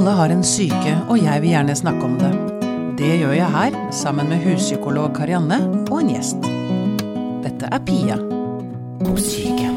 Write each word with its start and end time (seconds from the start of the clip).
Alle 0.00 0.14
har 0.16 0.32
en 0.32 0.40
syke, 0.40 0.94
og 1.12 1.18
jeg 1.20 1.42
vil 1.42 1.50
gjerne 1.52 1.74
snakke 1.76 2.06
om 2.06 2.14
det. 2.16 2.30
Det 2.96 3.10
gjør 3.20 3.34
jeg 3.36 3.52
her, 3.52 3.74
sammen 3.92 4.30
med 4.32 4.40
huspsykolog 4.46 5.10
Karianne 5.12 5.58
og 5.90 5.98
en 5.98 6.08
gjest. 6.14 6.48
Dette 7.44 7.68
er 7.68 7.82
Pia 7.84 8.16
på 9.02 9.18
syke. 9.20 9.68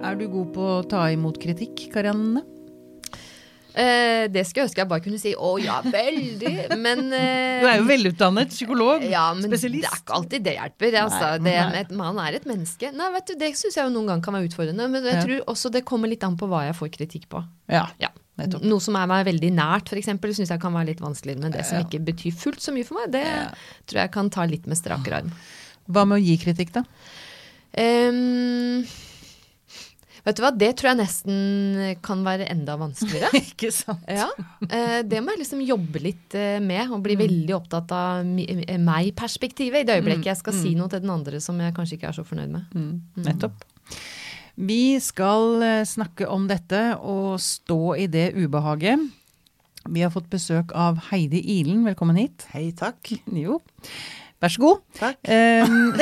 Er 0.00 0.16
du 0.16 0.24
god 0.32 0.48
på 0.56 0.70
å 0.78 0.82
ta 0.88 1.04
imot 1.12 1.36
kritikk, 1.44 1.90
Karianne? 1.92 2.46
Eh, 3.74 4.28
det 4.30 4.44
skulle 4.46 4.62
jeg 4.62 4.68
ønske 4.68 4.78
jeg 4.84 4.88
bare 4.92 5.02
kunne 5.02 5.18
si 5.18 5.32
å 5.34 5.48
ja, 5.58 5.80
veldig, 5.82 6.76
men 6.78 7.00
eh, 7.18 7.58
Du 7.58 7.66
er 7.66 7.80
jo 7.80 7.86
velutdannet 7.88 8.52
psykolog. 8.54 9.02
ja, 9.02 9.24
men 9.34 9.48
spesialist. 9.50 9.82
det 9.82 9.90
er 9.90 10.02
ikke 10.04 10.14
alltid 10.20 10.44
det 10.46 10.52
hjelper. 10.60 10.98
Altså. 11.02 11.30
Det, 11.42 11.54
et, 11.80 11.90
man 11.98 12.20
er 12.22 12.36
et 12.38 12.46
menneske. 12.46 12.92
Nei, 12.94 13.08
vet 13.16 13.32
du, 13.32 13.34
Det 13.40 13.48
syns 13.58 13.74
jeg 13.80 13.88
jo 13.88 13.94
noen 13.96 14.06
ganger 14.12 14.22
kan 14.28 14.36
være 14.38 14.46
utfordrende, 14.52 14.86
men 14.92 15.02
jeg 15.10 15.16
Ja. 15.18 15.24
tror 15.26 15.42
også 15.56 15.72
det 15.74 15.84
kommer 15.84 16.08
litt 16.12 16.22
an 16.22 16.36
på 16.38 16.46
hva 16.46 16.62
jeg 16.68 16.76
får 16.78 16.92
kritikk 17.00 17.26
på. 17.34 17.42
Ja, 17.68 17.88
Ja. 17.98 18.12
nettopp. 18.38 18.62
Noe 18.62 18.80
som 18.80 18.94
er 18.96 19.06
meg 19.10 19.26
veldig 19.26 19.50
nært, 19.58 19.90
f.eks., 19.90 20.06
syns 20.38 20.50
jeg 20.54 20.60
kan 20.62 20.72
være 20.72 20.92
litt 20.92 21.02
vanskelig. 21.02 21.36
Men 21.42 21.50
det 21.54 21.66
som 21.66 21.82
ikke 21.82 21.98
betyr 22.04 22.32
fullt 22.34 22.62
så 22.62 22.70
mye 22.74 22.86
for 22.86 22.98
meg, 23.02 23.10
det 23.10 23.26
tror 23.90 24.04
jeg 24.04 24.10
kan 24.14 24.30
ta 24.30 24.46
litt 24.46 24.66
med 24.70 24.78
strakere 24.78 25.18
arm. 25.24 25.32
Hva 25.90 26.06
med 26.06 26.22
å 26.22 26.24
gi 26.24 26.38
kritikk, 26.38 26.70
da? 26.78 26.84
Ehm, 27.74 28.86
vet 30.24 30.36
du 30.36 30.42
hva, 30.42 30.50
det 30.56 30.70
tror 30.80 30.90
jeg 30.92 30.98
nesten 31.02 31.96
kan 32.04 32.22
være 32.24 32.46
enda 32.50 32.76
vanskeligere. 32.80 33.30
Ikke 33.42 33.70
sant? 33.74 34.04
Ja, 34.08 34.28
eh, 34.68 35.02
Det 35.04 35.20
må 35.22 35.34
jeg 35.34 35.42
liksom 35.44 35.60
jobbe 35.66 36.00
litt 36.02 36.34
eh, 36.34 36.58
med, 36.64 36.86
og 36.90 36.98
Mm. 36.98 37.02
bli 37.06 37.16
veldig 37.20 37.54
opptatt 37.58 37.92
av 37.92 38.24
eh, 38.24 38.78
meg-perspektivet 38.80 39.82
i 39.82 39.84
det 39.84 39.94
Mm. 39.94 40.00
øyeblikket 40.02 40.30
jeg 40.32 40.40
skal 40.42 40.52
si 40.58 40.74
noe 40.74 40.88
til 40.88 41.00
den 41.04 41.10
andre 41.10 41.40
som 41.40 41.58
jeg 41.60 41.74
kanskje 41.76 41.98
ikke 41.98 42.08
er 42.08 42.18
så 42.18 42.24
fornøyd 42.24 42.50
med. 42.50 42.64
Mm, 42.74 43.02
nettopp. 43.28 43.64
Vi 44.56 44.98
skal 45.02 45.60
snakke 45.84 46.28
om 46.30 46.46
dette 46.46 46.96
og 47.02 47.40
stå 47.42 47.96
i 47.98 48.06
det 48.06 48.34
ubehaget. 48.38 49.02
Vi 49.90 50.00
har 50.00 50.10
fått 50.14 50.30
besøk 50.30 50.70
av 50.72 50.96
Heidi 51.10 51.40
Ilen, 51.58 51.82
velkommen 51.84 52.16
hit. 52.16 52.46
Hei, 52.54 52.70
takk. 52.72 53.10
Jo, 53.34 53.58
vær 54.44 54.52
så 54.54 54.62
god. 54.62 54.82
Takk. 54.98 55.18
Um, 55.24 55.94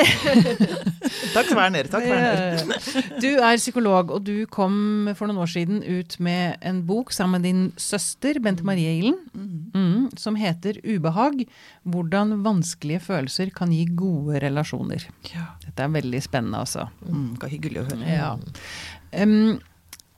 Takk, 1.35 1.51
Werner. 1.57 1.89
Takk, 1.91 2.05
være 2.07 2.65
nede. 2.67 3.01
Du 3.23 3.29
er 3.31 3.57
psykolog, 3.61 4.11
og 4.13 4.23
du 4.27 4.45
kom 4.51 5.09
for 5.17 5.29
noen 5.29 5.41
år 5.43 5.51
siden 5.53 5.81
ut 5.81 6.17
med 6.23 6.59
en 6.65 6.83
bok 6.87 7.13
sammen 7.15 7.39
med 7.39 7.47
din 7.47 7.63
søster 7.79 8.39
Bente 8.43 8.65
Marie 8.67 8.97
Ilen, 8.99 9.17
mm, 9.33 10.13
som 10.19 10.37
heter 10.39 10.79
'Ubehag 10.83 11.45
hvordan 11.83 12.37
vanskelige 12.45 13.01
følelser 13.09 13.51
kan 13.55 13.71
gi 13.73 13.85
gode 13.89 14.39
relasjoner'. 14.43 15.07
Ja. 15.33 15.53
Dette 15.65 15.83
er 15.83 15.93
veldig 15.97 16.21
spennende, 16.23 16.59
altså. 16.59 16.87
Mm, 17.07 17.37
hyggelig 17.49 17.83
å 17.83 17.87
høre. 17.91 18.09
Ja. 18.09 18.33
Um, 19.23 19.59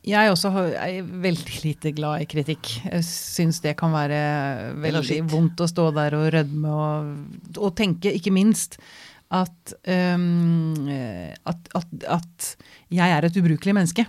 jeg 0.06 0.31
også 0.31 0.52
har- 0.53 0.75
er 0.86 1.02
veldig 1.03 1.64
lite 1.64 1.92
glad 1.98 2.22
i 2.22 2.25
kritikk. 2.30 2.70
Jeg 2.86 3.03
syns 3.08 3.61
det 3.61 3.75
kan 3.78 3.92
være 3.92 4.75
veldig 4.78 5.22
vondt 5.31 5.64
å 5.66 5.67
stå 5.70 5.88
der 5.95 6.14
og 6.17 6.28
rødme 6.34 6.70
og, 6.70 7.58
og 7.58 7.75
tenke, 7.75 8.14
ikke 8.14 8.31
minst, 8.31 8.78
at, 9.31 9.73
um, 9.89 10.75
at, 11.45 11.72
at, 11.75 11.88
at 12.08 12.56
jeg 12.94 13.09
er 13.17 13.25
et 13.25 13.39
ubrukelig 13.42 13.73
menneske. 13.73 14.06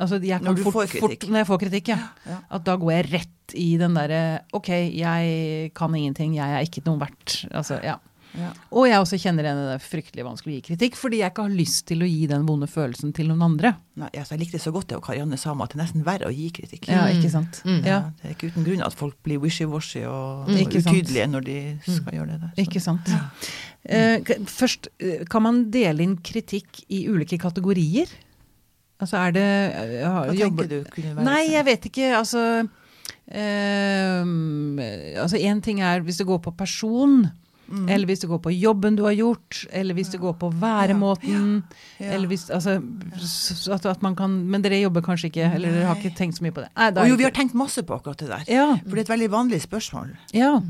Altså, 0.00 0.20
jeg 0.24 0.40
Når 0.40 0.60
fort. 0.64 0.88
Fort, 1.00 1.26
når 1.28 1.42
jeg 1.42 1.46
får 1.48 1.58
kritikk, 1.64 1.88
ja. 1.92 1.98
Ja. 2.28 2.38
At 2.56 2.64
da 2.64 2.76
går 2.80 2.92
jeg 2.94 3.10
rett 3.12 3.54
i 3.58 3.76
den 3.80 3.96
derre 3.98 4.20
Ok, 4.56 4.68
jeg 4.96 5.72
kan 5.76 5.94
ingenting, 5.94 6.36
jeg 6.38 6.54
er 6.56 6.64
ikke 6.64 6.84
noe 6.86 7.00
verdt. 7.02 7.42
Altså, 7.52 7.80
ja. 7.84 7.98
Ja. 8.38 8.52
Og 8.70 8.86
jeg 8.86 9.00
også 9.02 9.18
kjenner 9.18 9.42
igjen 9.46 9.58
det 9.58 9.72
er 9.74 9.82
fryktelig 9.82 10.24
vanskelig 10.24 10.52
å 10.52 10.56
gi 10.60 10.64
kritikk, 10.68 10.94
fordi 11.00 11.18
jeg 11.18 11.32
ikke 11.32 11.42
har 11.48 11.54
lyst 11.56 11.86
til 11.88 12.04
å 12.04 12.08
gi 12.08 12.26
den 12.30 12.44
vonde 12.46 12.68
følelsen 12.70 13.12
til 13.16 13.26
noen 13.26 13.42
andre. 13.42 13.72
Nei, 13.98 14.08
altså, 14.14 14.36
jeg 14.36 14.44
likte 14.44 14.60
så 14.62 14.70
godt 14.72 14.88
det 14.92 14.96
og 15.00 15.02
Karianne 15.08 15.38
sa 15.40 15.50
om 15.50 15.60
at 15.64 15.72
det 15.74 15.80
er 15.80 15.82
nesten 15.84 16.04
verre 16.06 16.28
å 16.30 16.34
gi 16.34 16.46
kritikk. 16.54 16.86
Ja, 16.92 17.08
ikke 17.10 17.30
sant? 17.32 17.58
Mm. 17.66 17.80
Ja, 17.84 17.98
det 18.20 18.28
er 18.30 18.36
ikke 18.36 18.52
uten 18.52 18.64
grunn 18.68 18.84
at 18.86 18.94
folk 18.94 19.16
blir 19.26 19.40
wishy-washy 19.42 20.04
og, 20.06 20.46
Mm. 20.48 20.60
og 20.62 20.78
utydelige 20.78 21.26
når 21.32 21.44
de 21.44 21.58
skal 21.82 22.12
gjøre 22.20 22.26
det 22.30 22.40
der. 22.40 22.52
så. 22.54 22.62
ikke 22.66 22.80
sant. 22.80 23.08
Ja. 23.10 23.20
Uh, 23.80 24.44
først, 24.46 24.88
eh, 25.00 25.24
kan 25.24 25.42
man 25.42 25.70
dele 25.72 26.02
inn 26.04 26.16
kritikk 26.18 26.84
i 26.92 27.06
ulike 27.08 27.38
kategorier? 27.40 28.06
Altså 29.00 29.16
er 29.16 29.32
det 29.32 29.46
ja, 30.02 30.10
har- 30.12 30.26
Hva 30.28 30.34
jobber- 30.36 30.68
tenker 30.68 30.84
du 30.84 30.90
kunne 30.90 31.14
være 31.16 31.24
Nei, 31.24 31.44
jeg 31.48 31.64
vet 31.64 31.86
ikke. 31.88 32.10
Altså 32.18 32.68
eh, 33.32 34.24
Altså 35.20 35.62
ting 35.62 35.80
er 35.80 36.00
hvis 36.02 36.18
det 36.18 36.26
går 36.26 36.38
på 36.44 36.54
person. 36.56 37.30
Mm. 37.70 37.88
Eller 37.88 38.06
hvis 38.10 38.20
det 38.24 38.28
går 38.32 38.40
på 38.42 38.50
jobben 38.52 38.96
du 38.98 39.04
har 39.06 39.14
gjort, 39.14 39.64
eller 39.70 39.94
hvis 39.94 40.10
det 40.10 40.18
går 40.20 40.34
på 40.40 40.50
væremåten. 40.60 41.62
Ja. 42.00 42.10
Eller 42.16 42.26
hvis, 42.32 42.48
altså, 42.50 42.80
at, 43.72 43.86
at 43.86 44.02
man 44.02 44.16
kan, 44.18 44.34
men 44.50 44.62
dere 44.62 44.80
jobber 44.82 45.00
kanskje 45.06 45.30
ikke, 45.30 45.46
eller 45.54 45.70
dere 45.70 45.86
har 45.86 45.96
ikke 46.02 46.16
tenkt 46.18 46.38
så 46.40 46.42
mye 46.46 46.52
på 46.56 46.64
det? 46.64 46.70
Nei, 46.76 46.90
Og 47.04 47.08
jo, 47.12 47.16
vi 47.16 47.24
har 47.28 47.34
tenkt 47.36 47.54
masse 47.54 47.82
på 47.86 47.94
akkurat 48.00 48.18
det 48.18 48.28
der. 48.28 48.44
Ja, 48.50 48.68
For 48.82 48.94
det 48.98 49.04
er 49.04 49.08
et 49.08 49.14
veldig 49.16 49.30
vanlig 49.38 49.62
spørsmål. 49.66 50.16
ja. 50.34 50.60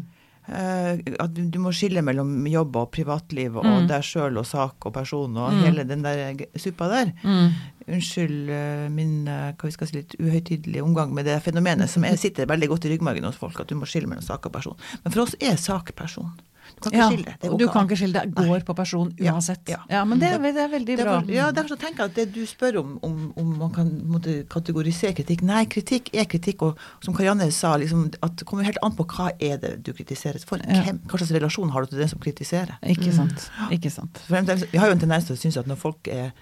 Uh, 0.51 0.97
at 1.21 1.31
du, 1.37 1.45
du 1.53 1.59
må 1.63 1.71
skille 1.71 2.01
mellom 2.03 2.31
jobb 2.49 2.75
og 2.81 2.89
privatliv 2.91 3.55
og 3.61 3.65
Mm. 3.69 3.85
deg 3.87 4.03
sjøl 4.03 4.39
og 4.41 4.47
sak 4.49 4.87
og 4.89 4.93
person 4.97 5.37
og 5.37 5.53
Mm. 5.53 5.61
hele 5.63 5.85
den 5.87 6.03
der 6.03 6.33
suppa 6.59 6.89
der. 6.91 7.13
Mm. 7.23 7.53
Unnskyld 7.87 8.49
uh, 8.51 8.89
min 8.91 9.29
uh, 9.29 9.53
hva 9.53 9.69
vi 9.69 9.71
skal 9.77 9.87
si, 9.87 9.97
litt 10.01 10.17
uhøytidelige 10.19 10.83
omgang 10.83 11.13
med 11.15 11.27
det 11.29 11.37
fenomenet 11.45 11.89
som 11.93 12.03
er, 12.05 12.17
sitter 12.19 12.47
veldig 12.51 12.69
godt 12.73 12.85
i 12.89 12.95
ryggmargen 12.97 13.25
hos 13.29 13.37
folk, 13.39 13.61
at 13.61 13.69
du 13.71 13.77
må 13.79 13.87
skille 13.87 14.09
mellom 14.11 14.25
sak 14.27 14.47
og 14.49 14.53
person. 14.57 14.77
Men 15.05 15.13
for 15.15 15.23
oss 15.23 15.37
er 15.41 15.55
sak 15.61 15.95
person. 15.95 16.33
Du 16.81 16.89
kan 16.89 16.93
ikke 16.93 17.01
Ja, 17.01 17.09
skille 17.11 17.35
det. 17.43 17.59
du 17.61 17.67
kan 17.69 17.87
ikke 17.89 17.97
skille 18.01 18.21
det. 18.25 18.35
Går 18.35 18.65
på 18.65 18.75
person 18.77 19.11
uansett. 19.21 19.69
Ja, 19.69 19.81
ja. 19.91 20.05
men 20.09 20.19
det, 20.23 20.31
det 20.41 20.63
er 20.65 20.71
veldig 20.73 20.97
bra. 20.97 21.19
Derfor, 21.21 21.35
ja, 21.35 21.51
derfor 21.53 21.75
så 21.75 21.79
tenker 21.83 22.05
jeg 22.07 22.11
at 22.13 22.17
det 22.17 22.27
du 22.35 22.47
spør 22.49 22.79
om, 22.81 22.95
om, 23.07 23.19
om 23.37 23.51
man 23.61 23.75
kan 23.75 23.91
måtte 24.09 24.39
kategorisere 24.51 25.13
kritikk 25.19 25.45
Nei, 25.47 25.65
kritikk 25.71 26.09
er 26.17 26.25
kritikk, 26.31 26.63
og 26.63 26.81
som 27.05 27.17
Karianne 27.17 27.51
sa, 27.53 27.75
liksom, 27.81 28.09
at 28.25 28.37
det 28.41 28.47
kommer 28.49 28.65
helt 28.65 28.81
an 28.87 28.97
på 28.97 29.05
hva 29.13 29.31
er 29.41 29.61
det 29.61 29.75
du 29.85 29.93
kritiserer 29.97 30.41
for. 30.47 30.63
Ja. 30.65 30.83
Hvem, 30.89 31.03
hva 31.11 31.21
slags 31.21 31.35
relasjon 31.37 31.71
har 31.75 31.85
du 31.85 31.93
til 31.93 32.03
den 32.03 32.11
som 32.13 32.23
kritiserer? 32.23 32.79
Ikke 32.95 33.13
sant. 33.13 33.51
Ikke 33.75 33.93
sant. 33.93 34.23
Vi 34.31 34.79
har 34.81 34.89
jo 34.91 34.97
en 34.97 35.05
tendens 35.05 35.29
til 35.29 35.37
å 35.37 35.41
synes 35.41 35.61
at 35.61 35.69
når 35.71 35.81
folk 35.81 36.09
er, 36.11 36.33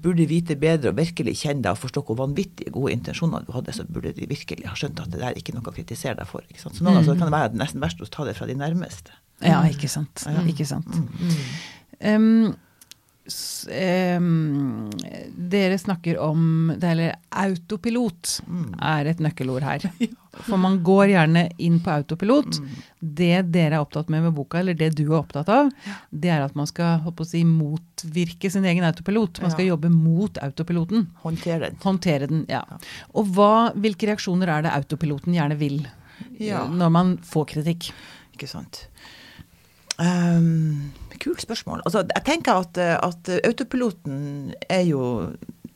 burde 0.00 0.24
vite 0.30 0.56
bedre 0.56 0.92
og 0.92 0.96
virkelig 0.96 1.34
kjenne 1.42 1.64
deg 1.66 1.74
og 1.76 1.80
forstå 1.82 2.02
hvor 2.08 2.16
vanvittige 2.22 2.72
gode 2.72 2.94
intensjoner 2.96 3.44
du 3.44 3.50
hadde, 3.52 3.74
så 3.76 3.84
burde 3.84 4.14
de 4.16 4.28
virkelig 4.30 4.64
ha 4.70 4.76
skjønt 4.78 5.00
at 5.02 5.10
det 5.12 5.20
der 5.20 5.34
er 5.34 5.40
ikke 5.40 5.52
noe 5.56 5.66
å 5.68 5.74
kritisere 5.76 6.16
deg 6.16 6.28
for. 6.30 6.44
Ikke 6.48 6.62
sant? 6.62 6.78
Så 6.78 6.86
noen 6.86 6.96
ganger 6.96 7.10
så 7.10 7.18
kan 7.18 7.28
det 7.28 7.36
være 7.36 7.60
nesten 7.60 7.84
verst 7.84 8.00
å 8.00 8.08
ta 8.08 8.24
det 8.28 8.36
fra 8.38 8.48
de 8.48 8.56
nærmeste. 8.56 9.12
Ja, 9.40 9.62
ikke 9.68 9.88
sant. 9.88 10.26
Ja. 10.26 10.42
Ikke 10.46 10.66
sant. 10.68 10.86
Um, 12.00 12.54
s, 13.30 13.68
um, 14.18 14.90
dere 15.36 15.76
snakker 15.78 16.18
om 16.18 16.72
det, 16.76 16.88
Eller 16.88 17.14
autopilot 17.30 18.40
er 18.82 19.10
et 19.12 19.20
nøkkelord 19.22 19.62
her. 19.62 19.84
For 20.46 20.56
man 20.60 20.78
går 20.86 21.10
gjerne 21.12 21.44
inn 21.62 21.78
på 21.84 21.92
autopilot. 21.92 22.58
Det 23.00 23.42
dere 23.52 23.76
er 23.76 23.84
opptatt 23.84 24.10
med 24.12 24.24
med 24.26 24.34
boka, 24.36 24.60
eller 24.60 24.74
det 24.78 24.92
du 24.98 25.04
er 25.08 25.18
opptatt 25.20 25.48
av, 25.52 25.70
det 26.10 26.30
er 26.32 26.44
at 26.44 26.56
man 26.58 26.68
skal 26.70 27.02
si, 27.28 27.42
motvirke 27.44 28.50
sin 28.50 28.64
egen 28.64 28.84
autopilot. 28.86 29.42
Man 29.42 29.52
skal 29.54 29.68
jobbe 29.68 29.90
mot 29.92 30.38
autopiloten. 30.42 31.08
Håndtere 31.24 31.68
den. 31.68 31.80
Håndtere 31.82 32.26
den, 32.30 32.44
ja. 32.50 32.62
Og 33.14 33.30
hva, 33.36 33.70
hvilke 33.76 34.10
reaksjoner 34.10 34.48
er 34.48 34.66
det 34.66 34.74
autopiloten 34.76 35.34
gjerne 35.36 35.58
vil 35.60 35.82
Ja. 36.38 36.66
når 36.68 36.90
man 36.92 37.16
får 37.24 37.46
kritikk? 37.54 37.92
Ikke 38.36 38.48
sant. 38.48 38.86
Um, 40.00 40.92
kult 41.20 41.42
spørsmål. 41.42 41.82
Altså, 41.84 42.04
jeg 42.16 42.24
tenker 42.24 42.62
at, 42.62 42.78
at 42.80 43.30
autopiloten 43.44 44.54
er 44.72 44.86
jo 44.88 45.02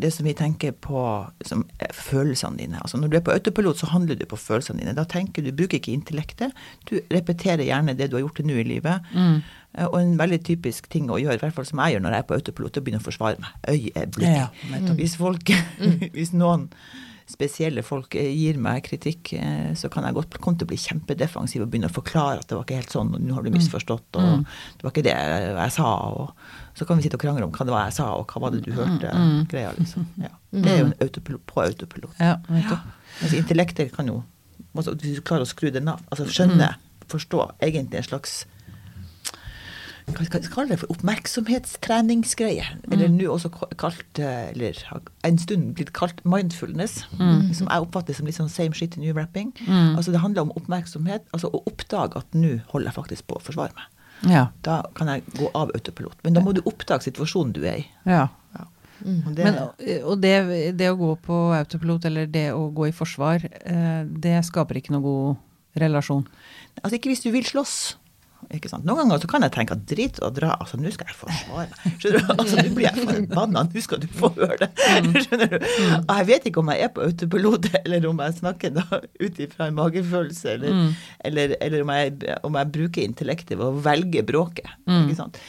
det 0.00 0.10
som 0.12 0.26
vi 0.26 0.32
tenker 0.34 0.72
på 0.82 1.00
som 1.46 1.62
følelsene 1.94 2.58
dine. 2.58 2.80
Altså, 2.82 2.98
når 2.98 3.12
du 3.12 3.16
er 3.18 3.24
på 3.26 3.34
autopilot, 3.34 3.78
så 3.78 3.86
handler 3.92 4.18
du 4.18 4.24
på 4.26 4.38
følelsene 4.40 4.80
dine. 4.80 4.94
Da 4.96 5.04
tenker 5.08 5.44
du, 5.44 5.52
bruker 5.54 5.78
ikke 5.78 5.92
intellektet. 5.94 6.56
Du 6.88 6.96
repeterer 7.12 7.62
gjerne 7.68 7.94
det 7.96 8.08
du 8.10 8.16
har 8.18 8.24
gjort 8.24 8.40
til 8.40 8.48
nå 8.48 8.56
i 8.58 8.66
livet. 8.66 9.06
Mm. 9.14 9.38
Eh, 9.78 9.86
Og 9.86 10.00
en 10.00 10.16
veldig 10.18 10.40
typisk 10.48 10.88
ting 10.90 11.10
å 11.12 11.20
gjøre, 11.20 11.38
i 11.38 11.44
hvert 11.44 11.54
fall 11.54 11.68
som 11.68 11.82
jeg 11.84 11.94
gjør 11.94 12.04
når 12.06 12.16
jeg 12.16 12.24
er 12.24 12.28
på 12.32 12.38
autopilot, 12.40 12.76
er 12.76 12.82
å 12.82 12.88
begynne 12.88 13.02
å 13.04 13.06
forsvare 13.06 13.40
meg. 13.44 13.54
Øyeblikk. 13.70 14.28
Ja, 14.34 14.48
nettopp. 14.72 14.98
Hvis 14.98 15.16
folk, 15.20 15.54
hvis 16.16 16.34
noen 16.34 16.68
spesielle 17.30 17.82
folk 17.84 18.14
eh, 18.20 18.28
gir 18.36 18.58
meg 18.60 18.82
kritikk, 18.84 19.32
eh, 19.38 19.70
så 19.78 19.88
kan 19.92 20.04
jeg 20.04 20.16
godt 20.16 20.36
komme 20.42 20.60
til 20.60 20.68
å 20.68 20.72
bli 20.72 20.78
kjempedefensiv 20.80 21.64
og 21.64 21.70
begynne 21.72 21.88
å 21.88 21.94
forklare 21.94 22.42
at 22.42 22.50
det 22.50 22.58
var 22.58 22.66
ikke 22.66 22.80
helt 22.82 22.94
sånn, 22.94 23.14
og 23.16 23.24
nå 23.24 23.36
har 23.36 23.46
du 23.46 23.50
misforstått, 23.54 24.18
og 24.20 24.44
det 24.44 24.84
var 24.84 24.92
ikke 24.92 25.06
det 25.06 25.16
jeg 25.16 25.74
sa, 25.78 25.88
og 26.12 26.76
så 26.76 26.88
kan 26.88 27.00
vi 27.00 27.06
sitte 27.06 27.16
og 27.18 27.24
krangle 27.24 27.46
om 27.46 27.54
hva 27.54 27.66
det 27.66 27.74
var 27.74 27.88
jeg 27.88 27.96
sa, 27.96 28.10
og 28.18 28.28
hva 28.28 28.44
var 28.44 28.54
det 28.54 28.62
du 28.66 28.72
hørte, 28.76 29.12
greia 29.50 29.72
liksom. 29.78 30.06
Ja. 30.20 30.32
Det 30.54 30.70
er 30.70 30.80
jo 30.82 30.88
en 30.90 30.96
autopilot 31.00 31.44
på 31.50 31.64
autopilot. 31.64 32.16
Ja, 32.20 32.36
ja. 32.60 32.80
Altså, 33.22 33.36
intellektet 33.38 33.94
kan 33.94 34.10
jo, 34.10 34.20
altså, 34.74 34.94
hvis 35.00 35.20
du 35.20 35.24
klarer 35.24 35.46
å 35.46 35.50
skru 35.50 35.70
den 35.72 35.88
av, 35.90 36.04
altså 36.10 36.28
skjønne, 36.28 36.74
forstå, 37.10 37.46
egentlig 37.64 38.02
en 38.02 38.10
slags 38.12 38.42
hva 40.04 40.24
skal 40.26 40.42
jeg 40.42 40.50
kalle 40.52 40.68
det 40.68 40.78
for 40.82 40.92
oppmerksomhetstreningsgreie. 40.92 42.66
Eller 42.92 43.08
nå 43.08 43.30
også 43.32 43.48
kalt, 43.80 44.18
eh, 44.20 44.50
eller 44.52 44.76
en 45.24 45.38
stund 45.40 45.74
blitt 45.78 45.92
kalt 45.96 46.20
mindfulness. 46.28 47.04
Som 47.56 47.68
jeg 47.70 47.80
oppfatter 47.86 48.14
som 48.14 48.26
litt 48.28 48.36
sånn 48.36 48.52
same 48.52 48.76
shit 48.76 48.96
new 49.00 49.14
wrapping. 49.16 49.52
Altså 49.96 50.12
det 50.12 50.20
handler 50.20 50.42
om 50.46 50.52
oppmerksomhet, 50.60 51.24
altså 51.32 51.50
å 51.50 51.62
oppdage 51.66 52.20
at 52.20 52.26
nå 52.36 52.60
holder 52.72 52.90
jeg 52.90 52.98
faktisk 52.98 53.26
på 53.26 53.38
å 53.38 53.42
forsvare 53.42 53.72
meg. 53.74 53.90
Ja. 54.30 54.46
Da 54.62 54.82
kan 54.94 55.08
jeg 55.10 55.24
gå 55.36 55.50
av 55.54 55.72
autopilot. 55.74 56.16
Men 56.24 56.36
da 56.36 56.40
må 56.44 56.54
du 56.54 56.62
oppdage 56.64 57.08
situasjonen 57.08 57.52
du 57.56 57.64
er 57.64 57.82
i. 57.82 57.86
ja. 58.06 58.28
Ja. 58.54 58.68
Og 59.04 59.34
det, 59.34 59.44
Men, 59.44 59.56
og 60.06 60.20
det, 60.22 60.76
det 60.78 60.86
å 60.88 60.96
gå 60.96 61.10
på 61.20 61.36
autopilot, 61.52 62.04
eller 62.08 62.26
det 62.30 62.52
å 62.54 62.70
gå 62.72 62.86
i 62.88 62.92
forsvar, 62.94 63.42
eh, 63.44 64.04
det 64.06 64.38
skaper 64.46 64.78
ikke 64.78 64.94
noe 64.94 65.02
god 65.02 65.36
relasjon. 65.82 66.22
altså 66.80 66.94
ikke 66.96 67.10
hvis 67.10 67.24
du 67.26 67.30
vil 67.34 67.44
slåss. 67.44 67.96
Ikke 68.52 68.70
sant? 68.70 68.84
Noen 68.86 69.04
ganger 69.04 69.22
så 69.22 69.30
kan 69.30 69.44
jeg 69.46 69.54
tenke 69.54 69.76
at 69.76 69.84
drit 69.88 70.20
og 70.24 70.34
dra, 70.36 70.54
altså 70.60 70.78
nå 70.80 70.92
skal 70.94 71.10
jeg 71.10 71.18
forsvare 71.18 71.66
meg. 71.72 71.98
Skjønner 72.02 72.24
du? 72.24 72.32
Altså 72.34 72.60
Nå 72.60 72.72
blir 72.76 72.86
jeg 72.88 73.06
forbanna, 73.08 73.64
nå 73.70 73.84
skal 73.84 74.02
du 74.02 74.08
få 74.20 74.30
høre 74.36 74.58
det. 74.62 74.70
Skjønner 75.24 75.52
du? 75.54 75.58
Og 75.98 76.14
jeg 76.18 76.28
vet 76.30 76.48
ikke 76.50 76.64
om 76.64 76.72
jeg 76.74 76.86
er 76.86 76.94
på 76.94 77.04
autopilot, 77.08 77.68
eller 77.84 78.08
om 78.10 78.24
jeg 78.24 78.38
snakker 78.40 78.74
da 78.78 78.86
ut 79.00 79.44
ifra 79.46 79.68
en 79.70 79.78
magefølelse, 79.78 80.56
eller, 80.56 80.80
eller, 81.30 81.56
eller 81.68 81.86
om, 81.86 81.94
jeg, 81.98 82.38
om 82.50 82.58
jeg 82.60 82.72
bruker 82.78 83.06
intellektet 83.06 83.56
ved 83.60 83.68
å 83.68 83.84
velge 83.84 84.24
bråket. 84.26 84.74
Ikke 84.88 85.20
sant? 85.22 85.40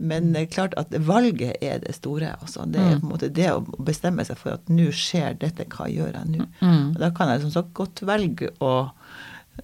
Men 0.00 0.30
det 0.32 0.40
er 0.46 0.52
klart 0.54 0.74
at 0.80 0.94
valget 1.04 1.58
er 1.60 1.82
det 1.82 1.92
store. 1.98 2.32
Altså. 2.40 2.64
Det 2.64 2.80
er 2.80 2.94
på 3.02 3.04
en 3.04 3.12
måte 3.12 3.28
det 3.36 3.50
å 3.52 3.60
bestemme 3.84 4.24
seg 4.24 4.38
for 4.40 4.56
at 4.56 4.70
nå 4.72 4.88
skjer 4.96 5.36
dette, 5.42 5.66
hva 5.74 5.90
gjør 5.92 6.16
jeg 6.16 6.38
nå? 6.38 6.46
Mm. 6.64 6.86
Da 6.96 7.10
kan 7.16 7.28
jeg 7.34 7.42
som 7.44 7.52
sagt 7.52 7.74
godt 7.76 8.00
velge 8.08 8.48
å 8.64 8.72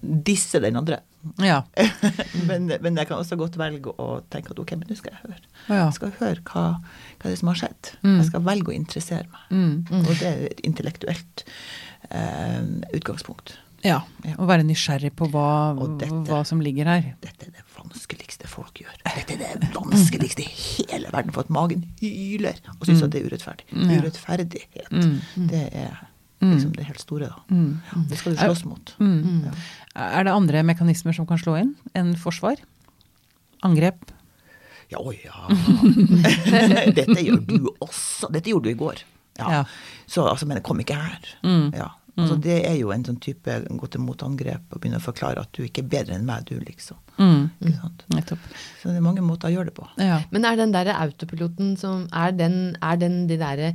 disse 0.02 0.60
den 0.60 0.76
andre. 0.76 1.00
Ja. 1.43 1.62
men, 2.49 2.70
men 2.82 2.96
jeg 3.00 3.08
kan 3.08 3.19
også 3.19 3.37
godt 3.40 3.58
velge 3.61 3.93
å 4.02 4.20
tenke 4.32 4.52
at 4.55 4.58
ok, 4.62 4.73
men 4.81 4.88
nå 4.90 4.96
skal 4.99 5.12
jeg 5.14 5.23
høre. 5.25 5.43
Ja. 5.69 5.82
Jeg 5.87 5.96
skal 5.99 6.14
høre 6.20 6.43
hva, 6.52 6.64
hva 7.23 7.34
som 7.40 7.50
har 7.52 7.61
skjedd. 7.62 7.93
Mm. 8.02 8.17
Jeg 8.20 8.28
skal 8.31 8.44
velge 8.49 8.73
å 8.73 8.76
interessere 8.76 9.26
meg. 9.32 9.44
Mm. 9.50 10.00
Og 10.02 10.11
det 10.12 10.26
er 10.32 10.43
et 10.50 10.64
intellektuelt 10.69 11.46
eh, 12.11 12.61
utgangspunkt. 12.96 13.56
ja. 13.87 14.00
Ja. 14.26 14.32
Å 14.43 14.46
være 14.49 14.64
nysgjerrig 14.67 15.12
på 15.14 15.28
hva, 15.31 15.75
dette- 16.00 16.23
hva 16.26 16.40
som 16.49 16.58
ligger 16.64 16.88
her. 16.90 17.05
Dette 17.23 17.46
er 17.46 17.52
det 17.55 17.62
vanskeligste 17.76 18.49
folk 18.50 18.81
gjør. 18.82 18.96
Dette 19.05 19.37
er 19.37 19.61
det 19.62 19.69
vanskeligste 19.76 20.43
i 20.43 20.87
hele 20.90 21.12
verden, 21.12 21.31
for 21.37 21.44
at 21.46 21.52
magen 21.55 21.84
hyler 22.00 22.58
og 22.78 22.87
syns 22.88 23.05
at 23.06 23.12
det 23.14 23.20
er 23.23 23.28
urettferdig. 23.31 23.69
Mm. 23.70 23.93
Urettferdighet, 24.00 24.90
Mm. 24.90 25.49
det 25.52 25.62
er 25.84 26.00
liksom 26.40 26.72
det 26.76 26.84
helt 26.84 27.00
store, 27.00 27.30
da. 27.32 27.42
Mm. 27.50 28.06
Det 28.10 28.18
skal 28.20 28.34
du 28.34 28.40
slåss 28.42 28.64
mot. 28.68 28.94
Mm. 29.00 29.46
Er 29.94 30.26
det 30.28 30.34
andre 30.34 30.62
mekanismer 30.68 31.16
som 31.16 31.26
kan 31.28 31.40
slå 31.40 31.56
inn 31.62 31.74
enn 31.96 32.14
forsvar? 32.20 32.60
Angrep? 33.64 34.04
Ja, 34.92 35.00
å 35.00 35.12
ja. 35.16 35.48
Dette 36.98 37.20
gjør 37.22 37.40
du 37.48 37.70
også. 37.80 38.30
Dette 38.30 38.52
gjorde 38.52 38.68
du 38.68 38.74
i 38.76 38.80
går. 38.80 39.02
Ja. 39.40 39.52
Ja. 39.58 39.62
Så 40.06 40.26
altså, 40.28 40.46
men 40.46 40.60
det 40.60 40.66
kom 40.66 40.80
ikke 40.80 40.98
her. 40.98 41.32
Mm. 41.42 41.72
Ja. 41.74 41.90
Altså, 42.16 42.38
det 42.40 42.62
er 42.64 42.78
jo 42.78 42.92
en 42.94 43.02
sånn 43.04 43.18
type 43.20 43.52
gå 43.76 43.88
til 43.92 44.00
motangrep 44.00 44.72
og 44.72 44.80
begynne 44.80 45.02
å 45.02 45.04
forklare 45.04 45.42
at 45.42 45.50
du 45.52 45.66
ikke 45.66 45.82
er 45.84 45.90
bedre 45.92 46.16
enn 46.16 46.24
meg, 46.24 46.46
du, 46.48 46.54
liksom. 46.64 46.96
Mm. 47.18 47.50
Ikke 47.60 47.74
sant? 47.76 48.04
Nettopp. 48.14 48.46
Så 48.80 48.88
det 48.88 48.96
er 48.96 49.04
mange 49.04 49.24
måter 49.24 49.50
å 49.50 49.52
gjøre 49.52 49.68
det 49.68 49.76
på. 49.76 49.84
Ja. 50.00 50.22
Men 50.32 50.48
er 50.48 50.56
den 50.56 50.72
der 50.72 50.94
autopiloten 50.94 51.74
som 51.80 52.06
Er 52.16 52.32
den, 52.32 52.76
er 52.80 52.96
den 53.00 53.26
de 53.28 53.36
derre 53.40 53.74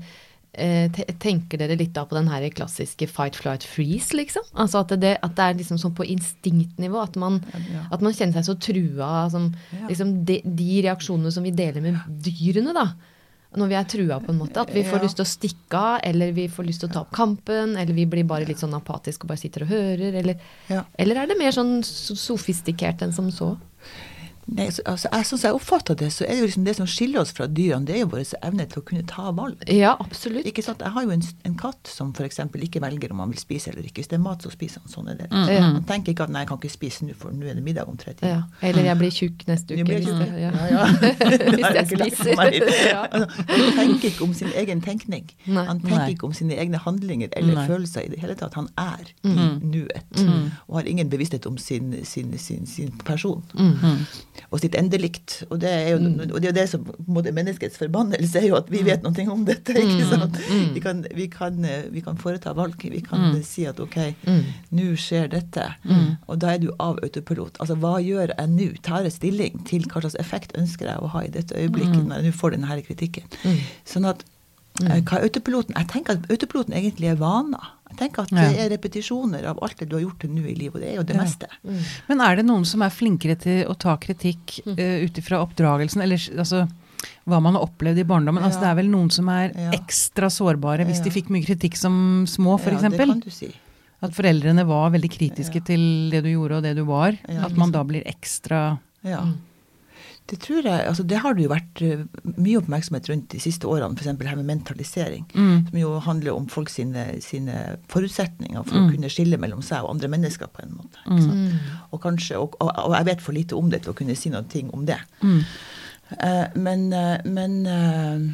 Tenker 0.54 1.58
dere 1.62 1.78
litt 1.80 1.94
da 1.96 2.04
på 2.06 2.18
den 2.18 2.28
her 2.28 2.44
klassiske 2.52 3.08
fight, 3.08 3.38
flight, 3.40 3.64
freeze, 3.64 4.12
liksom? 4.18 4.44
Altså 4.60 4.82
at 4.84 4.92
det, 5.00 5.14
at 5.24 5.36
det 5.38 5.46
er 5.46 5.54
liksom 5.62 5.80
sånn 5.80 5.96
på 5.96 6.04
instinktnivå, 6.12 7.02
at 7.02 7.16
man, 7.16 7.40
Ja. 7.72 7.86
at 7.92 8.02
man 8.02 8.12
kjenner 8.14 8.34
seg 8.44 8.50
så 8.50 8.58
trua 8.60 9.30
som 9.32 9.54
Ja. 9.72 9.88
liksom 9.88 10.26
de, 10.26 10.42
de 10.44 10.82
reaksjonene 10.84 11.32
som 11.32 11.44
vi 11.44 11.52
deler 11.52 11.82
med 11.82 11.96
dyrene, 12.22 12.74
da. 12.74 12.94
Når 13.56 13.68
vi 13.68 13.76
er 13.76 13.84
trua, 13.84 14.20
på 14.24 14.30
en 14.32 14.40
måte. 14.40 14.58
At 14.62 14.70
vi 14.74 14.82
får 14.84 15.00
Ja. 15.00 15.04
lyst 15.08 15.16
til 15.18 15.26
å 15.26 15.28
stikke 15.28 15.74
av, 15.78 16.00
eller 16.04 16.32
vi 16.32 16.48
får 16.48 16.66
lyst 16.66 16.80
til 16.82 16.90
å 16.90 16.94
ta 16.94 17.00
opp 17.02 17.12
kampen, 17.12 17.76
eller 17.78 17.94
vi 17.94 18.06
blir 18.06 18.24
bare 18.24 18.46
litt 18.48 18.60
sånn 18.60 18.74
apatisk 18.74 19.24
og 19.24 19.28
bare 19.28 19.38
sitter 19.40 19.64
og 19.64 19.68
hører, 19.70 20.14
eller, 20.16 20.40
eller 20.98 21.16
er 21.18 21.28
det 21.28 21.38
mer 21.38 21.52
sånn 21.52 21.82
sofistikert 21.84 23.02
enn 23.02 23.12
som 23.14 23.30
så? 23.32 23.58
Nei, 24.48 24.70
så, 24.74 24.82
altså, 24.86 25.08
jeg, 25.12 25.26
sånn 25.30 25.40
som 25.40 25.48
jeg 25.48 25.56
oppfatter 25.56 25.96
det, 25.96 26.10
så 26.14 26.24
er 26.26 26.30
det 26.34 26.40
jo 26.42 26.46
liksom 26.50 26.64
det 26.66 26.76
som 26.76 26.88
skiller 26.90 27.22
oss 27.22 27.32
fra 27.32 27.46
dyrene, 27.48 27.86
det 27.86 27.96
er 27.96 28.00
jo 28.02 28.08
vår 28.12 28.24
evne 28.42 28.66
til 28.68 28.82
å 28.82 28.86
kunne 28.86 29.04
ta 29.08 29.32
valg. 29.32 29.62
Ja, 29.70 29.94
absolutt. 30.00 30.46
Ikke 30.50 30.64
sant? 30.66 30.82
Jeg 30.82 30.92
har 30.92 31.04
jo 31.06 31.12
en, 31.14 31.24
en 31.46 31.56
katt 31.56 31.88
som 31.88 32.12
f.eks. 32.18 32.40
ikke 32.68 32.82
velger 32.82 33.12
om 33.14 33.20
han 33.20 33.30
vil 33.32 33.40
spise 33.40 33.70
eller 33.72 33.86
ikke. 33.86 34.02
Hvis 34.02 34.08
det 34.12 34.18
er 34.18 34.24
mat, 34.26 34.42
så 34.44 34.52
spiser 34.52 34.82
han. 34.82 34.90
Sånn 34.92 35.08
er 35.14 35.16
det. 35.22 35.28
Mm. 35.32 35.46
Han 35.78 35.84
tenker 35.88 36.12
ikke 36.16 36.24
at 36.28 36.34
'nei, 36.34 36.42
jeg 36.44 36.50
kan 36.52 36.58
ikke 36.62 36.74
spise 36.74 37.06
nå, 37.06 37.14
for 37.16 37.32
nå 37.32 37.46
er 37.48 37.54
det 37.60 37.64
middag 37.64 37.88
om 37.88 37.98
tre 37.98 38.16
Ja. 38.22 38.42
Eller 38.62 38.84
jeg 38.90 38.98
blir 38.98 39.12
tjukk 39.12 39.46
neste 39.48 39.76
uke. 39.78 39.86
blir 39.86 40.04
tjukk. 40.06 40.26
ja. 40.42 40.52
Ja, 40.52 40.66
ja. 40.72 40.86
Hvis 41.56 41.76
jeg 41.78 41.88
spiser. 41.88 42.36
Altså, 43.12 43.28
Han 43.48 43.72
tenker 43.78 44.08
ikke 44.10 44.24
om 44.24 44.34
sin 44.34 44.52
egen 44.56 44.82
tenkning. 44.82 45.30
Nei. 45.46 45.66
Han 45.66 45.80
tenker 45.80 45.98
Nei. 45.98 46.10
ikke 46.16 46.26
om 46.28 46.34
sine 46.34 46.58
egne 46.60 46.78
handlinger 46.82 47.30
eller 47.38 47.56
Nei. 47.56 47.68
følelser 47.68 48.02
i 48.06 48.12
det 48.12 48.20
hele 48.20 48.36
tatt. 48.36 48.54
Han 48.60 48.68
er 48.78 49.14
Mm. 49.24 49.38
i 49.38 49.66
nuet. 49.66 50.22
Og 50.68 50.76
har 50.80 50.88
ingen 50.90 51.10
bevissthet 51.10 51.46
om 51.46 51.58
sin, 51.58 51.94
sin, 52.06 52.38
sin, 52.38 52.66
sin 52.66 52.92
person. 53.06 53.44
Mm. 53.54 54.06
Og 54.52 54.60
sitt 54.64 54.76
endelikt. 54.80 55.42
Og 55.50 55.60
det 55.62 55.70
er 55.72 55.90
jo, 55.94 56.00
og 56.28 56.38
det, 56.42 56.50
er 56.52 56.56
det 56.56 56.66
som 56.72 56.86
måte, 57.08 57.32
menneskets 57.36 57.80
forbannelse 57.80 58.40
er 58.40 58.48
jo 58.50 58.58
at 58.60 58.72
vi 58.72 58.82
vet 58.88 59.04
noe 59.06 59.26
om 59.32 59.46
dette. 59.48 59.76
ikke 59.76 60.08
sant? 60.10 60.40
Vi, 60.76 60.82
kan, 60.84 61.04
vi, 61.16 61.28
kan, 61.32 61.60
vi 61.92 62.04
kan 62.04 62.20
foreta 62.20 62.54
valg. 62.58 62.76
Vi 62.82 63.02
kan 63.06 63.30
mm. 63.32 63.42
si 63.48 63.66
at 63.70 63.80
ok, 63.80 64.00
Mm. 64.22 64.44
nå 64.78 64.86
skjer 65.00 65.28
dette. 65.32 65.64
Og 66.28 66.40
da 66.42 66.54
er 66.56 66.62
du 66.64 66.70
av 66.80 67.00
autopilot. 67.04 67.58
Altså 67.64 67.76
hva 67.80 67.96
gjør 68.04 68.34
jeg 68.36 68.52
nå? 68.52 68.68
Tar 68.86 69.06
jeg 69.08 69.16
stilling 69.16 69.62
til 69.68 69.86
hva 69.92 70.02
slags 70.04 70.18
effekt 70.22 70.56
ønsker 70.60 70.88
jeg 70.90 71.02
å 71.02 71.10
ha 71.14 71.24
i 71.26 71.32
dette 71.34 71.56
øyeblikket 71.58 72.04
når 72.08 72.22
jeg 72.22 72.32
nå 72.32 72.38
får 72.38 72.56
denne 72.56 72.80
kritikken? 72.88 73.28
Sånn 73.88 74.08
at 74.10 74.24
eh, 74.84 75.00
hva 75.04 75.20
er 75.20 75.28
autopiloten? 75.28 75.76
Jeg 75.78 75.90
tenker 75.92 76.18
at 76.20 76.28
autopiloten 76.32 76.76
egentlig 76.78 77.12
er 77.12 77.20
vaner. 77.22 77.72
Jeg 77.92 77.98
tenker 78.00 78.24
at 78.24 78.30
det 78.34 78.60
er 78.64 78.70
repetisjoner 78.72 79.46
av 79.52 79.60
alt 79.62 79.78
det 79.82 79.90
du 79.92 79.96
har 79.98 80.04
gjort 80.06 80.20
til 80.24 80.32
nå 80.34 80.46
i 80.48 80.56
livet, 80.58 80.76
og 80.76 80.82
det 80.82 80.90
er 80.94 80.96
jo 80.98 81.04
det 81.04 81.16
Ja. 81.16 81.22
meste. 81.22 81.48
Men 82.08 82.22
er 82.22 82.36
det 82.40 82.46
noen 82.48 82.66
som 82.66 82.82
er 82.82 82.90
flinkere 82.90 83.36
til 83.38 83.66
å 83.68 83.76
ta 83.78 83.98
kritikk 83.98 84.62
uh, 84.66 85.04
ut 85.06 85.18
ifra 85.22 85.42
oppdragelsen, 85.46 86.02
eller 86.02 86.18
altså 86.40 86.64
hva 87.28 87.40
man 87.42 87.56
har 87.58 87.66
opplevd 87.68 88.00
i 88.00 88.04
barndommen? 88.08 88.44
Altså, 88.44 88.62
det 88.62 88.70
er 88.72 88.76
vel 88.82 88.90
noen 88.90 89.12
som 89.12 89.28
er 89.30 89.52
Ja. 89.58 89.72
ekstra 89.78 90.30
sårbare 90.30 90.86
hvis 90.86 90.98
Ja. 91.02 91.04
de 91.04 91.10
fikk 91.12 91.30
mye 91.30 91.46
kritikk 91.46 91.76
som 91.78 92.26
små, 92.26 92.58
Ja, 92.60 92.66
det 92.80 92.82
f.eks. 92.82 92.98
kan 92.98 93.20
du 93.20 93.30
si. 93.30 93.52
At 94.02 94.12
foreldrene 94.18 94.66
var 94.66 94.90
veldig 94.92 95.10
kritiske 95.12 95.56
Ja. 95.56 95.62
til 95.62 96.10
det 96.10 96.24
du 96.24 96.30
gjorde 96.30 96.58
og 96.58 96.64
det 96.64 96.76
du 96.76 96.84
var. 96.86 97.18
Ja, 97.30 97.46
at 97.46 97.56
man 97.58 97.72
da 97.72 97.84
blir 97.84 98.04
ekstra 98.06 98.80
Ja. 99.04 99.26
Det 100.32 100.38
tror 100.40 100.64
jeg, 100.64 100.86
altså 100.88 101.04
det 101.04 101.18
har 101.20 101.34
det 101.36 101.44
jo 101.44 101.50
vært 101.52 101.82
eh, 101.84 102.04
mye 102.40 102.60
oppmerksomhet 102.62 103.10
rundt 103.12 103.26
de 103.34 103.40
siste 103.44 103.68
årene, 103.68 103.98
f.eks. 104.00 104.08
her 104.30 104.38
med 104.40 104.48
mentalisering. 104.48 105.26
Mm. 105.36 105.66
Som 105.68 105.80
jo 105.82 105.90
handler 106.06 106.38
om 106.38 106.46
folk 106.48 106.72
sine, 106.72 107.04
sine 107.26 107.58
forutsetninger 107.92 108.64
for 108.64 108.78
Mm. 108.80 108.86
å 108.88 108.92
kunne 108.96 109.10
skille 109.12 109.38
mellom 109.42 109.62
seg 109.66 109.84
og 109.84 109.92
andre 109.98 110.08
mennesker 110.14 110.48
på 110.56 110.64
en 110.64 110.72
måte. 110.78 111.04
Sant? 111.10 111.60
Og, 111.92 112.00
kanskje, 112.06 112.40
og, 112.40 112.56
og, 112.64 112.72
og 112.88 112.96
jeg 112.96 113.10
vet 113.12 113.22
for 113.28 113.36
lite 113.36 113.60
om 113.60 113.70
det 113.74 113.82
til 113.84 113.92
å 113.92 113.98
kunne 114.00 114.16
si 114.16 114.32
noe 114.32 114.48
ting 114.48 114.72
om 114.72 114.86
det. 114.88 114.98
Mm. 115.22 115.42
Eh, 116.12 116.48
men 116.56 116.88
uh, 116.96 117.18
men 117.28 117.54
uh, 117.68 118.32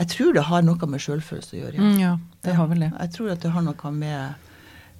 jeg 0.00 0.08
tror 0.14 0.32
det 0.36 0.42
har 0.48 0.62
noe 0.64 0.88
med 0.88 1.00
sjølfølelse 1.04 1.56
å 1.56 1.60
gjøre. 1.60 1.76
ja. 1.76 1.82
Mm, 1.90 1.98
ja, 2.00 2.12
det 2.44 2.54
har 2.56 2.68
vel 2.70 2.80
det. 2.86 2.92
Jeg 2.96 3.12
tror 3.16 3.30
at 3.34 3.42
det 3.44 3.50
har 3.52 3.64
noe 3.66 3.90
med, 3.92 4.50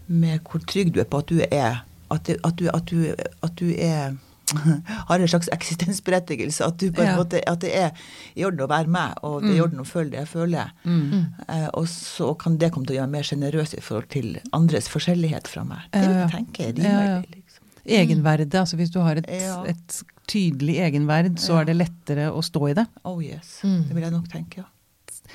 med 0.06 0.40
hvor 0.44 0.61
trygg 0.68 0.92
du 0.94 1.00
er 1.00 1.09
på 1.09 1.20
at 1.25 1.28
du 1.32 1.40
er 1.49 1.85
At, 2.11 2.25
det, 2.26 2.40
at, 2.42 2.56
du, 2.59 2.66
at, 2.75 2.90
du, 2.90 3.14
at 3.47 3.52
du 3.61 3.68
er 3.78 4.16
har 5.09 5.19
en 5.21 5.28
slags 5.28 5.49
eksistensberettigelse. 5.52 6.64
At, 6.66 6.76
du 6.80 6.90
på 6.92 7.02
en 7.02 7.07
Ja. 7.12 7.16
måte, 7.19 7.40
at 7.47 7.61
det 7.61 7.73
er 7.76 7.90
i 8.37 8.45
orden 8.45 8.61
å 8.64 8.69
være 8.71 8.88
meg, 8.88 9.14
og 9.23 9.42
det 9.42 9.50
er 9.52 9.57
i 9.59 9.64
orden 9.64 9.80
å 9.83 9.87
føle 9.88 10.11
det 10.11 10.19
jeg 10.25 10.28
føler. 10.33 10.71
Mm. 10.85 11.26
Eh, 11.49 11.69
og 11.75 11.87
så 11.88 12.33
kan 12.38 12.57
det 12.61 12.73
komme 12.73 12.87
til 12.87 12.97
å 12.97 13.00
gjøre 13.00 13.11
meg 13.11 13.19
mer 13.21 13.28
sjenerøs 13.30 13.75
i 13.78 13.80
forhold 13.85 14.09
til 14.12 14.40
andres 14.57 14.88
forskjellighet 14.92 15.49
fra 15.49 15.64
meg. 15.64 15.87
Det 15.92 16.02
Ja, 16.02 16.09
vil 16.09 16.21
jeg 16.21 16.30
tenke 16.37 16.69
Ja, 16.83 16.90
ja. 16.90 17.16
rimelig. 17.21 17.42
Liksom. 17.45 17.64
Egenverdet, 18.00 18.54
altså 18.54 18.76
hvis 18.76 18.90
du 18.92 19.00
har 19.00 19.16
et, 19.16 19.26
Ja. 19.30 19.62
et 19.64 20.02
tydelig 20.30 20.76
egenverd, 20.78 21.38
så 21.42 21.61
er 21.61 21.64
det 21.64 21.76
lettere 21.76 22.30
å 22.30 22.42
stå 22.45 22.71
i 22.71 22.75
det. 22.75 22.87
Oh 23.04 23.19
yes. 23.25 23.61
Mm. 23.64 23.85
Det 23.88 23.95
vil 23.97 24.02
jeg 24.04 24.12
nok 24.12 24.28
tenke, 24.30 24.57
ja. 24.59 24.69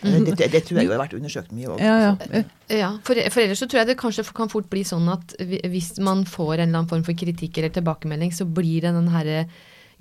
Det, 0.01 0.35
det, 0.37 0.51
det 0.51 0.61
tror 0.67 0.77
jeg 0.81 0.85
jo 0.89 0.91
har 0.93 0.99
vært 1.05 1.13
undersøkt 1.17 1.51
mye 1.55 1.69
òg. 1.73 1.79
Ja, 1.81 1.95
ja. 2.03 2.11
Eh, 2.31 2.43
Ja, 2.79 2.89
for, 3.05 3.15
for 3.29 3.41
ellers 3.41 3.59
så 3.61 3.67
tror 3.69 3.79
jeg 3.83 3.87
det 3.93 3.97
kanskje 4.01 4.25
kan 4.35 4.49
fort 4.49 4.67
bli 4.69 4.83
sånn 4.83 5.07
at 5.13 5.35
hvis 5.39 5.95
man 6.03 6.25
får 6.25 6.55
en 6.59 6.67
eller 6.69 6.79
annen 6.81 6.89
form 6.91 7.03
for 7.07 7.13
kritikk 7.17 7.57
eller 7.61 7.69
tilbakemelding, 7.73 8.31
så 8.33 8.45
blir 8.45 8.81
det 8.81 8.93
den 8.97 9.07
herre 9.13 9.45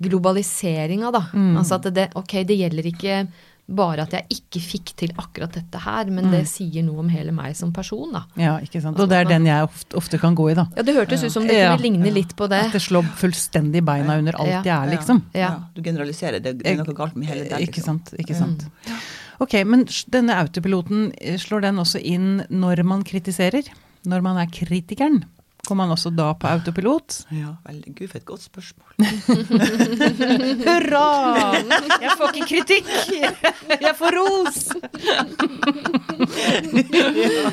globaliseringa, 0.03 1.11
da. 1.15 1.25
Mm. 1.33 1.57
Altså 1.61 1.77
at 1.79 1.89
det, 1.95 2.09
ok, 2.19 2.39
det 2.47 2.57
gjelder 2.59 2.89
ikke 2.91 3.19
bare 3.65 4.03
at 4.05 4.11
jeg 4.13 4.27
ikke 4.35 4.59
fikk 4.61 4.91
til 5.01 5.13
akkurat 5.17 5.55
dette 5.57 5.79
her, 5.81 6.09
men 6.13 6.27
det 6.29 6.43
sier 6.51 6.83
noe 6.85 6.99
om 7.01 7.07
hele 7.09 7.31
meg 7.33 7.55
som 7.57 7.71
person, 7.73 8.11
da. 8.13 8.21
Ja, 8.37 8.59
ikke 8.61 8.77
sant. 8.83 8.99
Og 9.01 9.09
det 9.09 9.17
er 9.23 9.29
den 9.31 9.47
jeg 9.49 9.65
ofte, 9.65 9.95
ofte 9.97 10.19
kan 10.21 10.35
gå 10.37 10.51
i, 10.51 10.57
da. 10.59 10.67
Ja, 10.77 10.83
det 10.85 10.93
hørtes 10.93 11.23
ut 11.25 11.33
som 11.33 11.47
det 11.49 11.57
Ja. 11.57 11.71
kunne 11.81 12.05
ja. 12.05 12.13
litt 12.13 12.35
på 12.37 12.45
det. 12.51 12.59
At 12.67 12.77
det 12.77 12.83
slår 12.85 13.07
fullstendig 13.17 13.81
beina 13.87 14.19
under 14.21 14.37
alt 14.37 14.51
Ja. 14.53 14.61
jeg 14.61 14.75
er, 14.75 14.91
liksom. 14.93 15.23
Ja. 15.33 15.49
Du 15.73 15.81
generaliserer. 15.81 16.39
Det, 16.45 16.59
det 16.61 16.67
er 16.75 16.83
noe 16.83 16.93
galt 16.93 17.15
med 17.17 17.25
hele 17.31 17.47
deg. 17.49 17.65
Ikke 17.65 17.81
Liksom. 17.81 18.03
sant. 18.05 18.13
ikke 18.21 18.35
sant. 18.37 18.67
Ok, 19.39 19.53
Men 19.65 19.85
denne 20.11 20.35
autopiloten, 20.39 21.11
eh, 21.21 21.37
slår 21.37 21.61
den 21.67 21.79
også 21.81 21.99
inn 21.99 22.43
når 22.49 22.83
man 22.83 23.03
kritiserer? 23.03 23.63
Når 24.05 24.21
man 24.21 24.37
er 24.37 24.51
kritikeren? 24.51 25.23
Kommer 25.65 25.87
man 25.87 25.95
også 25.95 26.11
da 26.13 26.27
på 26.37 26.45
autopilot? 26.47 27.23
Ja, 27.33 27.55
veldig. 27.65 27.95
Gud, 27.97 28.09
for 28.11 28.17
et 28.19 28.25
godt 28.25 28.43
spørsmål. 28.45 28.85
Hurra! 30.67 31.05
Jeg 32.03 32.11
får 32.19 32.37
ikke 32.37 32.47
kritikk! 32.51 32.91
Jeg 33.81 33.95
får 33.97 34.11
ros! 34.13 34.59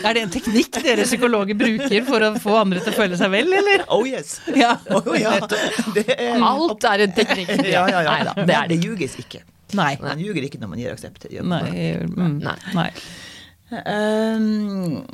Er 0.02 0.12
det 0.12 0.22
en 0.26 0.32
teknikk 0.34 0.76
dere 0.84 1.06
psykologer 1.08 1.56
bruker 1.58 2.04
for 2.08 2.26
å 2.26 2.32
få 2.42 2.58
andre 2.60 2.82
til 2.84 2.92
å 2.92 2.96
føle 3.00 3.18
seg 3.20 3.32
vel, 3.32 3.48
eller? 3.62 3.86
Oh 3.92 4.04
yes! 4.08 4.36
Ja. 4.52 4.74
Oh, 4.92 5.08
ja. 5.16 5.38
Det 5.96 6.04
er, 6.12 6.36
Alt 6.42 6.84
er 6.92 7.06
en 7.06 7.16
teknikk. 7.16 7.48
ja, 7.64 7.86
ja, 7.88 8.04
ja. 8.04 8.12
Neida, 8.12 8.32
det 8.36 8.54
er 8.58 8.68
det. 8.68 8.76
det 8.76 8.84
ljuges 8.84 9.16
ikke. 9.24 9.40
Nei. 9.78 9.92
Man 10.02 10.20
ljuger 10.22 10.44
ikke 10.46 10.60
når 10.62 10.72
man 10.74 10.80
gir 10.82 10.92
aksept. 10.94 11.26
gjør 11.32 11.46
man 11.48 11.68
Nei. 11.70 11.86
Mm. 12.06 12.38
Nei. 12.44 12.56
Nei. 12.76 12.90
Um, 13.72 15.06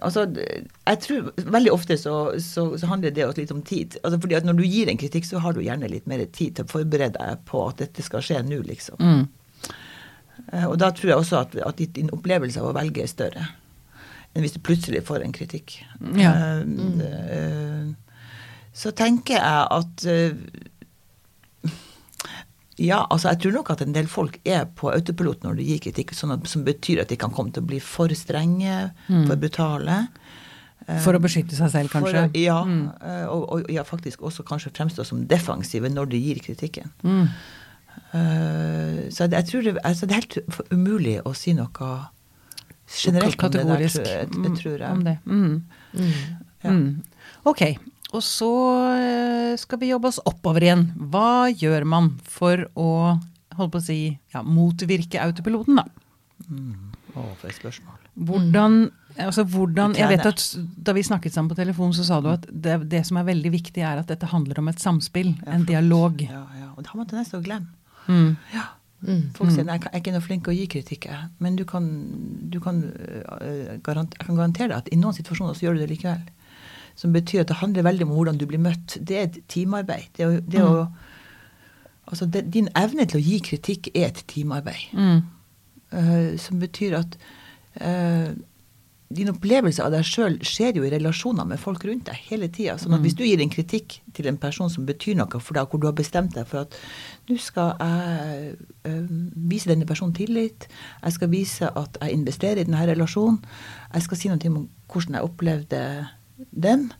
altså, 0.00 0.24
jeg 0.32 1.00
tror 1.04 1.26
veldig 1.36 1.72
ofte 1.74 1.98
så, 2.00 2.14
så, 2.40 2.64
så 2.80 2.88
handler 2.90 3.12
det 3.14 3.26
også 3.26 3.42
litt 3.42 3.52
om 3.54 3.62
tid. 3.66 3.98
Altså, 4.02 4.20
fordi 4.22 4.38
at 4.38 4.46
når 4.48 4.56
du 4.60 4.64
gir 4.66 4.88
en 4.88 5.00
kritikk, 5.00 5.26
så 5.28 5.42
har 5.44 5.52
du 5.56 5.60
gjerne 5.64 5.90
litt 5.92 6.08
mer 6.10 6.24
tid 6.32 6.56
til 6.56 6.64
å 6.66 6.72
forberede 6.72 7.18
deg 7.18 7.42
på 7.48 7.64
at 7.68 7.82
dette 7.84 8.04
skal 8.06 8.24
skje 8.24 8.40
nå, 8.46 8.62
liksom. 8.68 8.96
Mm. 9.02 9.24
Eh, 10.52 10.66
Og 10.70 10.78
da 10.80 10.88
tror 10.96 11.12
jeg 11.12 11.20
også 11.20 11.42
at, 11.44 11.56
at 11.68 11.82
din 11.98 12.12
opplevelse 12.14 12.60
av 12.62 12.70
å 12.72 12.76
velge 12.78 13.04
er 13.04 13.10
større 13.10 13.48
enn 14.32 14.40
hvis 14.46 14.54
du 14.56 14.62
plutselig 14.64 15.02
får 15.04 15.20
en 15.26 15.34
kritikk. 15.36 15.74
Ja. 16.16 16.30
Mm. 16.64 17.00
eh, 17.04 17.88
Så 18.72 18.94
tenker 18.96 19.36
jeg 19.36 19.66
at 19.76 20.06
eh, 20.08 20.32
Ja, 22.82 23.02
altså 23.14 23.30
jeg 23.30 23.38
tror 23.44 23.52
nok 23.60 23.70
at 23.76 23.82
en 23.84 23.92
del 23.94 24.08
folk 24.10 24.40
er 24.48 24.64
på 24.78 24.90
autopilot 24.90 25.44
når 25.46 25.60
de 25.60 25.66
gir 25.70 25.78
kritikk, 25.84 26.14
sånn 26.18 26.32
at, 26.34 26.46
som 26.50 26.64
betyr 26.66 27.02
at 27.04 27.12
de 27.12 27.18
kan 27.20 27.30
komme 27.34 27.52
til 27.54 27.62
å 27.62 27.68
bli 27.70 27.78
for 27.84 28.10
strenge, 28.18 28.90
for 29.06 29.36
brutale. 29.38 30.00
For 31.04 31.14
å 31.14 31.20
beskytte 31.22 31.54
seg 31.54 31.70
selv, 31.70 31.92
kanskje. 31.92 32.24
For, 32.26 32.38
ja, 32.42 32.56
Mm. 32.66 32.88
eh, 33.06 33.26
og, 33.30 33.44
og 33.54 33.68
ja, 33.70 33.84
faktisk 33.86 34.24
også 34.26 34.42
kanskje 34.48 34.72
fremstå 34.74 35.04
som 35.06 35.20
defensive 35.30 35.86
når 35.92 36.10
de 36.10 36.18
gir 36.24 36.40
kritikken. 36.42 36.90
Mm. 37.06 37.28
Uh, 38.12 39.08
så 39.12 39.28
jeg 39.30 39.46
tror 39.48 39.62
det, 39.62 39.76
altså 39.84 40.06
det 40.08 40.16
er 40.16 40.20
helt 40.24 40.72
umulig 40.72 41.14
å 41.24 41.32
si 41.36 41.54
noe 41.56 41.92
generelt 42.92 43.40
om 43.46 43.52
det 43.54 43.62
der, 43.68 43.86
tror 43.88 44.10
jeg. 44.10 44.28
mm, 44.34 44.56
tror 44.58 44.74
jeg. 44.78 44.90
om 44.90 45.04
det. 45.06 45.14
Mm. 45.24 45.62
Mm. 45.94 46.12
Ja. 46.64 46.70
Mm. 46.70 47.02
Ok, 47.48 47.62
og 48.12 48.22
så 48.24 48.52
eh, 48.92 49.52
skal 49.60 49.80
vi 49.80 49.90
jobbe 49.92 50.10
oss 50.10 50.20
oppover 50.28 50.66
igjen. 50.66 50.86
Hva 51.12 51.48
gjør 51.48 51.86
man 51.88 52.10
for 52.28 52.66
å 52.76 52.88
holdt 53.56 53.72
på 53.74 53.80
å 53.80 53.84
si, 53.84 53.98
ja, 54.34 54.42
motvirke 54.44 55.20
autopiloten, 55.22 55.80
da? 55.80 55.86
Mm. 56.48 56.92
Å, 57.12 57.24
for 57.40 57.48
et 57.48 57.56
spørsmål. 57.56 57.98
Hvordan, 58.12 58.76
altså 59.24 59.44
hvordan 59.48 59.94
Jeg 59.96 60.08
vet 60.10 60.26
at 60.28 60.42
Da 60.84 60.92
vi 60.92 61.04
snakket 61.06 61.32
sammen 61.32 61.48
på 61.48 61.56
telefon, 61.56 61.94
så 61.96 62.04
sa 62.04 62.18
du 62.20 62.28
at 62.28 62.44
det, 62.48 62.74
det 62.92 63.06
som 63.08 63.16
er 63.20 63.28
veldig 63.28 63.52
viktig, 63.54 63.80
er 63.80 64.02
at 64.02 64.12
dette 64.12 64.28
handler 64.28 64.60
om 64.60 64.68
et 64.72 64.80
samspill. 64.80 65.32
Ja, 65.40 65.56
en 65.56 65.64
dialog. 65.68 66.20
Ja, 66.24 66.44
ja. 66.60 66.70
Og 66.76 66.84
det 66.84 66.92
har 66.92 67.00
man 67.00 67.08
tendens 67.08 67.32
til 67.32 67.40
å 67.40 67.46
glemme. 67.46 67.72
Mm. 68.08 68.36
Ja. 68.52 68.68
Mm. 69.02 69.22
Folk 69.34 69.50
sier 69.50 69.64
at 69.64 69.72
jeg 69.72 69.82
jeg 69.82 69.90
er 69.90 70.02
ikke 70.04 70.14
noe 70.14 70.24
flink 70.24 70.44
til 70.46 70.52
å 70.52 70.56
gi 70.56 70.68
kritikk, 70.70 71.08
men 71.42 71.56
du 71.58 71.64
kan, 71.66 71.88
du 72.52 72.60
kan, 72.62 72.84
garant, 73.82 74.14
jeg 74.14 74.28
kan 74.28 74.38
garantere 74.38 74.70
deg 74.70 74.76
at 74.76 74.92
i 74.94 74.98
noen 75.00 75.16
situasjoner 75.16 75.56
så 75.58 75.66
gjør 75.66 75.78
du 75.78 75.82
det 75.82 75.90
likevel. 75.90 76.22
Som 76.98 77.12
betyr 77.16 77.40
at 77.44 77.48
det 77.52 77.56
handler 77.62 77.82
veldig 77.88 78.06
om 78.08 78.14
hvordan 78.16 78.38
du 78.40 78.46
blir 78.46 78.60
møtt. 78.62 78.98
Det 79.00 79.16
er 79.16 79.26
et 79.30 79.40
teamarbeid. 79.48 80.10
Det, 80.18 80.26
å- 80.28 80.42
det 80.44 80.62
å, 80.62 80.86
altså 82.06 82.26
det, 82.28 82.46
din 82.52 82.68
evne 82.78 83.06
til 83.08 83.20
å 83.20 83.24
gi 83.24 83.40
kritikk 83.52 83.90
er 83.94 84.10
et 84.10 84.24
teamarbeid. 84.30 84.88
Mm. 84.92 85.22
Uh, 85.92 86.30
som 86.40 86.56
betyr 86.60 86.94
at 87.02 87.16
uh, 87.84 88.30
din 89.12 89.28
opplevelse 89.28 89.82
av 89.84 89.90
deg 89.92 90.06
sjøl 90.08 90.38
skjer 90.40 90.78
jo 90.78 90.86
i 90.86 90.90
relasjoner 90.94 91.44
med 91.44 91.60
folk 91.60 91.82
rundt 91.84 92.06
deg 92.08 92.16
hele 92.30 92.46
tida. 92.48 92.78
Sånn 92.80 92.94
at 92.96 93.02
hvis 93.04 93.16
du 93.18 93.26
gir 93.26 93.42
en 93.44 93.50
kritikk 93.52 93.98
til 94.16 94.28
en 94.30 94.38
person 94.40 94.70
som 94.72 94.86
betyr 94.88 95.18
noe 95.18 95.40
for 95.40 95.52
deg, 95.58 95.68
hvor 95.68 95.82
du 95.82 95.84
har 95.84 95.92
bestemt 95.98 96.32
deg 96.32 96.48
for 96.48 96.64
at 96.64 96.78
nå 97.28 97.36
skal 97.36 97.74
jeg 97.76 98.54
eh, 98.88 99.12
vise 99.52 99.68
denne 99.68 99.84
personen 99.84 100.16
tillit, 100.16 100.64
jeg 101.02 101.12
skal 101.18 101.28
vise 101.28 101.68
at 101.68 102.00
jeg 102.00 102.16
investerer 102.16 102.62
i 102.62 102.64
denne 102.64 102.86
relasjonen, 102.88 103.36
jeg 103.92 104.06
skal 104.08 104.16
si 104.22 104.32
noe 104.32 104.48
om 104.48 104.64
hvordan 104.88 105.18
jeg 105.20 105.28
opplevde 105.28 105.82
den, 106.52 106.92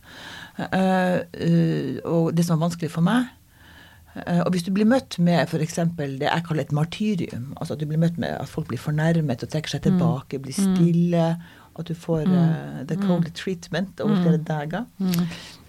eh, 0.57 1.21
eh, 1.33 1.97
og 2.05 2.33
det 2.35 2.45
som 2.45 2.59
var 2.59 2.67
vanskelig 2.69 2.91
for 2.91 3.01
meg. 3.05 3.25
Eh, 4.15 4.39
Og 4.45 4.51
hvis 4.53 4.63
du 4.63 4.71
blir 4.71 4.85
møtt 4.85 5.17
med 5.19 5.47
f.eks. 5.49 5.79
det 5.97 6.21
jeg 6.29 6.43
kaller 6.45 6.61
et 6.63 6.71
martyrium, 6.71 7.53
altså 7.57 7.73
at 7.73 7.79
du 7.79 7.85
blir 7.89 7.97
møtt 7.97 8.17
med 8.17 8.29
at 8.39 8.47
folk 8.47 8.67
blir 8.67 8.77
fornærmet 8.79 9.43
og 9.43 9.49
trekker 9.49 9.69
seg 9.69 9.81
tilbake, 9.87 10.39
blir 10.39 10.53
stille, 10.53 11.37
at 11.79 11.85
du 11.89 11.95
får 11.97 12.27
uh, 12.29 12.83
the 12.85 12.95
cold 13.07 13.25
treatment 13.33 13.99
over 13.99 14.15
flere 14.21 14.37
dager, 14.37 14.85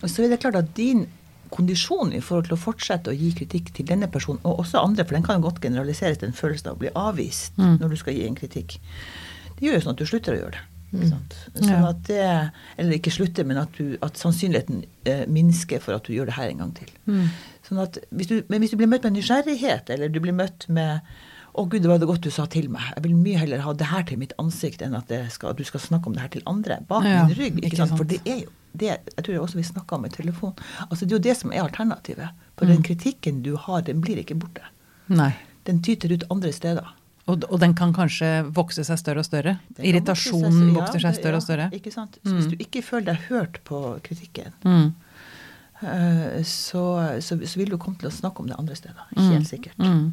og 0.03 0.11
så 0.11 0.23
er 0.25 0.29
det 0.29 0.41
klart 0.41 0.57
at 0.57 0.75
din 0.77 1.07
kondisjon 1.51 2.13
i 2.13 2.21
forhold 2.21 2.45
til 2.45 2.55
å 2.57 2.61
fortsette 2.61 3.09
å 3.09 3.15
gi 3.17 3.31
kritikk 3.33 3.73
til 3.73 3.87
denne 3.87 4.09
personen, 4.11 4.41
og 4.45 4.59
også 4.61 4.83
andre, 4.85 5.05
for 5.07 5.15
den 5.15 5.23
kan 5.23 5.41
jo 5.41 5.47
godt 5.49 5.63
generaliseres 5.63 6.19
til 6.19 6.29
en 6.29 6.35
følelse 6.37 6.69
av 6.69 6.75
å 6.77 6.79
bli 6.83 6.91
avvist 6.95 7.57
når 7.57 7.89
du 7.89 7.97
skal 7.97 8.13
gi 8.13 8.27
en 8.27 8.35
kritikk, 8.37 8.77
det 9.57 9.63
gjør 9.69 9.75
jo 9.79 9.81
sånn 9.87 9.95
at 9.97 9.99
du 10.03 10.07
slutter 10.07 10.35
å 10.35 10.41
gjøre 10.43 10.51
det. 10.59 10.65
Ikke? 11.55 11.67
Sånn 11.67 11.89
at 11.89 12.01
det, 12.09 12.25
eller 12.79 12.97
ikke 12.99 13.13
slutter, 13.15 13.47
men 13.49 13.61
at, 13.61 13.77
du, 13.79 13.97
at 14.05 14.19
sannsynligheten 14.21 14.85
eh, 15.11 15.25
minsker 15.31 15.83
for 15.85 15.97
at 15.99 16.07
du 16.07 16.15
gjør 16.15 16.31
det 16.31 16.39
her 16.39 16.53
en 16.53 16.65
gang 16.65 16.75
til. 16.79 16.91
Mm. 17.11 17.29
Sånn 17.69 17.81
at 17.85 17.99
hvis 18.11 18.31
du, 18.31 18.37
men 18.53 18.63
hvis 18.63 18.75
du 18.75 18.79
blir 18.81 18.91
møtt 18.91 19.07
med 19.07 19.17
nysgjerrighet, 19.19 19.91
eller 19.95 20.13
du 20.13 20.21
blir 20.25 20.37
møtt 20.37 20.69
med 20.69 21.01
'Å, 21.55 21.69
gud, 21.71 21.85
det 21.85 21.87
var 21.87 22.01
det 22.03 22.09
godt 22.11 22.25
du 22.27 22.33
sa 22.35 22.49
til 22.51 22.67
meg'. 22.67 22.89
Jeg 22.97 23.05
vil 23.05 23.15
mye 23.15 23.39
heller 23.39 23.61
ha 23.63 23.73
det 23.79 23.87
her 23.87 24.03
til 24.03 24.19
mitt 24.19 24.33
ansikt 24.43 24.83
enn 24.83 24.97
at, 24.99 25.07
det 25.07 25.31
skal, 25.31 25.53
at 25.55 25.61
du 25.61 25.63
skal 25.63 25.79
snakke 25.81 26.11
om 26.11 26.17
det 26.17 26.25
her 26.25 26.33
til 26.35 26.43
andre. 26.51 26.81
Bak 26.89 27.05
Ja, 27.07 27.27
min 27.29 27.37
rygg. 27.39 27.61
ikke 27.61 27.67
Ikke 27.69 27.77
sant? 27.77 27.95
For 27.95 28.03
det 28.11 28.19
er 28.27 28.41
jo 28.43 28.51
det 28.75 28.89
jeg 28.91 29.23
tror 29.23 29.33
jeg 29.33 29.41
også 29.41 29.61
vi 29.61 29.63
snakka 29.63 29.95
om 29.95 30.05
i 30.05 30.09
telefon. 30.09 30.53
Altså, 30.91 31.07
det 31.07 31.13
er 31.13 31.19
jo 31.19 31.23
det 31.29 31.37
som 31.37 31.53
er 31.53 31.63
alternativet. 31.63 32.29
For 32.59 32.67
den 32.67 32.83
kritikken 32.83 33.43
du 33.43 33.55
har, 33.57 33.83
den 33.87 34.01
blir 34.03 34.19
ikke 34.19 34.35
borte. 34.35 34.67
Nei. 35.07 35.31
Den 35.65 35.79
tyter 35.83 36.13
ut 36.13 36.25
andre 36.31 36.53
steder. 36.53 36.91
Og, 37.27 37.45
og 37.49 37.57
den 37.63 37.73
kan 37.75 37.93
kanskje 37.97 38.29
vokse 38.53 38.85
seg 38.85 38.99
større 39.01 39.23
og 39.23 39.25
større? 39.25 39.55
Irritasjonen 39.81 40.51
vokse 40.53 40.75
vokser 40.77 41.01
ja, 41.01 41.05
seg 41.09 41.21
større 41.23 41.39
og 41.41 41.45
større? 41.47 41.69
Ja, 41.73 41.79
ikke 41.79 41.93
sant? 41.95 42.19
Så 42.21 42.35
hvis 42.37 42.51
du 42.53 42.57
ikke 42.61 42.83
føler 42.85 43.15
deg 43.15 43.23
hørt 43.31 43.63
på 43.65 43.81
kritikken, 44.05 44.53
Mm. 44.65 44.91
eh, 45.83 46.43
så, 46.45 46.83
så, 47.25 47.39
så 47.41 47.57
vil 47.61 47.73
du 47.73 47.79
komme 47.81 47.97
til 48.01 48.11
å 48.11 48.15
snakke 48.15 48.45
om 48.45 48.51
det 48.51 48.59
andre 48.61 48.77
steder. 48.77 49.09
Helt 49.17 49.49
sikkert. 49.49 49.79
Mm. 49.81 50.13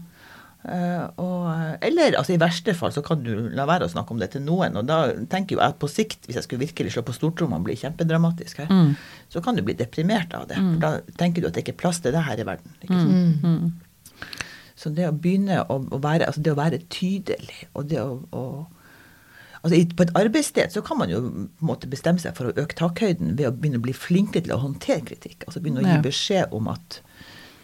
Uh, 0.62 1.08
og, 1.18 1.46
eller 1.82 2.14
altså, 2.20 2.36
i 2.36 2.40
verste 2.42 2.76
fall 2.78 2.92
så 2.94 3.02
kan 3.02 3.24
du 3.26 3.32
la 3.58 3.64
være 3.66 3.88
å 3.88 3.90
snakke 3.90 4.14
om 4.14 4.20
det 4.22 4.28
til 4.36 4.44
noen. 4.46 4.76
Og 4.78 4.86
da 4.86 5.00
tenker 5.32 5.56
jo 5.58 5.62
jeg 5.64 5.74
på 5.82 5.90
sikt, 5.90 6.28
hvis 6.30 6.38
jeg 6.38 6.46
skulle 6.46 6.62
virkelig 6.62 6.92
slå 6.94 7.02
på 7.08 7.16
stortromma 7.18 7.58
og 7.58 7.66
bli 7.66 7.74
kjempedramatisk 7.82 8.62
her, 8.62 8.70
Mm. 8.70 8.92
så 9.34 9.42
kan 9.42 9.58
du 9.58 9.64
bli 9.66 9.74
deprimert 9.74 10.36
av 10.38 10.46
det. 10.52 10.60
For 10.62 10.78
da 10.84 10.92
tenker 11.18 11.42
du 11.42 11.48
at 11.50 11.56
det 11.58 11.64
ikke 11.66 11.74
er 11.74 11.82
plass 11.82 12.00
til 12.06 12.14
det 12.14 12.22
her 12.28 12.38
i 12.38 12.46
verden. 12.46 12.76
Ikke 12.86 13.00
sant? 13.00 13.42
Mm. 13.42 13.72
Så 14.82 14.90
det 14.98 15.06
å 15.08 15.14
begynne 15.14 15.62
å, 15.70 15.78
å 15.94 16.00
være 16.02 16.28
altså 16.30 16.42
det 16.42 16.54
å 16.56 16.58
være 16.60 16.82
tydelig 16.90 17.68
og 17.78 17.90
det 17.92 18.02
å, 18.04 18.22
å 18.34 18.46
Altså 19.62 19.78
i, 19.78 19.84
På 19.94 20.08
et 20.08 20.16
arbeidssted 20.18 20.74
så 20.74 20.82
kan 20.82 20.98
man 20.98 21.12
jo 21.12 21.20
på 21.22 21.28
en 21.30 21.68
måte 21.70 21.90
bestemme 21.90 22.18
seg 22.18 22.34
for 22.34 22.50
å 22.50 22.54
øke 22.64 22.74
takhøyden 22.80 23.36
ved 23.38 23.46
å 23.46 23.52
begynne 23.54 23.78
å 23.78 23.84
bli 23.86 23.94
flinkere 23.94 24.48
til 24.48 24.56
å 24.56 24.64
håndtere 24.64 25.04
kritikk. 25.06 25.46
Altså 25.46 25.62
begynne 25.62 25.84
å 25.84 25.86
gi 25.86 26.00
beskjed 26.08 26.56
om 26.58 26.72
at 26.72 26.98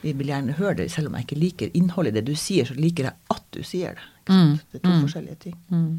vi 0.03 0.13
vil 0.13 0.29
gjerne 0.29 0.59
høre 0.59 0.75
det, 0.83 0.91
selv 0.93 1.09
om 1.09 1.17
jeg 1.17 1.25
ikke 1.25 1.39
liker 1.41 1.73
innholdet 1.73 2.13
i 2.13 2.19
det 2.19 2.27
du 2.27 2.37
sier, 2.37 2.69
så 2.69 2.77
liker 2.77 3.09
jeg 3.09 3.17
at 3.33 3.47
du 3.55 3.63
sier 3.65 3.97
det. 3.97 4.05
Sant? 4.27 4.61
Det 4.71 4.79
er 4.79 4.83
to 4.85 4.93
forskjellige 5.05 5.39
ting. 5.45 5.55
Mm. 5.71 5.89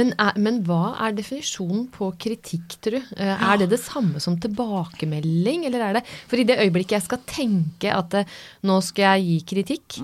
Men, 0.00 0.12
er, 0.16 0.40
men 0.40 0.60
hva 0.66 0.96
er 1.06 1.16
definisjonen 1.16 1.86
på 1.94 2.10
kritikk, 2.20 2.78
tror 2.80 2.98
du? 2.98 3.14
Er 3.20 3.36
Er 3.50 3.62
det 3.62 3.70
det 3.74 3.80
samme 3.82 4.20
som 4.22 4.38
tilbakemelding, 4.40 5.66
eller 5.68 5.86
er 5.86 5.98
det 5.98 6.04
For 6.30 6.40
i 6.40 6.46
det 6.48 6.58
øyeblikket 6.58 6.98
jeg 6.98 7.06
skal 7.08 7.24
tenke 7.28 7.92
at 7.94 8.14
eh, 8.14 8.36
nå 8.66 8.80
skal 8.84 9.18
jeg 9.20 9.26
gi 9.28 9.38
kritikk, 9.54 10.00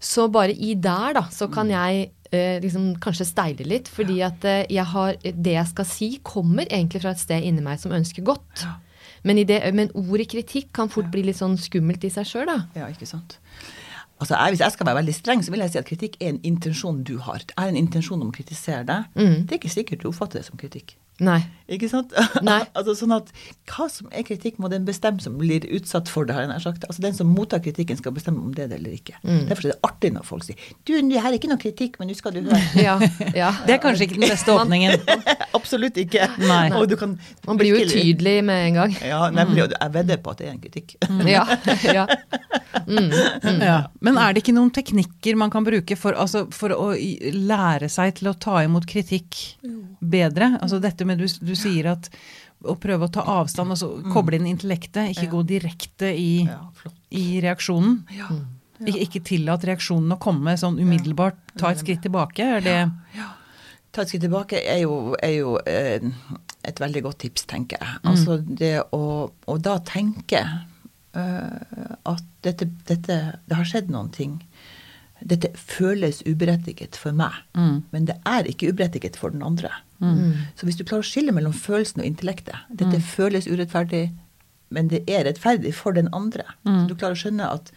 så 0.00 0.28
bare 0.32 0.52
i 0.52 0.74
der, 0.74 1.16
da, 1.16 1.26
så 1.32 1.48
kan 1.52 1.70
jeg 1.72 2.10
eh, 2.32 2.58
liksom 2.62 2.96
kanskje 3.02 3.28
steile 3.28 3.64
litt. 3.66 3.88
Fordi 3.88 4.20
at 4.26 4.44
eh, 4.44 4.64
jeg 4.70 4.84
har 4.92 5.16
Det 5.22 5.54
jeg 5.56 5.66
skal 5.72 5.88
si, 5.88 6.10
kommer 6.22 6.66
egentlig 6.70 7.02
fra 7.02 7.14
et 7.16 7.22
sted 7.22 7.42
inni 7.42 7.64
meg 7.64 7.80
som 7.82 7.92
ønsker 7.96 8.22
godt. 8.26 8.66
Men, 9.26 9.38
i 9.38 9.44
det, 9.48 9.58
men 9.74 9.90
ordet 9.94 10.28
kritikk 10.30 10.70
kan 10.76 10.88
fort 10.92 11.08
bli 11.10 11.24
litt 11.26 11.40
sånn 11.40 11.56
skummelt 11.58 12.04
i 12.06 12.12
seg 12.14 12.28
sjøl, 12.28 12.46
da. 12.46 12.60
Ja, 12.78 12.86
ikke 12.92 13.08
sant. 13.08 13.40
Altså, 14.20 14.36
jeg, 14.36 14.50
Hvis 14.54 14.60
jeg 14.60 14.72
skal 14.72 14.86
være 14.86 14.96
veldig 14.96 15.14
streng, 15.14 15.44
så 15.44 15.50
vil 15.52 15.60
jeg 15.60 15.70
si 15.70 15.78
at 15.78 15.88
kritikk 15.88 16.16
er 16.20 16.28
en 16.32 16.40
intensjon 16.42 17.02
du 17.04 17.18
har. 17.18 17.42
Jeg 17.44 17.58
har 17.58 17.68
en 17.68 17.76
intensjon 17.76 18.22
om 18.22 18.30
å 18.32 18.36
kritisere 18.36 18.84
deg. 18.88 19.10
Mm. 19.14 19.42
Det 19.44 19.52
er 19.52 19.60
ikke 19.60 19.74
sikkert 19.74 20.02
du 20.02 20.08
oppfatter 20.08 20.40
det 20.40 20.48
som 20.48 20.60
kritikk. 20.60 20.96
Nei. 21.24 21.40
Ikke 21.72 21.88
sant? 21.90 22.12
Nei. 22.46 22.60
altså 22.78 22.94
sånn 22.94 23.14
at 23.16 23.30
Hva 23.66 23.88
som 23.90 24.10
er 24.14 24.22
kritikk, 24.26 24.60
må 24.62 24.68
den 24.70 24.84
bestemme 24.86 25.22
som 25.22 25.38
blir 25.40 25.64
utsatt 25.74 26.10
for 26.12 26.28
det. 26.28 26.36
har 26.36 26.44
jeg 26.44 26.50
nær 26.52 26.62
sagt. 26.62 26.84
Altså 26.86 27.02
Den 27.02 27.16
som 27.16 27.30
mottar 27.32 27.62
kritikken, 27.64 27.98
skal 27.98 28.14
bestemme 28.14 28.42
om 28.44 28.52
det 28.54 28.66
er 28.66 28.70
det 28.70 28.78
eller 28.78 28.94
ikke. 28.94 29.16
Mm. 29.24 29.46
Derfor 29.48 29.66
er 29.66 29.74
det 29.74 29.88
artig 29.88 30.12
når 30.14 30.26
folk 30.28 30.46
sier 30.46 30.60
du, 30.86 30.92
det 30.94 31.22
her 31.22 31.32
er 31.32 31.38
ikke 31.38 31.50
noe 31.50 31.60
kritikk, 31.60 31.96
men 31.98 32.10
nå 32.10 32.16
skal 32.18 32.36
du 32.36 32.42
høre. 32.44 32.60
Ja, 32.78 32.96
ja. 33.34 33.50
Det 33.66 33.76
er 33.76 33.80
kanskje 33.82 34.06
ikke 34.06 34.18
den 34.20 34.28
beste 34.28 34.54
åpningen. 34.54 35.02
Absolutt 35.58 35.98
ikke. 35.98 36.28
Nei. 36.44 36.68
Og 36.76 36.86
du 36.90 36.94
kan 37.00 37.16
Man 37.46 37.58
blir 37.58 37.72
jo 37.72 37.80
utydelig 37.82 38.36
med 38.46 38.68
en 38.68 38.80
gang. 38.82 38.94
Ja, 39.00 39.24
nemlig. 39.34 39.64
Og 39.64 39.74
jeg 39.74 39.94
vedder 39.96 40.20
på 40.22 40.34
at 40.34 40.42
det 40.42 40.48
er 40.50 40.54
en 40.54 40.62
kritikk. 40.62 40.94
Ja. 41.26 41.42
ja. 41.96 42.06
Mm, 42.86 43.10
mm. 43.10 43.62
Ja. 43.64 43.78
Men 44.04 44.20
er 44.20 44.34
det 44.34 44.44
ikke 44.44 44.54
noen 44.54 44.70
teknikker 44.74 45.38
man 45.38 45.50
kan 45.50 45.66
bruke 45.66 45.96
for, 45.98 46.14
altså, 46.14 46.44
for 46.54 46.74
å 46.76 46.92
lære 46.94 47.88
seg 47.92 48.18
til 48.20 48.30
å 48.30 48.36
ta 48.38 48.60
imot 48.66 48.86
kritikk 48.88 49.40
bedre? 50.00 50.52
Altså 50.60 50.78
dette 50.82 51.05
med 51.06 51.18
du, 51.22 51.26
du 51.46 51.54
sier 51.58 51.88
at 51.94 52.10
å 52.66 52.74
prøve 52.80 53.06
å 53.06 53.12
ta 53.12 53.22
avstand, 53.36 53.70
altså 53.74 53.88
koble 54.12 54.38
inn 54.40 54.46
intellektet, 54.50 55.12
ikke 55.12 55.26
Ja. 55.28 55.32
gå 55.32 55.42
direkte 55.46 56.08
i, 56.12 56.44
Ja, 56.48 56.60
i 57.12 57.24
reaksjonen. 57.44 57.98
Ja. 58.16 58.28
Ik 58.86 58.96
ikke 59.06 59.22
tillat 59.24 59.62
reaksjonen 59.64 60.12
å 60.12 60.18
komme 60.20 60.52
sånn 60.60 60.78
umiddelbart. 60.82 61.36
Ta 61.56 61.70
et 61.72 61.78
skritt 61.80 62.02
tilbake. 62.04 62.44
Er 62.58 62.60
det 62.60 62.78
Ta 63.96 64.02
et 64.02 64.08
skritt 64.10 64.20
tilbake 64.26 64.58
er 64.60 64.82
jo, 64.82 65.14
er 65.24 65.30
jo 65.38 65.54
eh, 65.64 66.00
et 66.68 66.80
veldig 66.82 67.02
godt 67.06 67.18
tips, 67.22 67.46
tenker 67.48 67.78
jeg. 67.80 67.94
Altså 68.04 68.36
det 68.44 68.74
å, 68.92 69.30
å 69.48 69.54
da 69.64 69.78
tenke 69.88 70.42
eh, 71.16 71.94
at 72.04 72.24
dette, 72.44 72.68
dette 72.88 73.16
Det 73.48 73.56
har 73.56 73.64
skjedd 73.64 73.88
noen 73.94 74.10
ting. 74.12 74.34
Dette 75.24 75.48
føles 75.56 76.20
uberettiget 76.28 76.96
for 77.00 77.12
meg, 77.16 77.32
Mm. 77.56 77.82
men 77.92 78.04
det 78.04 78.18
er 78.28 78.44
ikke 78.50 78.68
uberettiget 78.74 79.16
for 79.16 79.30
den 79.32 79.42
andre. 79.42 79.70
Mm. 80.00 80.32
Så 80.58 80.68
hvis 80.68 80.78
du 80.78 80.84
klarer 80.84 81.04
å 81.04 81.08
skille 81.08 81.32
mellom 81.32 81.54
følelsen 81.56 82.02
og 82.02 82.08
intellektet 82.08 82.66
Dette 82.68 82.98
føles 83.00 83.46
urettferdig, 83.48 84.10
men 84.68 84.90
det 84.92 85.04
er 85.08 85.24
rettferdig 85.24 85.72
for 85.74 85.96
den 85.96 86.10
andre. 86.12 86.44
Så 86.64 86.82
du 86.90 86.96
klarer 86.98 87.16
å 87.16 87.22
skjønne 87.22 87.46
at 87.58 87.70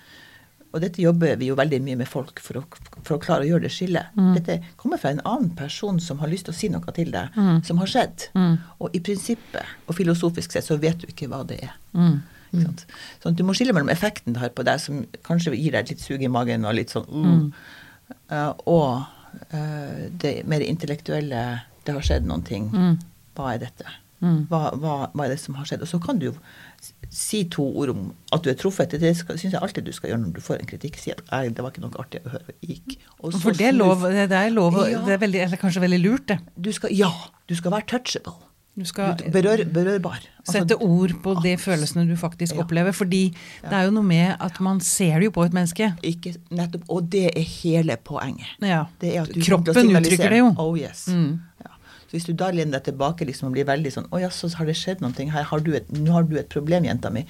Og 0.70 0.84
dette 0.84 1.02
jobber 1.02 1.38
vi 1.40 1.48
jo 1.50 1.56
veldig 1.58 1.80
mye 1.82 1.98
med 1.98 2.06
folk 2.06 2.42
for 2.46 2.60
å, 2.60 2.64
for 3.02 3.16
å 3.16 3.22
klare 3.24 3.42
å 3.42 3.48
gjøre 3.48 3.64
det 3.64 3.72
skillet. 3.74 4.12
Dette 4.36 4.60
kommer 4.78 5.02
fra 5.02 5.10
en 5.16 5.24
annen 5.24 5.54
person 5.58 5.98
som 6.04 6.20
har 6.22 6.30
lyst 6.30 6.46
til 6.46 6.54
å 6.54 6.58
si 6.60 6.70
noe 6.70 6.94
til 6.94 7.10
deg, 7.16 7.34
som 7.66 7.82
har 7.82 7.90
skjedd. 7.90 8.28
Og 8.78 8.94
i 8.94 9.02
prinsippet 9.02 9.88
og 9.88 9.98
filosofisk 9.98 10.54
sett 10.54 10.68
så 10.68 10.78
vet 10.78 11.02
du 11.02 11.08
ikke 11.10 11.32
hva 11.32 11.42
det 11.48 11.58
er. 11.72 11.74
Mm. 11.98 12.20
Sånn 12.50 13.34
at 13.34 13.38
du 13.38 13.46
må 13.46 13.54
skille 13.58 13.74
mellom 13.76 13.92
effekten 13.94 14.34
det 14.34 14.42
har 14.42 14.54
på 14.56 14.66
deg, 14.66 14.82
som 14.82 15.04
kanskje 15.26 15.56
gir 15.56 15.76
deg 15.76 15.84
et 15.84 15.94
litt 15.94 16.04
sug 16.04 16.24
i 16.24 16.32
magen 16.32 16.66
og 16.66 16.76
litt 16.78 16.94
sånn 16.94 17.06
uh, 17.10 17.66
eh, 18.34 18.52
og 18.70 19.04
uh, 19.54 20.00
det 20.22 20.34
mer 20.50 20.66
intellektuelle 20.66 21.44
Det 21.89 21.96
har 21.98 22.05
skjedd 22.05 22.29
noen 22.29 22.46
ting. 22.46 22.69
Mm. 22.69 23.00
Hva 23.39 23.53
er 23.55 23.65
dette? 23.65 23.86
Mm. 24.19 24.39
Hva, 24.51 24.65
hva, 24.75 24.96
hva 25.15 25.25
er 25.25 25.31
det 25.31 25.39
som 25.39 25.55
har 25.55 25.65
skjedd? 25.69 25.81
Og 25.86 25.88
så 25.88 25.98
kan 26.03 26.17
du 26.19 26.25
jo 26.29 26.34
si 27.10 27.46
to 27.51 27.63
ord 27.79 27.89
om 27.93 28.01
at 28.36 28.43
du 28.43 28.50
er 28.51 28.58
truffet. 28.60 28.91
Det 29.00 29.13
syns 29.15 29.46
jeg 29.53 29.62
alltid 29.62 29.88
du 29.88 29.93
skal 29.96 30.12
gjøre 30.12 30.22
når 30.25 30.34
du 30.36 30.41
får 30.43 30.60
en 30.60 30.67
kritikk. 30.69 31.00
Si 31.00 31.13
at 31.15 31.24
«Nei, 31.31 31.46
det 31.55 31.63
var 31.63 31.72
ikke 31.74 31.86
noe 31.86 32.01
artig 32.03 32.19
å 32.27 32.34
høre. 32.36 32.55
Gikk. 32.62 32.98
For 33.39 33.55
det 33.55 33.69
er 33.72 33.77
lov, 33.79 34.03
det 34.12 34.27
er 34.36 34.51
lov 34.51 34.75
Ja. 34.89 35.01
det 35.08 35.15
er 35.15 35.24
veldig, 35.24 35.41
eller 35.48 35.58
kanskje 35.62 35.81
veldig 35.86 36.01
lurt, 36.03 36.27
det. 36.34 36.39
Du 36.60 36.72
skal, 36.75 36.91
ja, 36.96 37.10
du 37.48 37.55
skal 37.55 37.72
være 37.77 37.88
touchable. 37.96 38.36
Du 38.79 38.86
skal 38.88 39.15
Du- 39.17 39.25
Berør, 39.34 39.63
berørbar. 39.75 40.19
Altså, 40.39 40.53
sette 40.62 40.75
ord 40.79 41.12
på 41.24 41.34
de 41.43 41.55
følelsene 41.60 42.05
du 42.08 42.15
faktisk 42.15 42.55
Ja. 42.55 42.62
opplever. 42.63 42.93
Fordi 42.96 43.34
det 43.63 43.74
er 43.74 43.84
jo 43.88 43.91
noe 43.91 44.03
med 44.03 44.38
at 44.39 44.60
man 44.62 44.79
ser 44.79 45.19
det 45.19 45.25
jo 45.25 45.31
på 45.31 45.46
et 45.46 45.51
menneske. 45.51 45.96
ikke, 46.03 46.36
nettopp, 46.51 46.84
og 46.89 47.10
det 47.10 47.25
er 47.36 47.41
hele 47.43 47.98
poenget. 47.98 48.48
Ja. 48.62 48.86
Det 49.00 49.15
er 49.15 49.22
at 49.24 49.34
du 49.34 49.41
Kroppen 49.41 49.74
uttrykker 49.96 50.29
det 50.29 50.38
jo. 50.43 50.55
Oh 50.58 50.77
yes. 50.79 51.08
Mm. 51.08 51.39
Ja. 51.65 51.72
Så 52.10 52.16
hvis 52.18 52.25
du 52.25 52.32
da 52.34 52.48
lener 52.50 52.74
deg 52.80 52.88
tilbake 52.89 53.22
liksom, 53.30 53.51
og 53.51 53.54
blir 53.54 53.68
veldig 53.70 53.92
sånn 53.94 54.08
Å 54.10 54.18
ja, 54.24 54.30
så 54.34 54.50
har 54.58 54.66
det 54.66 54.74
skjedd 54.80 55.04
noe. 55.04 55.13
Her 55.30 55.44
har 55.46 55.60
du 55.62 55.75
et, 55.78 55.92
nå 55.94 56.12
har 56.16 56.24
du 56.25 56.36
et 56.42 56.50
problem, 56.50 56.88
jenta 56.89 57.12
mi. 57.13 57.22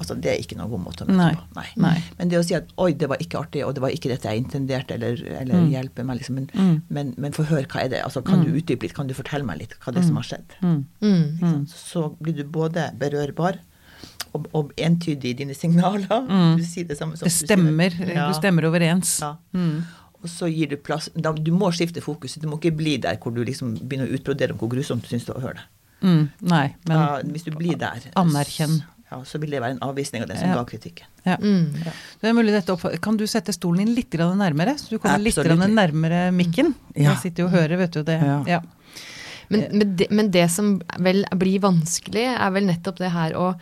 Altså, 0.00 0.14
det 0.16 0.30
er 0.32 0.38
ikke 0.40 0.56
noen 0.56 0.70
god 0.72 0.80
måte 0.86 1.04
å 1.04 1.08
møte 1.10 1.18
Nei. 1.18 1.34
på. 1.36 1.44
Nei. 1.58 1.66
Nei. 1.84 1.98
Men 2.18 2.30
det 2.32 2.38
å 2.40 2.44
si 2.48 2.54
at 2.56 2.70
oi, 2.80 2.94
det 2.96 3.10
var 3.12 3.20
ikke 3.20 3.42
artig, 3.42 3.60
og 3.66 3.74
det 3.76 3.82
var 3.84 3.92
ikke 3.92 4.08
dette 4.08 4.32
jeg 4.32 4.40
intenderte, 4.40 4.96
eller, 4.96 5.20
eller 5.42 5.66
hjelpe 5.68 6.04
meg, 6.08 6.22
liksom. 6.22 6.38
Men, 6.40 6.48
Mm. 6.54 6.82
men, 6.88 7.14
men 7.18 7.32
få 7.36 7.44
høre, 7.50 7.66
hva 7.68 7.84
er 7.84 7.88
det? 7.92 8.00
Altså, 8.06 8.22
kan 8.24 8.40
du 8.44 8.50
utdype 8.56 8.82
litt? 8.88 8.94
Kan 8.96 9.06
du 9.06 9.12
fortelle 9.14 9.44
meg 9.44 9.58
litt 9.60 9.76
hva 9.84 9.92
det 9.92 10.00
er 10.00 10.08
som 10.08 10.16
har 10.16 10.24
skjedd? 10.30 10.56
Mm. 10.62 10.80
Mm. 11.04 11.22
Ikke 11.36 11.52
sant? 11.52 11.76
Så 11.76 12.06
blir 12.22 12.34
du 12.40 12.44
både 12.48 12.88
berørbar 12.98 13.60
og, 14.32 14.46
og 14.56 14.72
entydig 14.80 15.34
i 15.34 15.38
dine 15.44 15.54
signaler. 15.54 16.08
Mm. 16.08 16.56
Du 16.56 16.64
sier 16.64 16.88
det 16.88 16.96
samme 16.96 17.18
som 17.20 17.28
Det 17.28 17.32
du 17.34 17.36
sier 17.36 17.50
stemmer. 17.52 17.92
Ja. 18.08 18.30
Du 18.32 18.38
stemmer 18.40 18.64
overens. 18.70 19.18
Ja. 19.20 19.34
Mm. 19.52 19.82
Og 20.22 20.30
så 20.30 20.48
gir 20.52 20.70
du 20.70 20.76
plass 20.78 21.08
da, 21.14 21.32
Du 21.34 21.50
må 21.54 21.72
skifte 21.74 22.02
fokus. 22.04 22.36
Du 22.38 22.48
må 22.48 22.58
ikke 22.60 22.74
bli 22.78 22.96
der 23.02 23.18
hvor 23.22 23.34
du 23.34 23.42
liksom 23.44 23.74
begynner 23.80 24.06
å 24.10 24.18
utbrodere 24.18 24.54
om 24.54 24.60
hvor 24.62 24.70
grusomt 24.70 25.02
du 25.02 25.10
syns 25.10 25.26
det 25.26 25.34
er 25.34 25.40
å 25.40 25.44
høre 25.48 25.60
det. 25.60 25.68
Mm. 26.02 26.22
Nei, 26.50 26.64
men 26.88 26.96
Ja, 26.98 27.20
hvis 27.22 27.44
du 27.46 27.52
blir 27.54 27.78
der, 27.78 28.02
anerkjenn. 28.18 28.80
Ja, 29.12 29.18
så 29.28 29.38
vil 29.38 29.52
det 29.52 29.60
være 29.60 29.76
en 29.76 29.82
avvisning 29.84 30.22
av 30.24 30.28
den 30.30 30.38
som 30.40 30.48
Ja. 30.48 30.54
ga 30.56 30.64
kritikken. 30.64 31.06
ja. 31.26 31.36
Mm. 31.36 31.72
Det 32.20 32.28
er 32.28 32.32
mulig 32.32 32.52
dette 32.54 32.72
opp... 32.72 32.86
Kan 33.02 33.16
du 33.16 33.26
sette 33.26 33.52
stolen 33.52 33.84
din 33.84 33.94
litt 33.94 34.10
nærmere, 34.10 34.78
så 34.78 34.90
du 34.90 34.98
kommer 34.98 35.18
litt 35.18 35.36
grann 35.36 35.58
nærmere 35.74 36.32
mikken? 36.32 36.74
Ja. 36.96 37.12
Jeg 37.12 37.18
sitter 37.18 37.42
jo 37.42 37.46
og 37.46 37.52
hører, 37.52 37.76
vet 37.76 37.92
du 37.92 38.02
det. 38.02 38.18
Ja. 38.22 38.42
Ja. 38.46 38.60
Men, 39.48 39.66
men, 39.70 39.96
det, 39.96 40.06
men 40.10 40.30
det 40.30 40.50
som 40.50 40.80
vel 40.98 41.24
blir 41.36 41.60
vanskelig, 41.60 42.24
er 42.40 42.50
vel 42.50 42.64
nettopp 42.64 42.96
det 43.02 43.10
her 43.12 43.36
å 43.36 43.54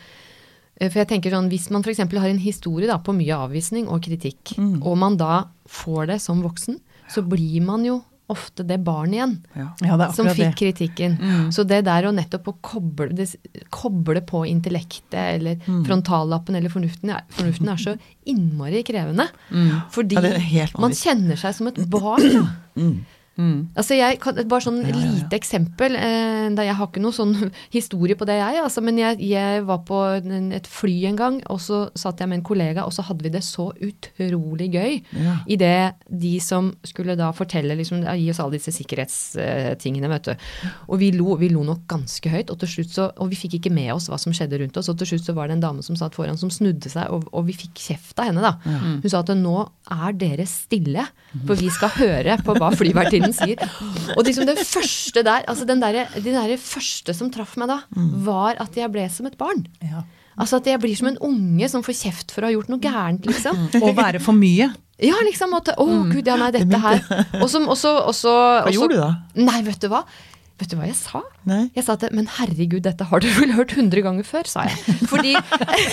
For 0.81 0.97
jeg 1.03 1.09
tenker 1.09 1.31
sånn, 1.35 1.51
Hvis 1.53 1.71
man 1.71 1.83
f.eks. 1.85 1.99
har 1.99 2.29
en 2.31 2.39
historie 2.39 2.87
da, 2.89 2.97
på 2.99 3.13
mye 3.13 3.37
avvisning 3.37 3.87
og 3.89 4.01
kritikk, 4.03 4.57
Mm. 4.57 4.79
og 4.87 4.97
man 4.97 5.17
da 5.21 5.45
får 5.69 6.07
det 6.15 6.21
som 6.23 6.41
voksen, 6.43 6.79
så 7.13 7.21
blir 7.27 7.61
man 7.63 7.85
jo 7.85 8.03
ofte 8.31 8.63
det 8.65 8.79
barnet 8.85 9.15
igjen. 9.19 9.33
Ja. 9.57 9.67
ja, 9.83 9.97
det 9.99 10.15
Som 10.15 10.27
fikk 10.29 10.55
kritikken. 10.57 11.19
Mm. 11.19 11.49
Så 11.53 11.67
det 11.67 11.81
der 11.85 12.04
å 12.07 12.13
nettopp 12.15 12.47
å 12.47 12.54
koble, 12.63 13.09
det, 13.13 13.26
koble 13.75 14.21
på 14.23 14.45
intellektet 14.49 15.35
eller 15.35 15.57
Mm. 15.67 15.85
frontallappen 15.85 16.54
eller 16.54 16.71
fornuften, 16.71 17.11
fornuften 17.35 17.69
er 17.69 17.76
så 17.76 17.99
innmari 18.26 18.85
krevende. 18.87 19.26
Mm. 19.50 19.83
Fordi 19.91 20.15
Ja, 20.54 20.67
man 20.78 20.93
kjenner 20.93 21.37
seg 21.37 21.54
som 21.54 21.67
et 21.67 21.75
barn. 21.91 23.04
Mm. 23.41 23.50
Mm. 23.50 23.61
Altså 23.79 23.97
jeg, 23.97 24.19
bare 24.49 24.65
sånn 24.65 24.81
Ja, 24.85 24.93
ja, 24.93 25.11
lite 25.15 25.39
eksempel. 25.39 25.97
Eh, 25.97 26.49
jeg 26.61 26.76
har 26.76 26.89
ikke 26.89 27.03
noe 27.03 27.15
sånn 27.15 27.35
historie 27.76 28.17
på 28.19 28.29
det, 28.29 28.39
jeg. 28.41 28.61
Altså, 28.63 28.83
men 28.85 28.99
jeg, 29.00 29.21
jeg 29.25 29.65
var 29.69 29.83
på 29.89 30.00
et 30.21 30.69
fly 30.71 30.97
en 31.11 31.19
gang, 31.19 31.39
og 31.53 31.61
så 31.65 31.83
satt 31.99 32.21
jeg 32.21 32.31
med 32.31 32.41
en 32.41 32.47
kollega, 32.47 32.85
og 32.87 32.95
så 32.95 33.05
hadde 33.07 33.26
vi 33.26 33.33
det 33.33 33.43
så 33.47 33.71
utrolig 33.73 34.71
gøy. 34.75 34.99
Ja. 35.17 35.37
I 35.50 35.59
det 35.61 35.75
de 36.07 36.35
som 36.45 36.73
skulle 36.87 37.17
da 37.19 37.31
fortelle, 37.37 37.76
liksom, 37.79 38.05
gi 38.05 38.29
oss 38.33 38.43
alle 38.43 38.59
disse 38.59 38.75
sikkerhetstingene, 38.76 40.11
vet 40.13 40.31
du. 40.31 40.49
Og 40.91 41.00
vi 41.03 41.13
lo, 41.17 41.35
vi 41.41 41.50
lo 41.53 41.65
nok 41.67 41.87
ganske 41.91 42.33
høyt, 42.33 42.53
og 42.53 42.61
til 42.63 42.75
slutt 42.76 42.95
så, 42.95 43.09
og 43.21 43.33
vi 43.33 43.41
fikk 43.41 43.61
ikke 43.61 43.75
med 43.75 43.93
oss 43.97 44.11
hva 44.11 44.19
som 44.21 44.35
skjedde 44.37 44.61
rundt 44.63 44.79
oss. 44.81 44.91
Og 44.93 44.99
til 45.00 45.15
slutt 45.15 45.31
så 45.31 45.37
var 45.37 45.49
det 45.49 45.59
en 45.59 45.65
dame 45.65 45.87
som 45.87 45.99
satt 45.99 46.17
foran 46.19 46.39
som 46.41 46.53
snudde 46.53 46.93
seg, 46.93 47.09
og, 47.13 47.29
og 47.33 47.49
vi 47.49 47.57
fikk 47.57 47.85
kjeft 47.89 48.21
av 48.21 48.31
henne, 48.31 48.45
da. 48.45 48.57
Hun 49.00 49.09
sa 49.11 49.23
at 49.23 49.33
nå 49.37 49.57
er 49.91 50.17
dere 50.19 50.47
stille, 50.49 51.07
for 51.47 51.59
vi 51.59 51.71
skal 51.73 51.93
høre 51.97 52.37
på 52.45 52.55
hva 52.59 52.71
flyvertinnen 52.76 53.29
sier. 53.36 53.60
Og 54.16 54.25
liksom 54.26 54.49
det 54.49 54.58
første 54.62 55.25
der, 55.26 55.45
altså 55.50 55.66
den 55.69 55.82
der, 55.82 56.02
den 56.16 56.36
der 56.36 56.56
første 56.60 57.14
som 57.16 57.30
traff 57.34 57.56
meg 57.60 57.71
da, 57.73 57.80
var 58.26 58.60
at 58.62 58.76
jeg 58.78 58.90
ble 58.93 59.06
som 59.12 59.28
et 59.30 59.38
barn. 59.40 59.64
Ja. 59.84 60.04
Altså 60.40 60.60
at 60.60 60.69
jeg 60.71 60.80
blir 60.80 60.97
som 60.97 61.10
en 61.10 61.19
unge 61.26 61.69
som 61.69 61.82
får 61.84 61.99
kjeft 61.99 62.32
for 62.32 62.45
å 62.45 62.49
ha 62.49 62.54
gjort 62.54 62.71
noe 62.73 62.80
gærent, 62.80 63.26
liksom. 63.28 63.66
Å 63.80 63.93
være 63.97 64.23
for 64.25 64.36
mye. 64.36 64.71
Ja, 65.00 65.16
liksom 65.25 65.54
Å, 65.56 65.60
Å, 65.80 65.86
gud, 66.10 66.26
ja, 66.28 66.36
nei, 66.40 66.50
dette 66.54 66.80
her. 66.80 67.00
Og 67.40 67.49
så, 67.49 67.62
og 67.64 67.76
så, 67.76 67.93
og 68.12 68.66
Hva 68.69 68.75
gjorde 68.75 68.97
du 68.97 69.00
da? 69.00 69.10
Nei, 69.40 69.60
vet 69.64 69.80
du 69.80 69.88
hva? 69.93 70.04
Vet 70.61 70.69
du 70.69 70.77
hva 70.77 70.87
jeg 70.91 70.97
sa? 70.99 71.23
Nei? 71.49 71.63
Jeg 71.73 71.87
sa 71.87 71.95
at 71.97 72.03
men 72.13 72.27
herregud, 72.37 72.83
dette 72.85 73.07
har 73.09 73.23
du 73.25 73.29
vel 73.39 73.55
hørt 73.57 73.73
hundre 73.79 74.03
ganger 74.05 74.27
før, 74.29 74.49
sa 74.51 74.67
jeg. 74.69 74.97
Fordi 75.09 75.33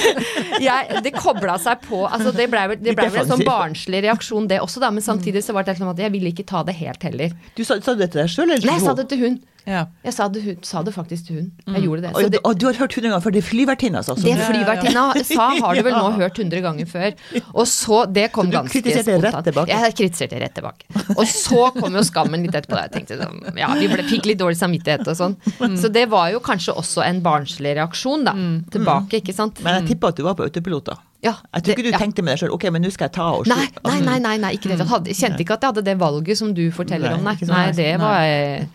jeg, 0.68 1.04
det 1.06 1.14
kobla 1.16 1.56
seg 1.64 1.86
på 1.86 2.02
altså 2.04 2.34
Det 2.36 2.50
blei 2.52 2.66
ble 2.76 2.96
vel 2.98 3.22
en 3.24 3.30
sånn 3.32 3.46
barnslig 3.48 4.04
reaksjon, 4.04 4.50
det 4.52 4.60
også, 4.64 4.84
da. 4.84 4.92
Men 4.92 5.06
samtidig 5.06 5.46
så 5.46 5.56
var 5.56 5.68
det 5.68 5.78
sånn 5.80 5.94
at 5.94 6.02
jeg 6.04 6.12
ville 6.14 6.34
ikke 6.36 6.48
ta 6.50 6.66
det 6.68 6.76
helt 6.82 7.08
heller. 7.08 7.36
Du 7.56 7.64
sa, 7.64 7.80
sa 7.80 7.96
du 7.96 8.04
det 8.04 8.12
til 8.12 8.26
deg 8.26 8.34
sjøl, 8.34 8.50
eller 8.50 8.68
Nei, 8.68 8.76
jeg 8.76 8.90
sa 8.90 8.98
det 8.98 9.08
til 9.14 9.24
hun. 9.24 9.40
Ja. 9.68 9.82
Jeg 10.06 10.14
sa 10.16 10.28
det, 10.32 10.42
hun, 10.46 10.60
sa 10.64 10.82
det 10.88 10.94
faktisk 10.96 11.28
til 11.28 11.40
hun. 11.42 11.48
Jeg 11.76 11.84
gjorde 11.84 12.06
det. 12.06 12.12
Så 12.16 12.30
det, 12.32 12.40
og 12.48 12.60
du 12.60 12.66
har 12.70 12.78
hørt 12.80 12.94
hundre 12.96 13.10
ganger 13.12 13.24
før 13.26 13.34
det 13.36 13.42
er 13.42 13.48
flyvertinna, 13.48 14.00
altså? 14.00 14.16
det 14.24 14.36
flyvertinna 14.40 15.04
sa, 15.28 15.48
har 15.60 15.76
du 15.76 15.82
vel 15.84 15.98
nå 15.98 16.12
hørt 16.22 16.40
hundre 16.40 16.62
ganger 16.64 16.88
før. 16.88 17.18
Og 17.52 17.66
så, 17.68 17.98
det 18.08 18.30
kom 18.36 18.48
Så 18.48 18.54
du 18.54 18.58
ganske 18.58 18.74
kritiserte 18.78 19.18
rett 19.18 19.28
spontant. 19.28 19.50
tilbake? 19.50 19.82
Jeg 19.84 19.98
kritiserte 20.00 20.40
rett 20.42 20.56
tilbake. 20.56 21.04
Og 21.18 21.26
så 21.28 21.68
kom 21.76 22.00
jo 22.00 22.06
skammen 22.08 22.48
litt 22.48 22.56
etterpå. 22.56 22.80
Jeg 22.86 22.94
tenkte 22.96 23.20
sånn, 23.20 23.44
ja, 23.60 23.74
Vi 23.76 23.92
ble, 23.92 24.08
fikk 24.08 24.32
litt 24.32 24.40
dårlig 24.40 24.60
samvittighet 24.62 25.04
og 25.12 25.20
sånn. 25.20 25.36
Så 25.78 25.92
det 25.92 26.08
var 26.16 26.32
jo 26.32 26.40
kanskje 26.44 26.78
også 26.80 27.04
en 27.04 27.20
barnslig 27.26 27.76
reaksjon, 27.82 28.24
da. 28.28 28.38
Tilbake, 28.72 29.20
ikke 29.20 29.36
sant. 29.36 29.60
Men 29.68 29.82
jeg 29.82 29.94
tipper 29.94 30.16
at 30.16 30.22
du 30.22 30.24
var 30.30 30.40
på 30.40 30.48
autopilot, 30.48 30.94
da. 30.94 30.98
Ja, 31.24 31.32
Jeg 31.56 31.64
tror 31.64 31.74
ikke 31.74 31.84
du 31.84 31.90
ja. 31.90 31.98
tenkte 31.98 32.22
med 32.22 32.36
deg 32.36 32.40
sjøl 32.44 32.52
ok, 32.54 32.66
men 32.72 32.84
nå 32.86 32.92
skal 32.94 33.08
jeg 33.08 33.14
ta 33.18 33.24
og 33.34 33.48
Nei, 33.50 33.56
slutte. 33.66 33.82
nei, 33.90 34.00
nei, 34.06 34.18
nei, 34.22 34.34
nei 34.38 34.52
ikke 34.54 34.70
det. 34.70 34.78
Jeg 34.78 34.88
hadde, 34.92 35.16
kjente 35.18 35.42
ikke 35.42 35.56
at 35.58 35.64
jeg 35.66 35.72
hadde 35.74 35.84
det 35.88 35.96
valget 35.98 36.38
som 36.38 36.52
du 36.54 36.62
forteller 36.72 37.10
Nei, 37.10 37.18
om, 37.18 37.24
nei. 37.26 37.34
sånn. 37.40 37.50
Nei, 37.50 37.72
det 37.74 37.88
var 37.98 38.22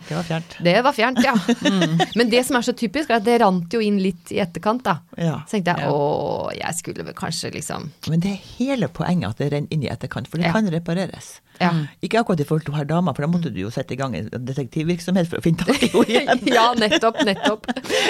Det 0.09 0.17
var 0.17 0.27
fjernt. 0.27 0.57
Det 0.67 0.73
var 0.83 0.97
fjernt, 0.97 1.21
ja. 1.23 1.35
Men 2.19 2.29
det 2.33 2.43
som 2.45 2.59
er 2.59 2.65
så 2.67 2.73
typisk, 2.75 3.09
er 3.09 3.21
at 3.21 3.23
det 3.29 3.37
rant 3.41 3.71
jo 3.73 3.79
inn 3.79 4.01
litt 4.03 4.33
i 4.35 4.41
etterkant, 4.43 4.83
da. 4.83 4.97
Ja. 5.15 5.37
Så 5.47 5.55
tenkte 5.55 5.77
jeg 5.77 5.87
Ja. 5.87 5.93
å, 5.95 6.51
jeg 6.57 6.75
skulle 6.81 7.05
vel 7.07 7.15
kanskje 7.15 7.53
liksom 7.55 7.89
Men 8.11 8.19
det 8.19 8.35
er 8.35 8.43
hele 8.59 8.87
poenget 8.91 9.29
at 9.29 9.37
det 9.37 9.51
renner 9.55 9.71
inn 9.71 9.83
i 9.87 9.91
etterkant, 9.95 10.27
for 10.27 10.37
det 10.37 10.47
Ja. 10.47 10.51
kan 10.51 10.67
repareres. 10.67 11.39
Ja. 11.61 11.71
Ikke 12.03 12.19
akkurat 12.21 12.39
i 12.41 12.45
forhold 12.47 12.63
til 12.65 12.73
hun 12.73 12.79
her 12.81 12.87
dama, 12.89 13.13
for 13.13 13.25
da 13.25 13.29
måtte 13.31 13.51
du 13.53 13.59
jo 13.61 13.69
sette 13.73 13.93
i 13.93 13.99
gang 13.99 14.15
en 14.17 14.29
detektivvirksomhet 14.33 15.29
for 15.29 15.37
å 15.39 15.43
finne 15.45 15.63
tak 15.67 15.83
i 15.85 15.91
henne 15.93 16.07
igjen. 16.09 16.41
Ja, 16.57 16.69
nettopp, 16.77 17.19
nettopp. 17.27 17.67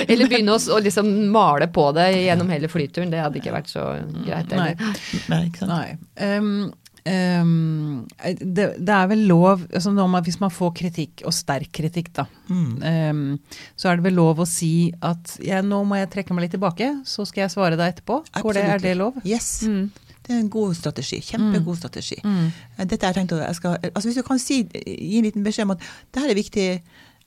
Eller 0.07 0.29
begynne 0.31 0.55
å, 0.55 0.79
liksom 0.83 1.09
male 1.33 1.67
på 1.73 1.89
det 1.97 2.07
gjennom 2.23 2.49
hele 2.53 2.69
flyturen. 2.71 3.11
Det 3.13 3.19
hadde 3.23 3.41
ikke 3.41 3.53
vært 3.55 3.73
så 3.73 3.83
greit. 4.23 4.53
Nei. 4.55 4.71
Eller. 4.77 5.03
Nei, 5.33 5.41
ikke 5.49 5.65
sant? 5.65 5.73
Nei. 5.73 5.97
Um, 6.23 6.71
um, 7.03 8.07
det, 8.39 8.67
det 8.79 8.93
er 8.95 9.09
vel 9.11 9.25
lov 9.27 9.65
altså 9.75 9.91
når 9.91 10.07
man, 10.13 10.23
Hvis 10.23 10.39
man 10.39 10.53
får 10.53 10.71
kritikk, 10.79 11.23
og 11.27 11.35
sterk 11.35 11.71
kritikk, 11.75 12.13
da, 12.15 12.27
Mm. 12.49 12.71
um, 12.83 13.39
så 13.79 13.89
er 13.89 13.97
det 13.99 14.03
vel 14.09 14.17
lov 14.19 14.41
å 14.43 14.47
si 14.47 14.91
at 15.01 15.37
ja, 15.43 15.61
nå 15.63 15.79
må 15.87 15.95
jeg 16.01 16.09
trekke 16.11 16.35
meg 16.35 16.45
litt 16.47 16.55
tilbake, 16.57 16.89
så 17.07 17.23
skal 17.27 17.45
jeg 17.45 17.53
svare 17.55 17.77
deg 17.79 17.93
etterpå. 17.95 18.19
Går 18.43 18.57
det, 18.59 18.63
er 18.75 18.83
det 18.83 18.97
lov? 18.99 19.19
Yes. 19.27 19.61
Mm. 19.67 19.87
Det 20.23 20.33
er 20.33 20.39
en 20.39 20.49
god 20.49 20.75
strategi. 20.79 21.19
Kjempegod 21.27 21.77
strategi. 21.81 22.17
Mm. 22.23 22.51
Eh, 22.77 22.85
Dette 22.87 23.09
jeg 23.09 23.15
tenkt 23.17 23.33
å, 23.35 23.41
jeg 23.43 23.55
skal, 23.59 23.77
altså 23.91 24.07
Hvis 24.07 24.19
du 24.21 24.23
kan 24.27 24.39
si, 24.39 24.61
gi 24.71 25.17
en 25.19 25.25
liten 25.27 25.43
beskjed 25.43 25.67
om 25.67 25.75
at 25.75 25.83
det 26.13 26.23
her 26.23 26.31
er 26.31 26.39
viktig, 26.39 26.67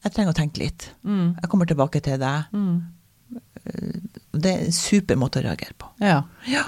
jeg 0.07 0.13
trenger 0.15 0.33
å 0.33 0.39
tenke 0.39 0.63
litt. 0.63 0.91
Mm. 1.05 1.35
Jeg 1.43 1.51
kommer 1.53 1.69
tilbake 1.69 2.01
til 2.05 2.19
deg. 2.23 2.53
Mm. 2.57 2.77
Det 4.37 4.53
er 4.53 4.65
en 4.69 4.73
super 4.77 5.19
måte 5.19 5.41
å 5.41 5.47
reagere 5.49 5.75
på. 5.79 5.89
Ja. 6.05 6.21
Ja. 6.49 6.65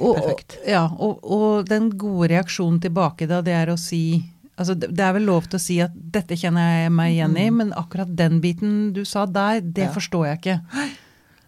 Og, 0.00 0.16
Perfekt. 0.16 0.58
Ja, 0.68 0.84
og, 1.02 1.24
og 1.24 1.66
den 1.68 1.90
gode 1.98 2.28
reaksjonen 2.32 2.78
tilbake 2.82 3.26
da, 3.30 3.40
det 3.44 3.54
er 3.56 3.72
å 3.72 3.78
si 3.80 4.20
altså 4.60 4.74
det 4.76 4.90
det 4.92 5.02
er 5.06 5.14
vel 5.16 5.24
lov 5.24 5.46
til 5.48 5.56
å 5.56 5.62
si 5.62 5.78
at 5.80 5.92
dette 6.14 6.36
kjenner 6.36 6.82
jeg 6.84 6.92
meg 6.92 7.14
igjen 7.14 7.36
i, 7.40 7.46
men 7.54 7.70
akkurat 7.80 8.10
den 8.16 8.40
biten 8.44 8.92
du 8.96 9.02
sa 9.08 9.24
der, 9.26 9.60
det 9.64 9.86
Ja. 9.88 9.92
forstår 9.94 10.26
jeg 10.28 10.38
ikke. 10.40 10.56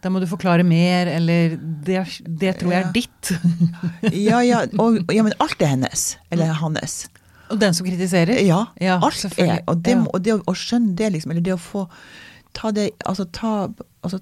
Da 0.02 0.10
må 0.10 0.18
du 0.18 0.26
forklare 0.26 0.64
mer, 0.66 1.06
eller 1.06 1.54
det, 1.86 2.00
det 2.26 2.56
tror 2.58 2.74
jeg 2.74 2.82
er 2.82 2.92
ditt. 2.94 3.32
Ja, 4.26 4.40
ja, 4.42 4.64
og, 4.82 4.98
ja, 5.14 5.22
men 5.22 5.34
alt 5.42 5.62
er 5.62 5.76
hennes. 5.76 6.16
Eller 6.34 6.50
hans. 6.58 7.04
Og 7.52 7.60
den 7.60 7.76
som 7.76 7.86
kritiserer? 7.86 8.40
Ja, 8.42 8.64
Ja, 8.82 8.98
alt 8.98 9.24
er. 9.38 9.60
Og 9.70 9.84
det, 9.86 9.96
og 10.10 10.24
det 10.24 10.38
å 10.40 10.54
skjønne 10.58 10.96
det, 10.98 11.12
liksom, 11.14 11.34
eller 11.34 11.44
det 11.46 11.54
å 11.54 11.60
få 11.60 11.86
ta 12.56 12.72
det 12.74 12.90
Altså 13.08 13.24
ta 13.32 13.52
altså, 14.02 14.18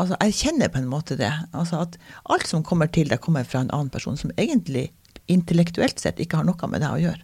altså 0.00 0.18
erkjenne 0.22 0.68
på 0.72 0.80
en 0.80 0.90
måte 0.90 1.18
det. 1.18 1.32
Altså 1.56 1.82
at 1.82 1.98
alt 2.32 2.46
som 2.46 2.64
kommer 2.64 2.90
til 2.92 3.10
deg, 3.10 3.20
kommer 3.24 3.44
fra 3.48 3.64
en 3.64 3.72
annen 3.74 3.90
person 3.92 4.18
som 4.20 4.32
egentlig 4.38 4.90
intellektuelt 5.32 5.98
sett 5.98 6.20
ikke 6.22 6.38
har 6.38 6.46
noe 6.46 6.70
med 6.70 6.84
deg 6.84 6.92
å 6.92 7.02
gjøre. 7.02 7.22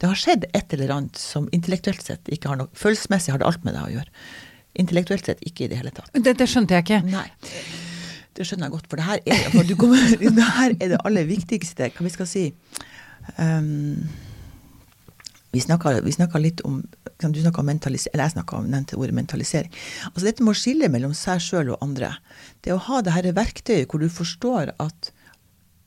Det 0.00 0.08
har 0.08 0.16
skjedd 0.16 0.46
et 0.56 0.72
eller 0.76 0.92
annet 0.94 1.18
som 1.20 1.48
intellektuelt 1.56 2.02
sett 2.04 2.28
ikke 2.32 2.52
har 2.52 2.60
noe 2.60 2.72
Følelsesmessig 2.76 3.34
har 3.34 3.40
det 3.40 3.48
alt 3.48 3.64
med 3.66 3.76
deg 3.76 3.84
å 3.84 3.94
gjøre. 3.98 4.12
Intellektuelt 4.80 5.26
sett 5.28 5.44
ikke 5.46 5.66
i 5.66 5.70
det 5.70 5.78
hele 5.80 5.92
tatt. 5.94 6.10
Det, 6.14 6.34
det 6.38 6.48
skjønte 6.48 6.76
jeg 6.76 6.86
ikke. 6.86 7.00
Nei. 7.10 7.28
Det 8.36 8.46
skjønner 8.46 8.68
jeg 8.68 8.76
godt, 8.76 8.88
for 8.88 9.00
det 9.00 9.04
her 9.04 9.20
er, 9.26 9.46
for 9.52 9.68
du 9.68 9.76
kommer, 9.78 10.00
det, 10.22 10.48
her 10.56 10.74
er 10.78 10.92
det 10.94 10.98
aller 11.04 11.28
viktigste, 11.28 11.90
hva 11.92 12.06
vi 12.06 12.12
skal 12.14 12.28
si 12.30 12.44
um, 13.36 14.06
Vi 15.52 15.60
snakka 15.60 16.40
litt 16.40 16.62
om 16.64 16.78
Du 17.20 17.40
snakka 17.42 17.60
om 17.60 17.68
mentalisering, 17.68 18.14
eller 18.14 18.28
jeg 18.28 18.36
snakka 18.38 18.56
om 18.56 18.68
nevnte 18.70 18.96
ordet 18.96 19.16
mentalisering. 19.18 19.72
Altså 20.12 20.28
dette 20.28 20.46
med 20.46 20.54
å 20.54 20.60
skille 20.60 20.88
mellom 20.88 21.12
seg 21.16 21.42
sjøl 21.44 21.74
og 21.74 21.82
andre. 21.84 22.14
Det 22.64 22.72
å 22.72 22.80
ha 22.86 23.02
det 23.04 23.12
her 23.12 23.28
verktøyet 23.36 23.90
hvor 23.90 24.00
du 24.00 24.08
forstår 24.08 24.72
at 24.78 25.12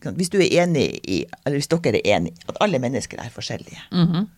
Hvis 0.03 0.29
du 0.29 0.38
er 0.43 0.51
enig 0.65 0.99
i, 1.08 1.23
eller 1.45 1.58
hvis 1.58 1.71
dere 1.71 2.01
er 2.03 2.17
enig 2.17 2.36
at 2.51 2.58
alle 2.62 2.79
mennesker 2.84 3.17
er 3.23 3.32
forskjellige, 3.34 3.88
Mm 3.91 4.08
eh, 4.13 4.32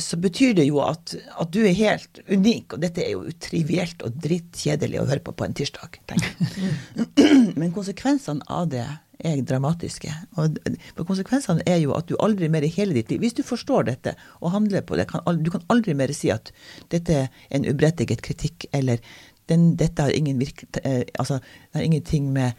så 0.00 0.18
betyr 0.20 0.54
det 0.58 0.68
jo 0.68 0.80
at, 0.84 1.14
at 1.40 1.50
du 1.54 1.60
er 1.62 1.76
helt 1.76 2.20
unik, 2.28 2.76
og 2.76 2.82
dette 2.84 3.04
er 3.04 3.12
jo 3.14 3.34
trivielt 3.42 4.02
og 4.06 4.16
drittkjedelig 4.24 5.02
å 5.02 5.08
høre 5.08 5.24
på 5.24 5.34
på 5.36 5.46
en 5.46 5.56
tirsdag, 5.58 6.00
jeg. 6.08 7.52
Men 7.60 7.74
konsekvensene 7.76 8.46
av 8.48 8.70
det 8.72 8.86
er 9.26 9.40
dramatiske. 9.42 10.10
Og 10.38 10.58
konsekvensene 11.06 11.64
er 11.66 11.80
jo 11.82 11.94
at 11.96 12.08
du 12.10 12.16
aldri 12.22 12.50
mer 12.52 12.66
i 12.66 12.70
hele 12.70 12.94
ditt 12.94 13.10
liv 13.10 13.22
Hvis 13.22 13.34
du 13.38 13.42
forstår 13.46 13.88
dette 13.88 14.14
og 14.38 14.52
handler 14.54 14.84
på 14.86 14.98
det, 14.98 15.08
kan, 15.10 15.24
du 15.42 15.50
kan 15.50 15.64
aldri 15.72 15.96
mer 15.98 16.12
si 16.14 16.30
at 16.34 16.52
dette 16.94 17.24
er 17.24 17.32
en 17.50 17.66
uberettiget 17.66 18.22
kritikk, 18.22 18.68
eller 18.72 19.02
den, 19.48 19.72
dette 19.80 20.04
har 20.04 20.14
ingen 20.14 20.38
virk, 20.40 20.66
eh, 20.84 21.02
altså, 21.18 21.40
det 21.40 21.80
har 21.80 21.86
ingenting 21.86 22.32
med 22.32 22.52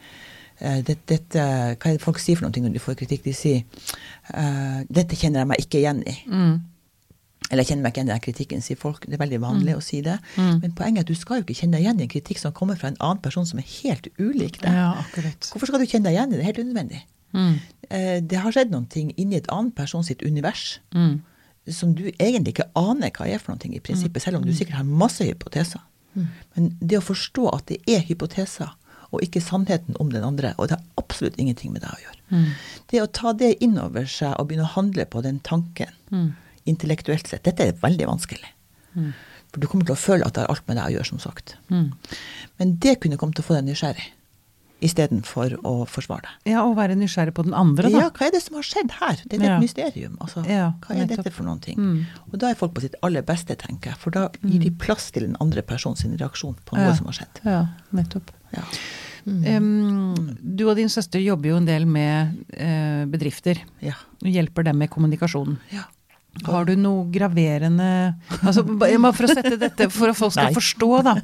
eh, 0.60 0.82
det, 0.86 0.98
dette, 1.10 1.46
Hva 1.76 1.92
er 1.92 1.98
det 1.98 2.04
folk 2.04 2.20
sier 2.22 2.40
for 2.40 2.48
noe 2.48 2.66
når 2.66 2.76
de 2.76 2.82
får 2.84 2.98
kritikk? 3.00 3.24
De 3.26 3.34
sier 3.34 3.64
uh, 4.34 4.82
'Dette 4.90 5.16
kjenner 5.16 5.44
jeg 5.44 5.50
meg 5.52 5.64
ikke 5.64 5.82
igjen 5.82 6.04
i'. 6.08 6.20
Mm. 6.28 6.60
Eller 7.50 7.64
jeg 7.64 7.72
kjenner 7.72 7.84
meg 7.84 7.94
ikke 7.94 8.02
igjen 8.02 8.10
i 8.10 8.14
den 8.14 8.26
kritikken, 8.26 8.62
sier 8.62 8.78
folk. 8.78 9.06
Det 9.08 9.16
er 9.18 9.24
veldig 9.24 9.40
vanlig 9.42 9.74
å 9.74 9.82
si 9.82 10.04
det. 10.06 10.20
Mm. 10.36 10.60
Men 10.62 10.74
poenget 10.78 11.02
er 11.02 11.08
at 11.08 11.10
du 11.10 11.18
skal 11.18 11.40
jo 11.40 11.48
ikke 11.48 11.56
kjenne 11.64 11.80
deg 11.80 11.88
igjen 11.88 12.02
i 12.02 12.06
en 12.06 12.12
kritikk 12.12 12.42
som 12.42 12.54
kommer 12.54 12.78
fra 12.78 12.92
en 12.92 13.00
annen 13.00 13.22
person 13.24 13.48
som 13.50 13.58
er 13.62 13.66
helt 13.80 14.12
ulik 14.20 14.60
deg. 14.62 14.76
Ja. 14.76 14.92
Hvorfor 15.50 15.72
skal 15.72 15.82
du 15.82 15.88
kjenne 15.90 16.12
deg 16.12 16.20
igjen 16.20 16.30
i 16.30 16.38
det? 16.38 16.44
Det 16.44 16.46
er 16.46 16.52
helt 16.52 16.62
unødvendig. 16.62 17.02
Mm. 17.34 17.56
Eh, 17.90 18.20
det 18.22 18.42
har 18.44 18.54
skjedd 18.54 18.72
noen 18.74 18.86
ting 18.90 19.10
inni 19.18 19.40
et 19.40 19.50
annet 19.54 19.74
person 19.78 20.06
sitt 20.06 20.22
univers 20.22 20.80
Mm. 20.94 21.22
som 21.70 21.94
du 21.94 22.08
egentlig 22.18 22.54
ikke 22.56 22.70
aner 22.76 23.12
hva 23.14 23.28
er 23.28 23.38
for 23.38 23.54
noe 23.54 23.74
i 23.76 23.80
prinsippet, 23.80 24.22
selv 24.22 24.38
om 24.38 24.46
du 24.46 24.54
sikkert 24.54 24.80
har 24.80 24.84
masse 24.84 25.24
hypoteser. 25.26 25.82
Men 26.56 26.78
det 26.82 26.98
å 26.98 27.06
forstå 27.06 27.50
at 27.54 27.68
det 27.70 27.78
er 27.88 28.02
hypoteser, 28.02 28.72
og 29.12 29.22
ikke 29.26 29.42
sannheten 29.42 29.96
om 30.00 30.10
den 30.12 30.24
andre, 30.24 30.54
og 30.58 30.68
det 30.70 30.78
har 30.78 30.86
absolutt 30.98 31.36
ingenting 31.40 31.72
med 31.74 31.82
deg 31.82 31.90
å 31.92 32.04
gjøre. 32.04 32.20
Mm. 32.32 32.46
Det 32.92 33.02
å 33.02 33.08
ta 33.12 33.34
det 33.34 33.56
inn 33.64 33.78
over 33.80 34.06
seg 34.06 34.36
og 34.40 34.48
begynne 34.50 34.68
å 34.68 34.76
handle 34.76 35.06
på 35.06 35.24
den 35.24 35.40
tanken, 35.40 35.90
Mm. 36.12 36.34
intellektuelt 36.68 37.28
sett, 37.28 37.44
dette 37.44 37.60
er 37.68 37.72
veldig 37.74 38.06
vanskelig. 38.06 38.46
Mm. 38.96 39.14
For 39.52 39.60
du 39.60 39.68
kommer 39.68 39.86
til 39.86 39.96
å 39.96 39.98
føle 39.98 40.26
at 40.26 40.34
det 40.34 40.42
har 40.46 40.50
alt 40.54 40.68
med 40.68 40.78
deg 40.78 40.86
å 40.86 40.94
gjøre, 41.00 41.06
som 41.08 41.18
sagt. 41.20 41.56
Mm. 41.72 41.94
Men 42.60 42.76
det 42.78 43.00
kunne 43.02 43.18
komme 43.18 43.34
til 43.34 43.42
å 43.44 43.48
få 43.48 43.56
deg 43.56 43.66
nysgjerrig, 43.66 44.12
istedenfor 44.82 45.58
å 45.68 45.74
forsvare 45.90 46.22
deg. 46.24 46.54
Ja, 46.54 46.62
Og 46.64 46.76
være 46.78 46.96
nysgjerrig 46.96 47.34
på 47.36 47.44
den 47.44 47.54
andre, 47.58 47.90
da. 47.90 48.00
Ja, 48.06 48.10
hva 48.16 48.28
er 48.28 48.32
det 48.32 48.42
som 48.46 48.56
har 48.56 48.64
skjedd 48.64 48.92
her? 49.00 49.18
Det 49.28 49.40
er 49.42 49.46
Ja. 49.46 49.56
et 49.58 49.62
mysterium. 49.64 50.18
Altså, 50.22 50.46
Ja, 50.48 50.72
hva 50.82 50.96
er 50.96 51.06
nettopp. 51.06 51.24
dette 51.24 51.34
for 51.34 51.44
noen 51.44 51.60
ting? 51.62 51.78
Mm. 51.78 52.06
Og 52.32 52.40
da 52.40 52.48
er 52.50 52.56
folk 52.56 52.74
på 52.74 52.82
sitt 52.82 52.96
aller 53.04 53.22
beste, 53.22 53.56
tenker 53.58 53.90
jeg. 53.92 53.98
For 53.98 54.10
da 54.12 54.30
gir 54.46 54.60
de 54.60 54.70
plass 54.72 55.12
til 55.12 55.24
den 55.24 55.36
andre 55.42 55.62
personens 55.64 56.04
reaksjon 56.04 56.56
på 56.66 56.78
noe 56.78 56.86
Ja. 56.88 56.94
som 56.96 57.06
har 57.08 57.14
skjedd. 57.14 57.44
Ja, 57.44 57.68
nettopp. 57.94 58.30
Ja. 58.56 58.64
Em, 59.30 59.66
du 60.42 60.64
og 60.72 60.78
din 60.80 60.90
søster 60.90 61.20
jobber 61.22 61.52
jo 61.52 61.58
en 61.60 61.68
del 61.68 61.84
med 61.86 62.32
uh, 62.56 63.04
bedrifter. 63.12 63.60
Ja. 63.84 63.94
Du 64.24 64.30
hjelper 64.32 64.64
dem 64.70 64.80
med 64.82 64.90
kommunikasjon. 64.94 65.58
ja. 65.76 65.84
Har 66.46 66.62
du 66.64 66.76
noe 66.78 67.08
graverende 67.12 68.14
altså, 68.46 68.62
Bare 68.64 69.10
For 69.18 69.26
å 69.26 69.30
sette 69.34 69.58
dette, 69.60 69.88
for 69.92 70.12
at 70.12 70.16
folk 70.16 70.32
skal 70.36 70.52
Nei. 70.52 70.56
forstå, 70.56 70.90
da. 71.04 71.16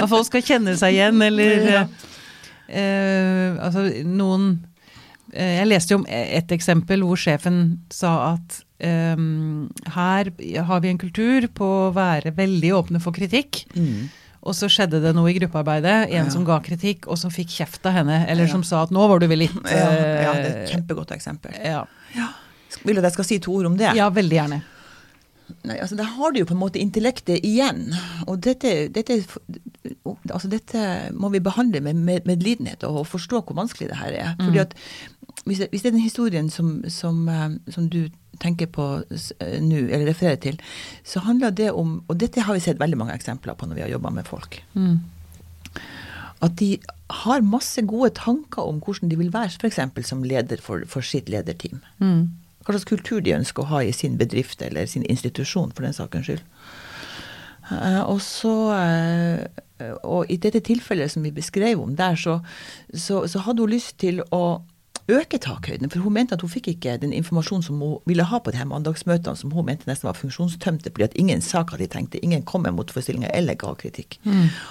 at 0.00 0.06
folk 0.10 0.26
skal 0.28 0.44
kjenne 0.46 0.76
seg 0.78 0.94
igjen, 0.96 1.22
eller 1.26 1.66
Ja. 1.72 1.82
uh, 2.70 3.58
Altså, 3.66 3.86
noen 4.06 4.46
uh, 5.34 5.52
Jeg 5.58 5.66
leste 5.72 5.96
jo 5.96 6.00
om 6.02 6.06
et 6.08 6.54
eksempel 6.54 7.02
hvor 7.04 7.18
sjefen 7.20 7.58
sa 7.92 8.14
at 8.36 8.60
eh, 8.78 9.16
her 9.96 10.30
har 10.70 10.84
vi 10.84 10.92
en 10.94 11.02
kultur 11.02 11.48
på 11.56 11.66
å 11.88 11.92
være 11.96 12.30
veldig 12.36 12.70
åpne 12.76 13.00
for 13.02 13.16
kritikk. 13.16 13.64
Mm. 13.74 14.06
Og 14.46 14.54
så 14.54 14.68
skjedde 14.70 15.00
det 15.02 15.10
noe 15.16 15.28
i 15.32 15.34
gruppearbeidet. 15.40 15.96
En 16.14 16.26
Ja. 16.26 16.30
som 16.30 16.44
ga 16.46 16.60
kritikk, 16.62 17.08
og 17.10 17.18
som 17.18 17.30
fikk 17.34 17.48
kjeft 17.58 17.84
av 17.86 17.92
henne. 17.98 18.20
Eller 18.30 18.46
Ja. 18.46 18.52
som 18.52 18.62
sa 18.62 18.82
at 18.84 18.90
'nå 18.90 19.08
var 19.08 19.18
du 19.18 19.26
vel 19.26 19.38
litt 19.44 19.54
Ja, 19.64 19.70
ja, 19.74 20.32
det 20.34 20.46
er 20.46 20.56
eh, 20.56 20.62
et 20.62 20.70
kjempegodt 20.70 21.10
eksempel. 21.10 21.52
ja. 21.64 21.84
Vil 22.84 22.94
du 22.94 22.98
at 23.00 23.04
jeg 23.10 23.12
skal 23.12 23.24
si 23.24 23.38
to 23.38 23.52
ord 23.56 23.66
om 23.66 23.76
det? 23.76 23.94
ja, 23.96 24.08
veldig 24.10 24.30
gjerne. 24.38 24.62
Nei, 25.64 25.76
altså 25.78 25.96
Der 25.96 26.04
har 26.04 26.32
du 26.32 26.40
jo 26.40 26.44
på 26.44 26.54
en 26.54 26.58
måte 26.60 26.80
intellektet 26.80 27.40
igjen. 27.44 27.94
Og 28.26 28.40
dette, 28.40 28.88
dette, 28.92 29.24
altså 30.30 30.48
dette 30.50 31.10
må 31.14 31.30
vi 31.30 31.38
behandle 31.40 31.80
med 31.80 31.94
med- 31.96 32.24
medlidenhet 32.26 32.82
og 32.84 33.06
forstå 33.06 33.42
hvor 33.46 33.54
vanskelig 33.54 33.88
det 33.88 33.96
her 33.96 34.12
er. 34.12 34.34
Fordi 34.40 34.58
at 34.58 34.74
Hvis 35.46 35.60
det, 35.62 35.68
hvis 35.70 35.84
det 35.84 35.92
er 35.92 35.94
den 35.94 36.02
historien 36.02 36.48
som, 36.50 36.80
som, 36.90 37.28
eh, 37.30 37.50
som 37.70 37.86
du 37.90 38.08
tenker 38.42 38.66
på 38.72 38.86
eh, 39.14 39.58
nå, 39.62 39.84
eller 39.86 40.08
refererer 40.10 40.40
til, 40.42 40.58
så 41.06 41.22
handler 41.22 41.54
det 41.54 41.70
om 41.72 42.00
Og 42.08 42.18
dette 42.18 42.42
har 42.42 42.56
vi 42.56 42.64
sett 42.64 42.80
veldig 42.80 42.98
mange 42.98 43.14
eksempler 43.14 43.54
på 43.54 43.68
når 43.68 43.78
vi 43.78 43.84
har 43.84 43.94
jobba 43.94 44.10
med 44.10 44.26
folk. 44.26 44.58
Mm. 44.74 44.98
At 46.42 46.58
de 46.58 46.76
har 47.22 47.46
masse 47.46 47.82
gode 47.86 48.10
tanker 48.18 48.66
om 48.66 48.82
hvordan 48.82 49.10
de 49.10 49.18
vil 49.18 49.32
være, 49.32 49.54
f.eks. 49.62 50.08
som 50.08 50.24
leder 50.26 50.60
for, 50.60 50.82
for 50.86 51.00
sitt 51.00 51.30
lederteam. 51.32 51.80
Mm. 52.02 52.34
Hva 52.66 52.74
slags 52.74 52.90
kultur 52.90 53.22
de 53.22 53.36
ønsker 53.38 53.62
å 53.62 53.70
ha 53.70 53.84
i 53.86 53.94
sin 53.94 54.18
bedrift 54.18 54.62
eller 54.62 54.90
sin 54.90 55.06
institusjon, 55.06 55.70
for 55.72 55.86
den 55.86 55.94
sakens 55.94 56.26
skyld. 56.26 56.42
Eh, 57.70 58.02
og 58.02 58.20
så 58.20 58.56
Og 60.02 60.30
i 60.32 60.36
dette 60.40 60.62
tilfellet 60.64 61.12
som 61.12 61.22
vi 61.22 61.30
beskrev 61.30 61.80
om 61.82 61.96
der, 61.96 62.16
så, 62.16 62.40
så, 62.94 63.26
så 63.28 63.42
hadde 63.44 63.62
hun 63.62 63.70
lyst 63.70 63.98
til 64.00 64.22
å 64.32 64.62
øke 65.08 65.38
takhøyden. 65.38 65.90
For 65.90 66.02
hun 66.02 66.12
mente 66.16 66.34
at 66.34 66.42
hun 66.42 66.50
fikk 66.50 66.68
ikke 66.72 66.96
den 67.02 67.12
informasjonen 67.14 67.62
som 67.62 67.80
hun 67.80 67.98
ville 68.06 68.26
ha 68.26 68.40
på 68.42 68.50
de 68.50 68.58
her 68.60 68.68
mandagsmøtene, 68.70 69.36
som 69.38 69.52
hun 69.54 69.68
mente 69.68 69.88
nesten 69.88 70.08
var 70.08 70.18
funksjonstømte, 70.18 70.90
fordi 70.90 71.06
at 71.06 71.16
ingen 71.20 71.42
sa 71.44 71.62
hva 71.64 71.78
de 71.78 71.86
tenkte. 71.90 72.22
Ingen 72.24 72.42
kom 72.42 72.66
med 72.66 72.74
motforestillinger 72.76 73.30
eller 73.34 73.58
ga 73.60 73.74
kritikk. 73.78 74.18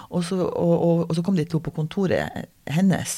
Og, 0.09 0.23
så, 0.27 0.41
og, 0.43 0.75
og, 0.75 1.05
og 1.09 1.15
så 1.15 1.23
kom 1.25 1.39
de 1.39 1.47
to 1.49 1.61
på 1.63 1.73
kontoret 1.75 2.47
hennes 2.65 3.15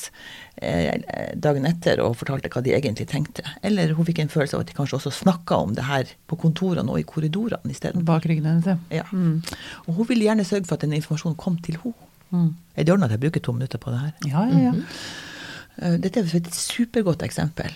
eh, 0.61 0.97
dagen 1.35 1.65
etter 1.69 2.01
og 2.03 2.17
fortalte 2.19 2.51
hva 2.53 2.63
de 2.65 2.75
egentlig 2.75 3.07
tenkte. 3.09 3.45
Eller 3.65 3.93
hun 3.97 4.07
fikk 4.07 4.19
en 4.23 4.33
følelse 4.33 4.57
av 4.57 4.65
at 4.65 4.71
de 4.71 4.77
kanskje 4.77 4.99
også 4.99 5.13
snakka 5.23 5.61
om 5.63 5.77
det 5.77 5.87
her 5.87 6.11
på 6.27 6.39
kontorene 6.41 6.91
og 6.91 6.99
i 7.01 7.07
korridorene 7.07 7.71
isteden. 7.71 8.05
Bak 8.07 8.27
ryggen 8.27 8.49
hennes, 8.49 8.67
ja. 8.67 8.77
Ja. 9.01 9.07
Mm. 9.11 9.41
Og 9.87 10.01
hun 10.01 10.11
ville 10.11 10.27
gjerne 10.27 10.45
sørge 10.47 10.67
for 10.67 10.77
at 10.77 10.85
den 10.85 10.97
informasjonen 10.99 11.39
kom 11.39 11.57
til 11.63 11.79
henne. 11.81 12.03
Mm. 12.27 12.49
Er 12.75 12.83
det 12.83 12.91
ordna 12.91 13.07
at 13.07 13.13
jeg 13.15 13.23
bruker 13.23 13.39
to 13.39 13.53
minutter 13.55 13.79
på 13.79 13.91
det 13.93 14.01
her? 14.01 14.13
Ja, 14.27 14.41
ja, 14.51 14.63
ja. 14.67 14.73
Eh, 14.75 15.26
Dette 15.77 16.23
er 16.23 16.35
et 16.39 16.53
supergodt 16.57 17.23
eksempel. 17.25 17.73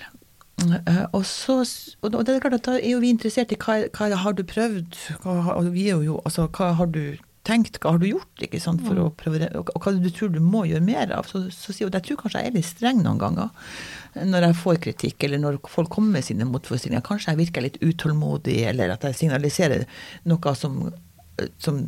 Eh, 0.62 1.06
Og, 1.14 1.26
så, 1.26 1.62
og 2.02 2.14
det 2.26 2.36
er 2.36 2.44
klart 2.44 2.60
at 2.60 2.70
da 2.70 2.78
er 2.78 2.94
jo 2.94 3.02
vi 3.02 3.12
interessert 3.14 3.54
i 3.54 3.60
hva, 3.62 3.82
hva 3.98 4.14
har 4.24 4.38
du 4.38 4.44
prøvd, 4.48 4.98
hva, 5.24 5.60
vi 5.74 5.90
er 5.90 6.02
jo, 6.06 6.22
altså, 6.26 6.48
hva 6.54 6.74
har 6.78 6.90
du 6.94 7.18
tenkt, 7.48 7.80
hva 7.82 7.96
har 7.96 8.02
du 8.02 8.06
gjort, 8.06 8.44
ikke 8.46 8.60
sant, 8.62 8.84
for 8.86 9.00
å 9.02 9.08
prøve, 9.18 9.40
det, 9.42 9.50
og 9.58 9.72
hva 9.82 9.94
du 9.98 10.10
tror 10.14 10.30
du 10.30 10.38
må 10.46 10.62
gjøre 10.70 10.86
mer 10.86 11.14
av. 11.16 11.26
Så, 11.30 11.48
så 11.50 11.74
sier 11.74 11.90
hun 11.90 11.98
jeg 11.98 12.06
tror 12.12 12.20
kanskje 12.22 12.44
jeg 12.44 12.52
er 12.52 12.58
litt 12.60 12.70
streng 12.70 13.02
noen 13.02 13.22
ganger 13.22 13.50
når 14.30 14.46
jeg 14.46 14.60
får 14.62 14.82
kritikk, 14.84 15.26
eller 15.26 15.42
når 15.42 15.58
folk 15.72 15.90
kommer 15.96 16.20
med 16.20 16.28
sine 16.28 16.46
motforestillinger. 16.46 17.02
Kanskje 17.08 17.34
jeg 17.34 17.42
virker 17.46 17.66
litt 17.66 17.80
utålmodig, 17.82 18.60
eller 18.70 18.94
at 18.94 19.08
jeg 19.08 19.18
signaliserer 19.24 19.88
noe 20.30 20.54
som 20.60 20.84
som 21.63 21.80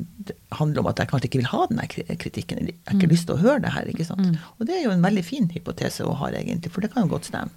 handler 0.58 0.82
om 0.82 0.90
at 0.90 1.00
jeg 1.02 1.10
kanskje 1.12 1.28
ikke 1.30 1.42
vil 1.42 1.50
ha 1.52 1.66
denne 1.70 1.86
kritikken. 1.90 2.62
eller 2.62 2.74
Jeg 2.74 2.88
har 2.88 2.98
ikke 2.98 3.12
lyst 3.12 3.28
til 3.30 3.36
å 3.36 3.42
høre 3.44 3.62
det 3.64 3.74
her. 3.76 3.90
ikke 3.92 4.08
sant? 4.08 4.40
Og 4.58 4.68
det 4.68 4.78
er 4.78 4.86
jo 4.86 4.94
en 4.96 5.06
veldig 5.06 5.24
fin 5.26 5.50
hypotese 5.52 6.06
å 6.08 6.16
ha, 6.22 6.32
egentlig, 6.34 6.72
for 6.74 6.86
det 6.86 6.94
kan 6.94 7.06
jo 7.06 7.14
godt 7.14 7.30
stemme. 7.30 7.52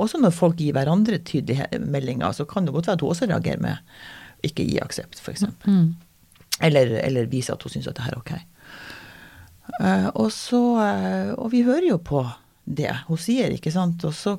Også 0.00 0.20
når 0.22 0.36
folk 0.36 0.60
gir 0.62 0.76
hverandre 0.76 1.18
tydelige 1.18 1.82
meldinger, 1.84 2.32
så 2.32 2.46
kan 2.48 2.66
det 2.66 2.74
godt 2.76 2.88
være 2.88 3.00
at 3.00 3.04
hun 3.04 3.12
også 3.14 3.30
reagerer 3.30 3.64
med 3.64 4.46
ikke 4.46 4.66
gi 4.68 4.78
aksept, 4.82 5.20
f.eks. 5.20 5.48
Mm. 5.66 5.96
Eller, 6.68 6.94
eller 7.02 7.30
vise 7.30 7.52
at 7.54 7.62
hun 7.62 7.74
syns 7.74 7.90
at 7.90 7.98
det 7.98 8.06
her 8.06 8.16
er 8.16 8.22
ok. 8.22 8.34
Uh, 9.78 10.08
og, 10.14 10.28
så, 10.32 10.60
uh, 10.80 11.32
og 11.36 11.50
vi 11.52 11.64
hører 11.66 11.90
jo 11.90 11.98
på 12.00 12.22
det 12.64 12.92
hun 13.08 13.20
sier, 13.20 13.52
ikke 13.54 13.72
sant. 13.74 14.04
Og 14.06 14.14
så, 14.16 14.38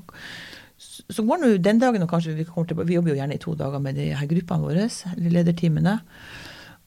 så 0.80 1.26
går 1.26 1.42
nå 1.42 1.52
den 1.64 1.82
dagen, 1.82 2.04
og 2.06 2.12
kanskje 2.12 2.38
vi 2.38 2.48
kommer 2.48 2.70
til, 2.70 2.80
vi 2.82 2.98
jobber 2.98 3.14
jo 3.14 3.20
gjerne 3.20 3.38
i 3.38 3.44
to 3.44 3.56
dager 3.60 3.84
med 3.84 4.00
de 4.00 4.12
her 4.16 4.32
gruppene 4.32 4.66
våre, 4.66 4.88
lederteamene. 5.20 6.00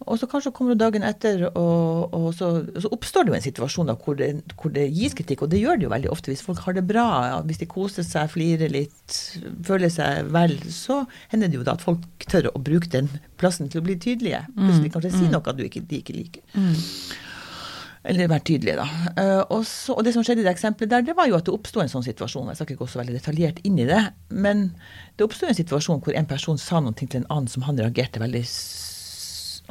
Og 0.07 0.19
så 0.19 0.29
kanskje 0.31 0.53
kommer 0.55 0.75
du 0.75 0.83
dagen 0.83 1.05
etter, 1.07 1.45
og, 1.51 2.15
og 2.17 2.29
så, 2.37 2.51
så, 2.77 2.91
oppstår 2.95 3.27
det 3.27 3.33
jo 3.33 3.39
en 3.39 3.45
situasjon 3.47 3.91
da, 3.91 3.97
hvor, 3.99 4.17
det, 4.19 4.31
hvor, 4.59 4.73
det, 4.75 4.89
gis 4.95 5.17
kritikk. 5.19 5.45
Og 5.47 5.53
det 5.53 5.63
gjør 5.63 5.79
det 5.79 5.87
jo 5.87 5.93
veldig 5.95 6.13
ofte 6.13 6.33
hvis 6.33 6.45
folk 6.45 6.63
har 6.67 6.77
det 6.79 6.85
bra. 6.89 7.07
Ja, 7.31 7.41
hvis 7.47 7.63
de 7.63 7.71
koser 7.71 8.07
seg, 8.07 8.31
flirer 8.33 8.73
litt, 8.73 9.19
føler 9.67 9.93
seg 9.93 10.31
vel, 10.35 10.57
så 10.73 11.03
hender 11.33 11.53
det 11.53 11.61
jo 11.61 11.67
da 11.67 11.77
at 11.79 11.85
folk 11.85 12.29
tør 12.29 12.51
å 12.53 12.63
bruke 12.63 12.91
den 12.93 13.11
plassen 13.41 13.71
til 13.73 13.83
å 13.83 13.87
bli 13.87 13.99
tydelige. 14.01 14.45
Plutselig 14.57 14.95
kanskje 14.95 15.15
si 15.19 15.29
noe 15.31 15.57
du 15.57 15.67
ikke, 15.67 15.85
de 15.87 16.01
ikke 16.03 16.17
liker. 16.17 16.65
Eller 18.03 18.27
være 18.27 18.43
tydelige, 18.49 18.81
da. 18.81 18.87
Uh, 19.15 19.43
og, 19.59 19.61
så, 19.69 19.95
og, 19.95 20.03
det 20.03 20.15
som 20.15 20.25
skjedde 20.27 20.43
i 20.43 20.47
det 20.47 20.51
eksempelet 20.57 20.91
der, 20.91 21.05
det 21.07 21.15
var 21.15 21.29
jo 21.31 21.37
at 21.39 21.47
det 21.47 21.55
oppsto 21.55 21.83
en 21.83 21.91
sånn 21.91 22.03
situasjon. 22.03 22.49
Jeg 22.51 22.59
skal 22.59 22.73
ikke 22.73 22.83
gå 22.83 22.91
så 22.91 22.99
veldig 22.99 23.15
detaljert 23.15 23.61
inn 23.69 23.79
i 23.79 23.87
det, 23.87 24.01
men 24.35 24.73
det 25.15 25.27
oppsto 25.27 25.47
en 25.47 25.59
situasjon 25.59 26.03
hvor 26.03 26.17
en 26.19 26.27
person 26.27 26.59
sa 26.59 26.83
noe 26.83 26.99
til 26.99 27.21
en 27.21 27.29
annen 27.29 27.51
som 27.53 27.63
han 27.69 27.79
reagerte 27.79 28.23
veldig 28.23 28.43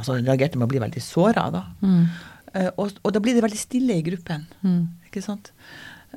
altså 0.02 0.18
reagerte 0.20 0.60
med 0.60 0.68
å 0.68 0.74
bli 0.74 0.82
veldig 0.84 1.04
såra. 1.06 1.48
Da. 1.54 1.64
Mm. 1.86 2.04
Uh, 2.52 2.68
og, 2.76 3.00
og, 3.02 3.10
da 3.16 3.24
blir 3.24 3.38
det 3.38 3.46
veldig 3.46 3.62
stille 3.62 3.98
i 3.98 4.06
gruppen. 4.06 4.46
Mm. 4.66 4.84
ikke 5.08 5.24
sant? 5.26 5.54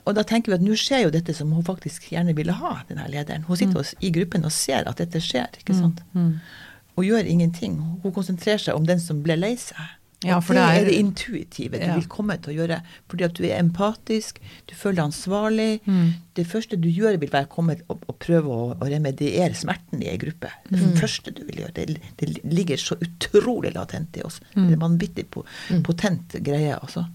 Og 0.03 0.15
da 0.17 0.25
tenker 0.27 0.51
vi 0.51 0.59
at 0.59 0.65
nå 0.65 0.77
skjer 0.79 1.05
jo 1.05 1.15
dette 1.15 1.35
som 1.37 1.53
hun 1.55 1.65
faktisk 1.67 2.09
gjerne 2.11 2.35
ville 2.37 2.55
ha, 2.59 2.77
denne 2.89 3.07
lederen. 3.13 3.45
Hun 3.47 3.59
sitter 3.61 3.85
mm. 3.85 4.01
i 4.03 4.11
gruppen 4.17 4.47
og 4.49 4.55
ser 4.55 4.89
at 4.91 4.99
dette 4.99 5.23
skjer, 5.23 5.61
ikke 5.61 5.77
sant. 5.79 6.03
Mm. 6.13 6.33
Mm. 6.33 6.73
Og 6.99 7.07
gjør 7.07 7.31
ingenting. 7.31 7.77
Hun 8.03 8.15
konsentrerer 8.15 8.63
seg 8.63 8.79
om 8.79 8.87
den 8.89 9.03
som 9.03 9.23
ble 9.23 9.39
lei 9.39 9.55
seg. 9.61 9.95
Ja, 10.25 10.39
det 10.41 10.57
det 10.57 10.65
er 10.65 10.87
det 10.89 10.99
intuitive 10.99 11.81
du 11.81 11.87
ja. 11.87 11.97
vil 11.99 12.07
komme 12.11 12.37
til 12.43 12.55
å 12.55 12.57
gjøre. 12.59 12.81
Fordi 13.11 13.27
at 13.27 13.35
du 13.39 13.43
er 13.47 13.59
empatisk, 13.59 14.41
du 14.71 14.75
føler 14.77 15.01
deg 15.01 15.05
ansvarlig. 15.09 15.71
Mm. 15.87 16.13
Det 16.35 16.47
første 16.51 16.79
du 16.81 16.89
gjør, 16.91 17.19
vil 17.23 17.33
være 17.33 17.49
å 17.49 17.53
komme 17.53 17.79
og, 17.93 18.05
og 18.11 18.19
prøve 18.23 18.53
å, 18.53 18.69
å, 18.75 18.89
remediere 18.91 19.55
smerten 19.59 20.03
i 20.03 20.11
ei 20.13 20.21
gruppe. 20.21 20.53
Det 20.71 20.81
mm. 20.81 20.95
første 21.01 21.35
du 21.35 21.45
vil 21.49 21.65
gjøre. 21.65 21.75
Det, 21.77 22.15
det, 22.21 22.31
ligger 22.45 22.81
så 22.81 22.99
utrolig 23.05 23.75
latent 23.77 24.17
i 24.19 24.25
oss. 24.27 24.41
Mm. 24.55 24.63
Det 24.63 24.71
er 24.71 24.79
en 24.79 24.87
vanvittig 24.87 25.29
mm. 25.35 25.85
potent 25.87 26.39
greie, 26.45 26.75
altså. 26.79 27.07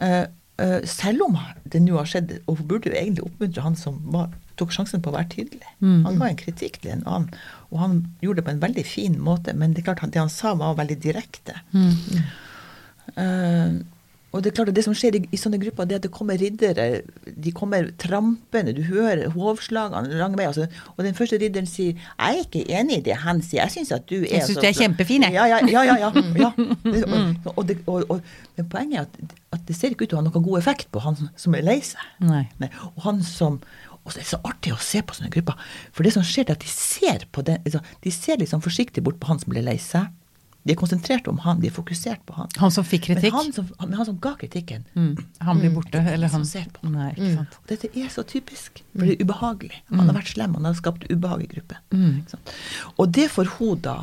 Uh, 0.00 0.24
selv 0.86 1.24
om 1.26 1.36
det 1.66 1.80
nå 1.82 1.96
har 1.98 2.06
skjedd, 2.06 2.36
og 2.46 2.60
hun 2.60 2.68
burde 2.70 2.86
jo 2.90 2.94
egentlig 2.94 3.24
oppmuntre 3.26 3.64
han 3.64 3.74
som 3.78 3.96
var 4.14 4.28
tok 4.58 4.74
sjansen 4.74 5.02
på 5.02 5.10
å 5.10 5.16
være 5.16 5.30
tydelig. 5.32 5.66
Mm. 5.82 6.04
Han 6.06 6.20
ga 6.20 6.28
en 6.30 6.38
kritikk 6.38 6.80
til 6.82 6.94
en 6.94 7.04
annen, 7.10 7.40
og 7.72 7.80
han 7.82 7.96
gjorde 8.22 8.40
det 8.40 8.46
på 8.46 8.54
en 8.54 8.62
veldig 8.62 8.84
fin 8.86 9.16
måte. 9.18 9.54
Men 9.58 9.74
det 9.74 9.82
er 9.82 9.88
klart 9.90 10.14
det 10.14 10.22
han 10.22 10.32
sa, 10.32 10.54
var 10.58 10.76
veldig 10.78 10.98
direkte. 11.02 11.56
Mm. 11.74 11.90
Uh, 13.18 13.80
og 14.34 14.42
det 14.42 14.50
er 14.50 14.56
klart 14.56 14.70
at 14.72 14.76
det 14.76 14.82
som 14.82 14.94
skjer 14.98 15.14
i, 15.14 15.20
i, 15.30 15.38
sånne 15.38 15.60
grupper, 15.62 15.86
det 15.86 15.94
er 15.94 16.00
at 16.00 16.06
det 16.08 16.10
kommer 16.14 16.38
riddere. 16.40 16.86
De 17.22 17.52
kommer 17.54 17.86
trampende. 18.02 18.74
Du 18.74 18.82
hører 18.88 19.28
hovslagene 19.30 20.18
lang 20.18 20.34
vei. 20.38 20.48
Altså, 20.50 20.66
og 20.96 21.06
den 21.06 21.14
første 21.14 21.38
ridderen 21.38 21.68
sier 21.70 21.94
'Jeg 21.94 22.18
er 22.18 22.40
ikke 22.42 22.64
enig 22.80 22.98
i 22.98 23.04
det 23.10 23.16
han 23.22 23.42
sier. 23.42 23.62
Jeg 23.62 23.70
syns 23.76 23.92
at 23.94 24.08
du 24.10 24.16
er 24.16 24.26
Jeg 24.26 24.48
syns 24.48 24.58
du 24.58 24.66
er 24.66 24.74
kjempefin, 24.74 25.22
jeg. 25.22 25.38
Ja, 25.38 25.46
ja, 25.46 25.60
ja. 25.62 25.84
ja, 25.84 25.96
ja, 26.02 26.10
ja. 26.44 26.50
Og, 27.44 27.58
og, 27.58 27.68
det, 27.68 27.78
og, 27.86 28.20
men 28.56 28.68
poenget 28.68 28.98
er 28.98 29.02
at, 29.06 29.34
at, 29.52 29.60
det 29.68 29.76
ser 29.76 29.94
ikke 29.94 30.04
ut 30.04 30.08
til 30.08 30.18
å 30.18 30.22
ha 30.22 30.26
noen 30.26 30.46
god 30.50 30.58
effekt 30.58 30.90
på 30.90 30.98
han 30.98 31.16
som 31.36 31.54
er 31.54 31.62
lei 31.62 31.78
seg. 31.80 32.02
Nei. 32.18 32.48
Nei. 32.58 32.72
Og 32.96 33.06
han 33.06 33.22
som 33.22 33.62
og 34.04 34.12
så 34.12 34.18
er 34.18 34.20
det 34.20 34.28
så 34.28 34.40
artig 34.44 34.72
å 34.74 34.82
se 34.84 35.00
på 35.00 35.14
sånne 35.16 35.30
grupper. 35.32 35.56
For 35.96 36.04
det 36.04 36.12
som 36.12 36.24
skjer, 36.26 36.50
er 36.50 36.58
at 36.58 36.60
de 36.60 36.68
ser 36.68 37.24
på 37.32 37.40
den, 37.46 37.62
altså, 37.64 37.80
de 38.04 38.10
ser 38.12 38.36
liksom 38.36 38.60
forsiktig 38.60 39.00
bort 39.04 39.16
på 39.16 39.30
han 39.30 39.40
som 39.40 39.54
blir 39.54 39.64
lei 39.64 39.78
seg. 39.80 40.10
De 40.64 40.72
er 40.72 40.78
konsentrert 40.80 41.26
om 41.28 41.42
han, 41.44 41.60
de 41.60 41.68
er 41.68 41.74
fokusert 41.76 42.22
på 42.24 42.38
han. 42.38 42.48
Han 42.56 42.72
som 42.72 42.86
fikk 42.88 43.10
kritikk? 43.10 43.34
Men 43.34 43.36
han 43.36 43.52
som, 43.52 43.66
han, 43.82 43.92
han 43.98 44.08
som 44.08 44.16
ga 44.24 44.32
kritikken. 44.40 44.86
Mm. 44.96 45.12
Han 45.44 45.60
blir 45.60 45.74
borte, 45.74 46.00
mm. 46.00 46.08
eller 46.14 46.32
han 46.32 46.46
på. 46.72 46.88
Nei, 46.88 47.10
ikke 47.12 47.30
sant? 47.34 47.58
Mm. 47.58 47.66
Dette 47.68 47.90
er 47.92 48.08
så 48.14 48.24
typisk, 48.24 48.80
for 48.94 49.04
det 49.04 49.18
er 49.18 49.28
ubehagelig. 49.28 49.82
Han 49.90 50.06
har 50.06 50.08
mm. 50.08 50.18
vært 50.22 50.32
slem, 50.32 50.56
han 50.56 50.68
har 50.70 50.78
skapt 50.80 51.04
ubehag 51.12 51.44
i 51.44 51.50
gruppen. 51.52 51.82
Mm. 51.92 52.48
Og 52.96 53.12
det 53.12 53.28
får 53.34 53.52
hun 53.58 53.84
da 53.84 53.98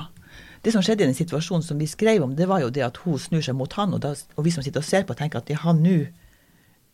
det 0.62 0.76
som 0.76 0.84
skjedde 0.86 1.02
i 1.02 1.10
den 1.10 1.17
situasjonen 1.17 1.65
som 1.65 1.80
vi 1.82 1.88
skrev 1.89 2.21
om, 2.21 2.36
det 2.38 2.45
var 2.50 2.62
jo 2.62 2.69
det 2.69 2.84
at 2.86 3.00
hun 3.02 3.17
snur 3.17 3.41
seg 3.41 3.58
mot 3.58 3.74
han, 3.80 3.95
og, 3.97 4.04
da, 4.04 4.13
og 4.38 4.45
vi 4.45 4.54
som 4.54 4.62
sitter 4.62 4.84
og 4.84 4.86
ser 4.86 5.08
på, 5.10 5.17
tenker 5.17 5.41
at 5.41 5.50
ja, 5.50 5.74
nå 5.74 6.04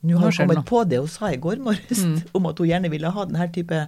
nå 0.07 0.19
har 0.21 0.29
hun 0.29 0.37
kommet 0.37 0.67
på 0.69 0.83
det 0.85 0.99
hun 1.01 1.09
sa 1.09 1.31
i 1.33 1.39
går 1.41 1.59
morges, 1.63 2.03
mm. 2.05 2.17
om 2.37 2.47
at 2.47 2.59
hun 2.61 2.69
gjerne 2.69 2.91
ville 2.93 3.11
ha 3.11 3.25
denne 3.27 3.47
type 3.51 3.81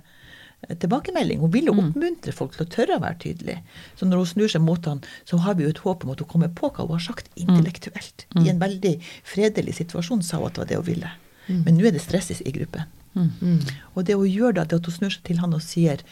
tilbakemelding. 0.67 1.39
Hun 1.39 1.53
vil 1.53 1.69
jo 1.69 1.75
oppmuntre 1.77 2.33
folk 2.35 2.55
til 2.55 2.65
å 2.65 2.69
tørre 2.69 2.97
å 2.97 3.03
være 3.03 3.19
tydelig. 3.23 3.57
Så 3.99 4.07
når 4.07 4.23
hun 4.23 4.29
snur 4.33 4.51
seg 4.51 4.63
mot 4.65 4.89
han, 4.89 5.01
så 5.29 5.39
har 5.45 5.57
vi 5.57 5.65
jo 5.65 5.73
et 5.73 5.81
håp 5.85 6.05
om 6.05 6.13
at 6.13 6.23
hun 6.23 6.29
kommer 6.29 6.51
på 6.51 6.71
hva 6.71 6.85
hun 6.85 6.97
har 6.97 7.05
sagt 7.05 7.31
mm. 7.33 7.41
intellektuelt. 7.45 8.25
Mm. 8.35 8.41
I 8.43 8.53
en 8.53 8.63
veldig 8.63 8.93
fredelig 9.27 9.77
situasjon 9.79 10.23
sa 10.25 10.41
hun 10.41 10.49
at 10.49 10.59
det 10.59 10.63
var 10.65 10.71
det 10.71 10.81
hun 10.81 10.89
ville. 10.89 11.13
Mm. 11.47 11.61
Men 11.65 11.77
nå 11.77 11.87
er 11.89 11.95
det 11.95 12.03
stress 12.03 12.33
i 12.39 12.55
gruppen. 12.55 12.91
Mm. 13.15 13.63
Og 13.95 14.03
det 14.05 14.17
hun 14.19 14.29
gjør 14.29 14.59
da, 14.59 14.67
det 14.67 14.77
er 14.77 14.83
at 14.83 14.91
hun 14.91 14.99
snur 14.99 15.15
seg 15.15 15.23
til 15.27 15.39
han 15.41 15.55
og 15.57 15.63
sier 15.65 16.03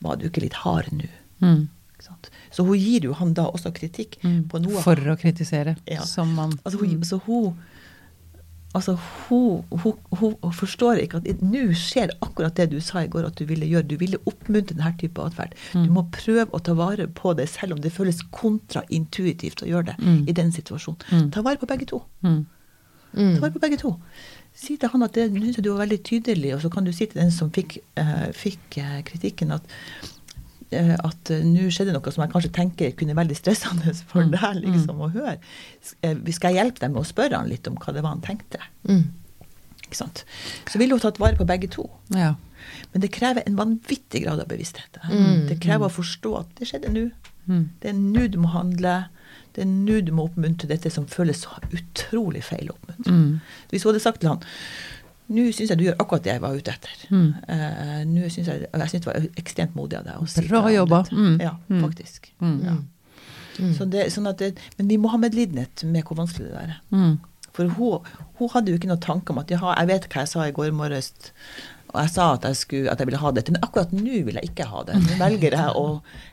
Var 0.00 0.16
du 0.16 0.24
ikke 0.30 0.40
litt 0.46 0.56
hard 0.62 0.88
nå? 0.94 1.10
Så 2.54 2.64
hun 2.64 2.78
gir 2.78 3.04
jo 3.04 3.14
han 3.18 3.34
da 3.36 3.48
også 3.50 3.72
kritikk 3.74 4.16
på 4.22 4.60
noe 4.62 4.82
For 4.84 5.10
å 5.12 5.16
kritisere, 5.20 5.76
ja. 5.90 6.04
som 6.06 6.30
man 6.38 6.54
altså, 6.62 6.78
hun, 6.80 7.02
Så 7.06 7.18
hun 7.26 7.58
Altså, 8.76 8.98
hun, 9.00 9.64
hun, 9.70 9.94
hun, 10.12 10.34
hun, 10.42 10.52
forstår 10.52 11.00
ikke 11.00 11.22
at 11.22 11.40
nå 11.40 11.62
skjer 11.78 12.12
akkurat 12.20 12.56
det 12.58 12.68
du 12.74 12.76
sa 12.84 13.00
i 13.00 13.08
går 13.10 13.30
at 13.30 13.38
du 13.40 13.46
ville 13.48 13.66
gjøre. 13.66 13.86
Du 13.88 13.96
ville 14.00 14.20
oppmuntre 14.28 14.76
denne 14.76 14.92
type 15.00 15.24
atferd. 15.24 15.56
Mm. 15.72 15.86
Du 15.86 15.94
må 15.96 16.04
prøve 16.12 16.46
å 16.52 16.60
ta 16.60 16.74
vare 16.76 17.08
på 17.08 17.32
det, 17.38 17.48
selv 17.48 17.78
om 17.78 17.80
det 17.84 17.94
føles 17.94 18.20
kontraintuitivt 18.34 19.64
å 19.64 19.70
gjøre 19.70 19.92
det 19.92 19.96
mm. 20.02 20.20
i 20.28 20.36
den 20.36 20.52
situasjonen. 20.52 21.00
Mm. 21.08 21.30
Ta 21.32 21.44
vare 21.46 21.60
på 21.60 21.70
begge 21.70 21.88
to. 21.88 22.02
Mm. 22.26 22.42
Ta 23.16 23.40
vare 23.40 23.54
på 23.56 23.64
begge 23.64 23.80
to. 23.80 23.94
Si 24.58 24.76
til 24.76 24.92
han 24.92 25.06
at 25.06 25.16
det 25.16 25.30
du 25.32 25.70
var 25.70 25.86
veldig 25.86 26.02
tydelig, 26.04 26.52
og 26.56 26.62
så 26.64 26.70
kan 26.72 26.84
du 26.84 26.92
si 26.92 27.06
til 27.06 27.22
den 27.22 27.32
som 27.32 27.50
fikk, 27.54 27.78
uh, 27.96 28.28
fikk 28.36 28.80
uh, 28.82 29.00
kritikken, 29.06 29.54
at 29.56 29.64
at 30.76 31.30
uh, 31.32 31.44
nå 31.46 31.68
skjedde 31.72 31.94
noe 31.94 32.12
som 32.12 32.24
jeg 32.24 32.32
kanskje 32.34 32.52
tenker 32.56 32.90
kunne 32.96 33.14
være 33.14 33.22
veldig 33.22 33.38
stressende 33.38 33.94
for 34.10 34.26
mm. 34.26 34.34
deg 34.34 34.60
liksom, 34.66 35.00
å 35.00 35.12
høre. 35.14 35.38
Uh, 36.04 36.18
skal 36.34 36.52
jeg 36.52 36.62
hjelpe 36.62 36.84
deg 36.84 36.92
med 36.92 37.02
å 37.02 37.08
spørre 37.08 37.40
han 37.40 37.48
litt 37.50 37.70
om 37.70 37.78
hva 37.80 37.94
det 37.96 38.04
var 38.04 38.16
han 38.16 38.24
tenkte? 38.24 38.60
Mm. 38.88 39.06
Ikke 39.86 40.00
sant? 40.02 40.24
Så 40.68 40.80
ville 40.80 40.96
hun 40.96 41.02
tatt 41.02 41.20
vare 41.22 41.38
på 41.38 41.48
begge 41.48 41.70
to. 41.72 41.86
Ja. 42.12 42.34
Men 42.92 43.04
det 43.04 43.12
krever 43.14 43.46
en 43.46 43.56
vanvittig 43.56 44.26
grad 44.26 44.42
av 44.42 44.50
bevissthet. 44.50 45.00
Mm. 45.08 45.46
Det 45.48 45.60
krever 45.64 45.88
å 45.88 45.94
forstå 45.94 46.34
at 46.42 46.52
det 46.58 46.68
skjedde 46.68 46.92
nå. 46.92 47.06
Mm. 47.48 47.64
Det 47.80 47.92
er 47.92 47.96
nå 47.96 48.26
du 48.28 48.36
må 48.42 48.52
handle. 48.52 48.98
Det 49.56 49.64
er 49.64 49.70
nå 49.70 50.02
du 50.04 50.12
må 50.14 50.28
oppmuntre 50.28 50.68
dette 50.70 50.92
som 50.92 51.08
føles 51.08 51.40
så 51.46 51.56
utrolig 51.72 52.44
feil 52.46 52.68
å 52.68 52.76
oppmuntre. 52.76 53.14
Mm. 53.14 53.64
Hvis 53.72 53.86
hun 53.86 53.92
hadde 53.94 54.04
sagt 54.04 54.20
til 54.22 54.34
han 54.34 54.44
nå 55.28 55.46
syns 55.52 55.72
jeg 55.72 55.80
du 55.80 55.86
gjør 55.86 55.98
akkurat 56.00 56.24
det 56.24 56.34
jeg 56.34 56.42
var 56.44 56.56
ute 56.56 56.72
etter. 56.72 57.00
Mm. 57.12 57.30
Uh, 57.48 57.98
nå 58.08 58.28
synes 58.32 58.48
jeg, 58.48 58.68
jeg 58.68 58.92
synes 58.92 59.04
det 59.04 59.10
var 59.10 59.26
ekstremt 59.42 59.74
modig 59.76 59.98
av 60.00 60.06
deg. 60.08 60.28
Si 60.32 60.44
Bra 60.48 60.62
jobba. 60.72 61.02
Mm. 61.12 61.34
Ja, 61.44 61.54
mm. 61.68 61.82
faktisk. 61.84 62.30
Mm. 62.40 62.60
Ja. 62.64 62.76
Mm. 63.58 63.72
Så 63.74 63.88
det, 63.90 64.06
sånn 64.14 64.30
det, 64.38 64.52
men 64.78 64.90
vi 64.90 65.00
må 65.00 65.10
ha 65.12 65.18
medlidenhet 65.20 65.82
med 65.88 66.06
hvor 66.06 66.20
vanskelig 66.20 66.52
det 66.52 66.62
er. 66.62 66.78
Mm. 66.94 67.18
For 67.58 67.74
hun, 67.74 68.06
hun, 68.38 68.52
hadde 68.54 68.70
jo 68.70 68.78
ikke 68.78 68.90
noen 68.90 69.02
tanke 69.02 69.34
om 69.34 69.42
at 69.42 69.50
ja, 69.50 69.58
jeg 69.58 69.90
vet 69.90 70.06
hva 70.12 70.22
jeg 70.22 70.30
sa 70.30 70.46
i 70.46 70.54
går 70.54 70.72
morges. 70.78 71.10
Og 71.88 71.98
jeg 72.02 72.12
sa 72.12 72.30
at 72.36 72.44
jeg, 72.46 72.58
skulle, 72.60 72.92
at 72.92 73.00
jeg 73.00 73.08
ville 73.08 73.20
ha 73.20 73.32
dette, 73.34 73.52
men 73.54 73.64
akkurat 73.64 73.92
nå 73.96 74.22
vil 74.28 74.38
jeg 74.38 74.50
ikke 74.50 74.68
ha 74.70 74.84
det. 74.88 74.98
Nå 75.04 75.18
velger 75.24 75.56
jeg 75.58 75.76
å 75.76 75.86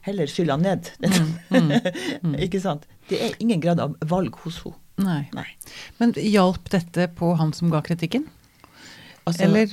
heller 0.08 0.32
skylle 0.32 0.56
han 0.58 0.66
ned. 0.68 0.92
ikke 2.46 2.62
sant? 2.64 2.88
Det 3.10 3.22
er 3.22 3.38
ingen 3.44 3.64
grad 3.64 3.82
av 3.84 3.96
valg 4.08 4.38
hos 4.46 4.64
henne. 4.64 4.80
Nei. 4.96 5.26
Nei. 5.36 5.50
Men 6.00 6.14
hjalp 6.16 6.70
dette 6.72 7.10
på 7.18 7.34
han 7.36 7.50
som 7.56 7.68
ga 7.74 7.82
kritikken? 7.84 8.30
Altså, 9.26 9.48
eller 9.48 9.72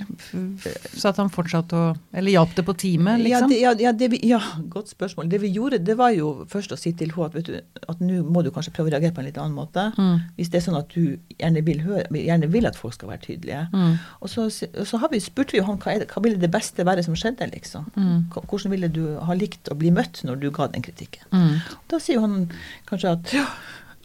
satt 0.96 1.18
han 1.20 1.28
fortsatt 1.32 1.72
og 1.76 1.98
Eller 2.16 2.32
hjalp 2.32 2.54
det 2.56 2.62
på 2.64 2.74
teamet, 2.80 3.20
liksom? 3.20 3.50
Ja, 3.52 3.74
det, 3.76 3.84
ja, 3.84 3.92
det 3.92 4.08
vi, 4.14 4.20
ja, 4.30 4.38
godt 4.72 4.88
spørsmål. 4.88 5.28
Det 5.28 5.42
vi 5.42 5.50
gjorde, 5.52 5.80
det 5.84 5.96
var 5.98 6.14
jo 6.16 6.46
først 6.48 6.72
å 6.72 6.78
si 6.80 6.94
til 6.96 7.12
henne 7.12 7.28
at 7.28 7.36
vet 7.36 7.50
du, 7.50 7.82
at 7.92 8.00
nå 8.00 8.22
må 8.24 8.40
du 8.44 8.48
kanskje 8.54 8.72
prøve 8.72 8.88
å 8.88 8.94
reagere 8.94 9.12
på 9.12 9.20
en 9.20 9.28
litt 9.28 9.40
annen 9.40 9.56
måte. 9.56 9.90
Mm. 9.98 10.22
Hvis 10.38 10.52
det 10.54 10.60
er 10.60 10.64
sånn 10.64 10.78
at 10.78 10.96
du 10.96 11.18
gjerne 11.36 11.64
vil, 11.66 11.82
høre, 11.84 12.06
gjerne 12.16 12.48
vil 12.54 12.70
at 12.70 12.80
folk 12.80 12.96
skal 12.96 13.12
være 13.12 13.24
tydelige. 13.26 13.66
Mm. 13.74 14.00
Og 14.24 14.32
så, 14.32 14.48
så 14.48 15.02
har 15.02 15.12
vi, 15.12 15.20
spurte 15.20 15.56
vi 15.56 15.60
jo 15.60 15.68
han 15.68 15.80
hva, 15.84 15.98
det, 16.00 16.08
hva 16.14 16.24
ville 16.24 16.40
det 16.40 16.52
beste 16.54 16.88
være 16.88 17.04
som 17.04 17.18
skjedde, 17.18 17.50
liksom. 17.52 17.92
Mm. 17.92 18.32
Hvordan 18.32 18.72
ville 18.72 18.88
du 18.92 19.02
ha 19.20 19.36
likt 19.36 19.68
å 19.68 19.76
bli 19.76 19.92
møtt 19.92 20.24
når 20.24 20.40
du 20.40 20.48
ga 20.54 20.70
den 20.72 20.88
kritikken? 20.88 21.28
Mm. 21.28 21.60
Da 21.92 22.00
sier 22.00 22.24
han 22.24 22.46
kanskje 22.88 23.16
at 23.18 23.36
ja, 23.36 23.44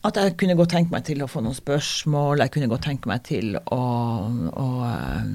at 0.06 0.20
jeg 0.22 0.36
kunne 0.40 0.58
godt 0.58 0.76
tenke 0.76 0.94
meg 0.94 1.06
til 1.08 1.24
å 1.24 1.30
få 1.30 1.42
noen 1.44 1.58
spørsmål. 1.58 2.44
Jeg 2.46 2.54
kunne 2.54 2.70
godt 2.72 2.86
tenke 2.86 3.10
meg 3.10 3.24
til 3.28 3.58
å, 3.58 3.82
å 4.30 4.68
um, 4.86 5.34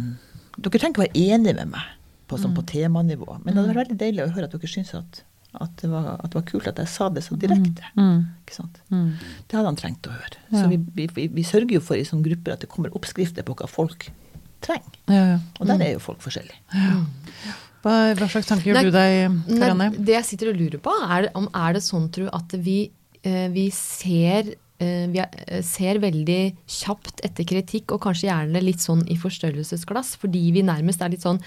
Dere 0.52 0.78
trenger 0.78 0.92
ikke 0.92 1.04
være 1.06 1.26
enige 1.32 1.56
med 1.58 1.72
meg 1.72 1.90
på, 2.28 2.38
sånn, 2.38 2.54
på 2.54 2.62
mm. 2.62 2.68
temanivå, 2.70 3.28
men 3.42 3.50
det 3.50 3.58
hadde 3.58 3.72
vært 3.72 3.80
veldig 3.82 3.98
deilig 4.00 4.24
å 4.24 4.32
høre 4.36 4.48
at 4.48 4.54
dere 4.54 4.68
syns 4.70 4.92
at, 4.96 5.22
at, 5.56 5.72
det 5.80 5.88
var, 5.90 6.06
at, 6.14 6.28
det 6.28 6.38
var, 6.38 6.44
kult 6.48 6.68
at 6.70 6.78
jeg 6.80 6.90
sa 6.92 7.08
det 7.12 7.24
så 7.26 7.36
direkte. 7.40 7.88
Mm. 7.96 8.04
mm. 8.04 8.20
Ikke 8.44 8.56
sant? 8.56 8.78
Mm. 8.92 9.08
Det 9.48 9.58
hadde 9.58 9.72
han 9.72 9.80
trengt 9.80 10.08
å 10.08 10.14
høre. 10.14 10.44
Så 10.52 10.62
vi, 10.70 10.78
vi, 11.00 11.08
vi, 11.16 11.26
vi, 11.40 11.44
sørger 11.48 11.76
jo 11.76 11.82
for 11.84 11.98
i 11.98 12.06
sånne 12.08 12.28
grupper 12.28 12.54
at 12.54 12.64
det 12.64 12.70
kommer 12.72 12.94
oppskrifter 12.96 13.48
på 13.48 13.56
hva 13.58 13.68
folk 13.68 14.08
trenger. 14.64 15.36
Og 15.58 15.68
der 15.68 15.86
er 15.88 15.94
jo 15.96 16.04
folk 16.04 16.22
forskjellige. 16.24 16.60
Hva, 17.82 17.94
hva, 18.14 18.28
slags 18.30 18.46
tanker 18.46 18.70
gjør 18.70 18.92
du 18.92 18.94
deg, 18.94 19.38
Karianne? 19.50 19.90
Det 19.98 20.14
jeg 20.20 20.28
sitter 20.28 20.52
og 20.52 20.60
lurer 20.60 20.84
på, 20.84 20.92
er 21.16 21.32
om 21.38 21.48
er 21.50 21.74
det 21.74 21.82
sånn, 21.84 22.12
tro, 22.14 22.28
at 22.30 22.60
vi 22.62 22.84
Eh, 22.84 23.01
vi 23.22 23.68
ser 23.74 24.54
eh, 24.82 25.06
vi 25.12 25.22
eh, 25.22 25.62
ser 25.66 26.00
veldig 26.02 26.40
kjapt 26.80 27.22
etter 27.26 27.46
kritikk, 27.48 27.94
og 27.94 28.02
kanskje 28.06 28.28
gjerne 28.30 28.64
litt 28.64 28.82
sånn 28.82 29.04
i 29.10 29.18
forstørrelsesglass, 29.20 30.16
fordi 30.22 30.48
vi 30.56 30.66
nærmest 30.66 31.02
er 31.02 31.14
litt 31.14 31.24
sånn 31.26 31.42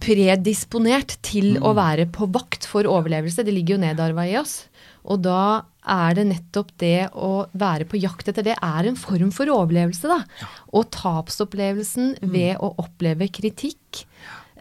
predisponert 0.00 1.18
til 1.24 1.58
mm. 1.58 1.64
å 1.68 1.74
være 1.76 2.06
på 2.12 2.28
vakt 2.32 2.64
for 2.68 2.88
overlevelse. 2.88 3.44
Det 3.44 3.52
ligger 3.52 3.76
jo 3.76 3.82
nedarva 3.82 4.24
i 4.24 4.38
oss. 4.40 4.62
Og 5.04 5.20
da 5.26 5.66
er 5.84 6.16
det 6.16 6.24
nettopp 6.30 6.70
det 6.80 7.10
å 7.12 7.44
være 7.52 7.84
på 7.88 8.00
jakt 8.00 8.30
etter 8.32 8.46
det 8.46 8.54
er 8.56 8.88
en 8.88 8.96
form 8.96 9.28
for 9.36 9.52
overlevelse, 9.52 10.08
da. 10.08 10.48
Og 10.72 10.88
tapsopplevelsen 10.96 12.14
ved 12.32 12.56
å 12.64 12.72
oppleve 12.80 13.28
kritikk 13.28 14.06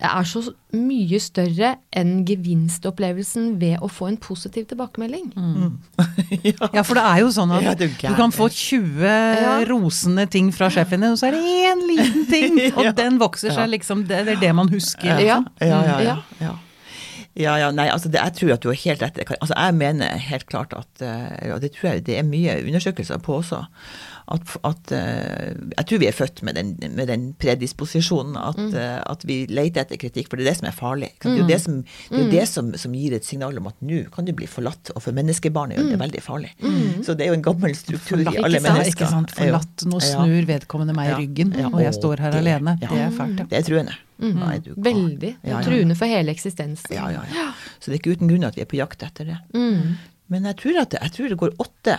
er 0.01 0.25
så 0.25 0.41
mye 0.73 1.19
større 1.21 1.75
enn 1.93 2.23
gevinstopplevelsen 2.25 3.53
ved 3.61 3.77
å 3.83 3.89
få 3.91 4.09
en 4.09 4.17
positiv 4.17 4.65
tilbakemelding. 4.71 5.29
Ja, 6.43 6.81
for 6.81 6.97
det 6.97 7.03
er 7.05 7.21
jo 7.21 7.29
sånn 7.31 7.51
at 7.53 7.63
Ja, 7.63 7.73
du 7.77 7.85
du 7.87 8.15
kan 8.17 8.33
få 8.33 8.49
20 8.49 9.67
rosende 9.69 10.25
ting 10.31 10.49
fra 10.55 10.69
sjefen 10.73 11.03
din, 11.03 11.13
og 11.13 11.19
så 11.21 11.29
er 11.29 11.37
det 11.37 11.43
én 11.69 11.83
liten 11.87 12.25
ting, 12.29 12.59
og 12.79 12.89
den 12.97 13.19
vokser 13.21 13.53
seg 13.53 13.69
liksom 13.75 14.05
Det 14.09 14.23
er 14.23 14.35
det 14.41 14.53
man 14.57 14.71
husker. 14.73 15.21
Ja. 15.21 15.41
Ja, 15.61 15.67
ja, 15.67 15.81
ja. 15.87 15.99
Ja. 16.03 16.17
ja. 16.41 16.53
Ja, 17.33 17.55
ja, 17.57 17.71
nei, 17.73 17.87
altså 17.89 18.11
det, 18.13 18.19
jeg 18.21 18.35
tror 18.37 18.51
at 18.53 18.61
du 18.61 18.67
har 18.69 18.77
helt 18.77 19.01
rett. 19.01 19.21
Altså 19.39 19.55
jeg 19.57 19.73
mener 19.79 20.19
helt 20.21 20.45
klart 20.51 20.73
at 20.77 21.01
eh, 21.01 21.49
Og 21.55 21.63
det 21.63 21.71
tror 21.73 21.95
jeg 21.95 22.03
det 22.05 22.19
er 22.19 22.27
mye 22.27 22.59
undersøkelser 22.61 23.17
på 23.25 23.39
også. 23.39 23.63
At, 24.31 24.41
at 24.63 24.91
eh, 24.95 25.53
Jeg 25.77 25.85
tror 25.89 25.99
vi 25.99 26.07
er 26.07 26.15
født 26.15 26.43
med 26.47 26.55
den, 26.55 26.69
med 26.95 27.07
den 27.11 27.33
predisposisjonen 27.41 28.37
at, 28.39 28.55
Mm. 28.57 28.73
eh, 28.75 29.01
at 29.11 29.23
vi 29.27 29.45
leter 29.49 29.81
etter 29.83 29.97
kritikk, 29.99 30.29
for 30.29 30.37
det 30.39 30.45
er 30.45 30.51
det 30.51 30.57
som 30.61 30.67
er 30.69 30.75
farlig. 30.77 31.09
Det 31.19 31.31
er 31.33 31.37
jo 31.41 31.47
det, 31.47 31.57
som, 31.61 31.81
det, 31.83 32.13
er 32.19 32.23
jo 32.23 32.31
det 32.31 32.45
som, 32.47 32.69
som 32.79 32.93
gir 32.95 33.13
et 33.17 33.25
signal 33.27 33.57
om 33.59 33.67
at 33.67 33.75
nå 33.83 34.03
kan 34.13 34.25
du 34.25 34.31
bli 34.33 34.47
forlatt, 34.47 34.91
og 34.95 35.01
for 35.03 35.11
menneskebarnet 35.17 35.77
er 35.81 35.89
det 35.91 35.99
veldig 35.99 36.21
farlig. 36.23 36.53
Så 37.03 37.17
det 37.19 37.25
er 37.27 37.33
jo 37.33 37.37
en 37.39 37.43
gammel 37.49 37.75
struktur 37.75 38.21
i 38.21 38.27
alle 38.37 38.59
Ikke 38.59 38.63
mennesker. 38.69 38.93
Ikke 38.93 39.09
sant? 39.11 39.31
Forlatt, 39.35 39.85
nå 39.89 39.99
snur 39.99 40.47
vedkommende 40.47 40.95
meg 40.95 41.11
i 41.11 41.19
ryggen, 41.25 41.51
Ja. 41.59 41.67
og 41.73 41.81
jeg 41.83 41.93
står 41.99 42.19
her 42.23 42.39
alene. 42.39 42.77
ja. 42.81 42.87
Det 42.93 43.01
er 43.03 43.11
fælt, 43.19 43.39
ja. 43.43 43.45
Det 43.51 43.59
er 43.59 43.67
truende. 43.69 43.97
Nei, 44.23 44.57
du 44.63 44.71
Veldig. 44.77 45.35
Ja, 45.43 45.57
ja. 45.57 45.61
Truende 45.65 45.95
for 45.99 46.07
hele 46.07 46.31
eksistensen. 46.31 46.93
Ja, 46.95 47.09
ja, 47.11 47.23
ja. 47.35 47.49
Så 47.81 47.91
det 47.91 47.97
er 47.97 47.99
ikke 47.99 48.15
uten 48.15 48.29
grunn 48.31 48.45
at 48.47 48.55
vi 48.55 48.61
er 48.63 48.69
på 48.71 48.77
jakt 48.79 49.03
etter 49.03 49.25
det. 49.33 49.37
Mm. 49.53 49.97
Men 50.31 50.45
jeg 50.47 50.55
tror, 50.61 50.77
at 50.85 50.93
jeg 50.95 51.11
tror 51.11 51.29
det 51.33 51.37
går 51.41 51.55
åtte 51.59 51.97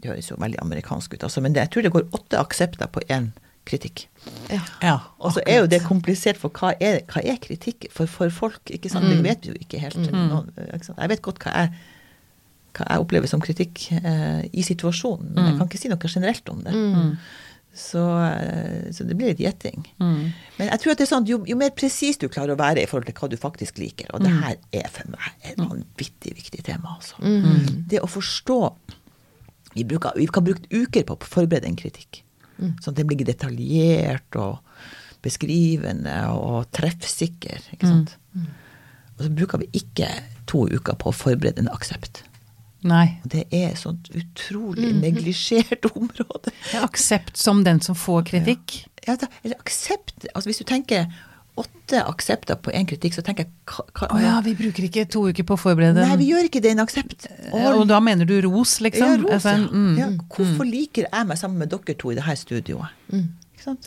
Det 0.00 0.10
høres 0.12 0.30
jo 0.30 0.40
veldig 0.40 0.60
amerikansk 0.62 1.14
ut, 1.14 1.24
altså, 1.28 1.42
men 1.44 1.54
det, 1.54 1.66
jeg 1.66 1.74
tror 1.74 1.86
det 1.86 1.94
går 1.94 2.10
åtte 2.16 2.40
aksepter 2.40 2.90
på 2.92 3.04
én 3.12 3.30
kritikk. 3.68 4.06
Ja. 4.50 4.60
ja. 4.82 4.96
Og 5.18 5.34
så 5.36 5.44
er 5.46 5.62
jo 5.62 5.68
det 5.70 5.82
komplisert, 5.84 6.40
for 6.40 6.52
hva 6.56 6.72
er, 6.82 7.02
hva 7.10 7.22
er 7.22 7.38
kritikk 7.42 7.88
for, 7.94 8.10
for 8.10 8.32
folk? 8.34 8.62
ikke 8.72 8.90
sant? 8.92 9.08
Det 9.10 9.20
vet 9.24 9.44
vi 9.46 9.54
jo 9.54 9.60
ikke 9.60 9.82
helt. 9.82 10.00
Nå, 10.00 10.42
ikke 10.70 10.88
sant? 10.88 10.98
Jeg 10.98 11.12
vet 11.12 11.22
godt 11.26 11.44
hva 11.44 11.54
jeg, 11.58 11.84
hva 12.78 12.88
jeg 12.88 13.04
opplever 13.04 13.30
som 13.30 13.42
kritikk 13.42 13.86
eh, 14.00 14.42
i 14.50 14.64
situasjonen, 14.66 15.32
men 15.34 15.52
jeg 15.52 15.60
kan 15.60 15.70
ikke 15.70 15.82
si 15.82 15.92
noe 15.92 16.12
generelt 16.16 16.52
om 16.52 16.64
det. 16.66 16.74
Mm. 16.74 17.14
Så, 17.80 18.02
eh, 18.26 18.88
så 18.94 19.06
det 19.06 19.14
blir 19.18 19.30
litt 19.30 19.42
gjetting. 19.42 19.84
Mm. 20.02 20.22
Men 20.56 20.72
jeg 20.72 20.82
tror 20.82 20.94
at 20.94 21.02
det 21.02 21.06
er 21.06 21.12
sånn, 21.12 21.28
jo, 21.28 21.40
jo 21.46 21.58
mer 21.58 21.74
presis 21.76 22.18
du 22.18 22.26
klarer 22.32 22.56
å 22.56 22.60
være 22.60 22.82
i 22.82 22.88
forhold 22.90 23.10
til 23.10 23.18
hva 23.20 23.30
du 23.30 23.36
faktisk 23.40 23.78
liker, 23.82 24.10
og 24.14 24.24
det 24.24 24.32
her 24.34 24.56
er 24.80 24.88
for 24.90 25.12
meg 25.12 25.46
et 25.46 25.60
vanvittig 25.60 26.34
viktig 26.38 26.64
tema, 26.66 26.96
altså. 26.96 27.20
Det 27.90 28.02
å 28.02 28.10
forstå 28.10 28.58
vi, 29.80 29.86
bruker, 29.88 30.16
vi 30.16 30.28
kan 30.30 30.46
bruke 30.46 30.68
uker 30.68 31.06
på 31.08 31.16
å 31.16 31.28
forberede 31.34 31.68
en 31.70 31.78
kritikk. 31.80 32.22
Sånn 32.60 32.92
at 32.92 32.98
det 32.98 33.06
blir 33.08 33.24
detaljert 33.24 34.36
og 34.36 34.58
beskrivende 35.24 36.16
og 36.32 36.68
treffsikker. 36.76 37.70
ikke 37.74 37.88
sant? 37.88 38.16
Og 39.16 39.26
så 39.26 39.30
bruker 39.36 39.62
vi 39.62 39.70
ikke 39.80 40.08
to 40.48 40.66
uker 40.68 40.98
på 41.00 41.10
å 41.10 41.16
forberede 41.16 41.64
en 41.64 41.72
aksept. 41.72 42.22
Nei. 42.86 43.20
Og 43.24 43.32
det 43.34 43.42
er 43.52 43.72
et 43.74 43.80
sånt 43.80 44.08
utrolig 44.16 44.92
neglisjert 44.96 45.88
område. 45.92 46.52
Det 46.52 46.78
er 46.78 46.86
aksept 46.86 47.36
som 47.40 47.64
den 47.66 47.82
som 47.84 47.96
får 47.98 48.30
kritikk. 48.32 48.78
Ja, 49.06 49.16
da, 49.20 49.30
eller 49.40 49.56
aksept 49.62 50.26
altså 50.34 50.50
Hvis 50.50 50.58
du 50.60 50.66
tenker 50.68 51.06
åtte 51.58 52.02
aksepter 52.06 52.58
på 52.62 52.72
én 52.76 52.86
kritikk, 52.88 53.16
så 53.16 53.24
tenker 53.26 53.46
jeg 53.46 53.52
hva, 53.66 53.84
hva, 53.98 54.08
Å 54.14 54.20
ja, 54.22 54.36
vi 54.44 54.54
bruker 54.58 54.86
ikke 54.86 55.06
to 55.10 55.24
uker 55.30 55.46
på 55.46 55.56
å 55.56 55.60
forberede 55.60 56.04
Nei, 56.06 56.16
vi 56.20 56.30
gjør 56.30 56.46
ikke 56.46 56.62
det 56.62 56.72
i 56.72 56.76
en 56.76 56.84
aksept. 56.84 57.26
Og, 57.50 57.66
Og 57.80 57.84
da 57.90 57.98
mener 58.04 58.28
du 58.28 58.36
ros, 58.46 58.78
liksom? 58.84 59.16
ja, 59.16 59.18
ros, 59.20 59.34
Altså, 59.40 59.56
mm. 59.66 59.92
ja. 59.98 60.08
Hvorfor 60.30 60.68
liker 60.68 61.08
jeg 61.08 61.30
meg 61.30 61.40
sammen 61.40 61.62
med 61.64 61.72
dere 61.74 61.98
to 61.98 62.12
i 62.12 62.18
det 62.18 62.26
her 62.28 62.38
studioet? 62.38 62.96
Mm. 63.10 63.28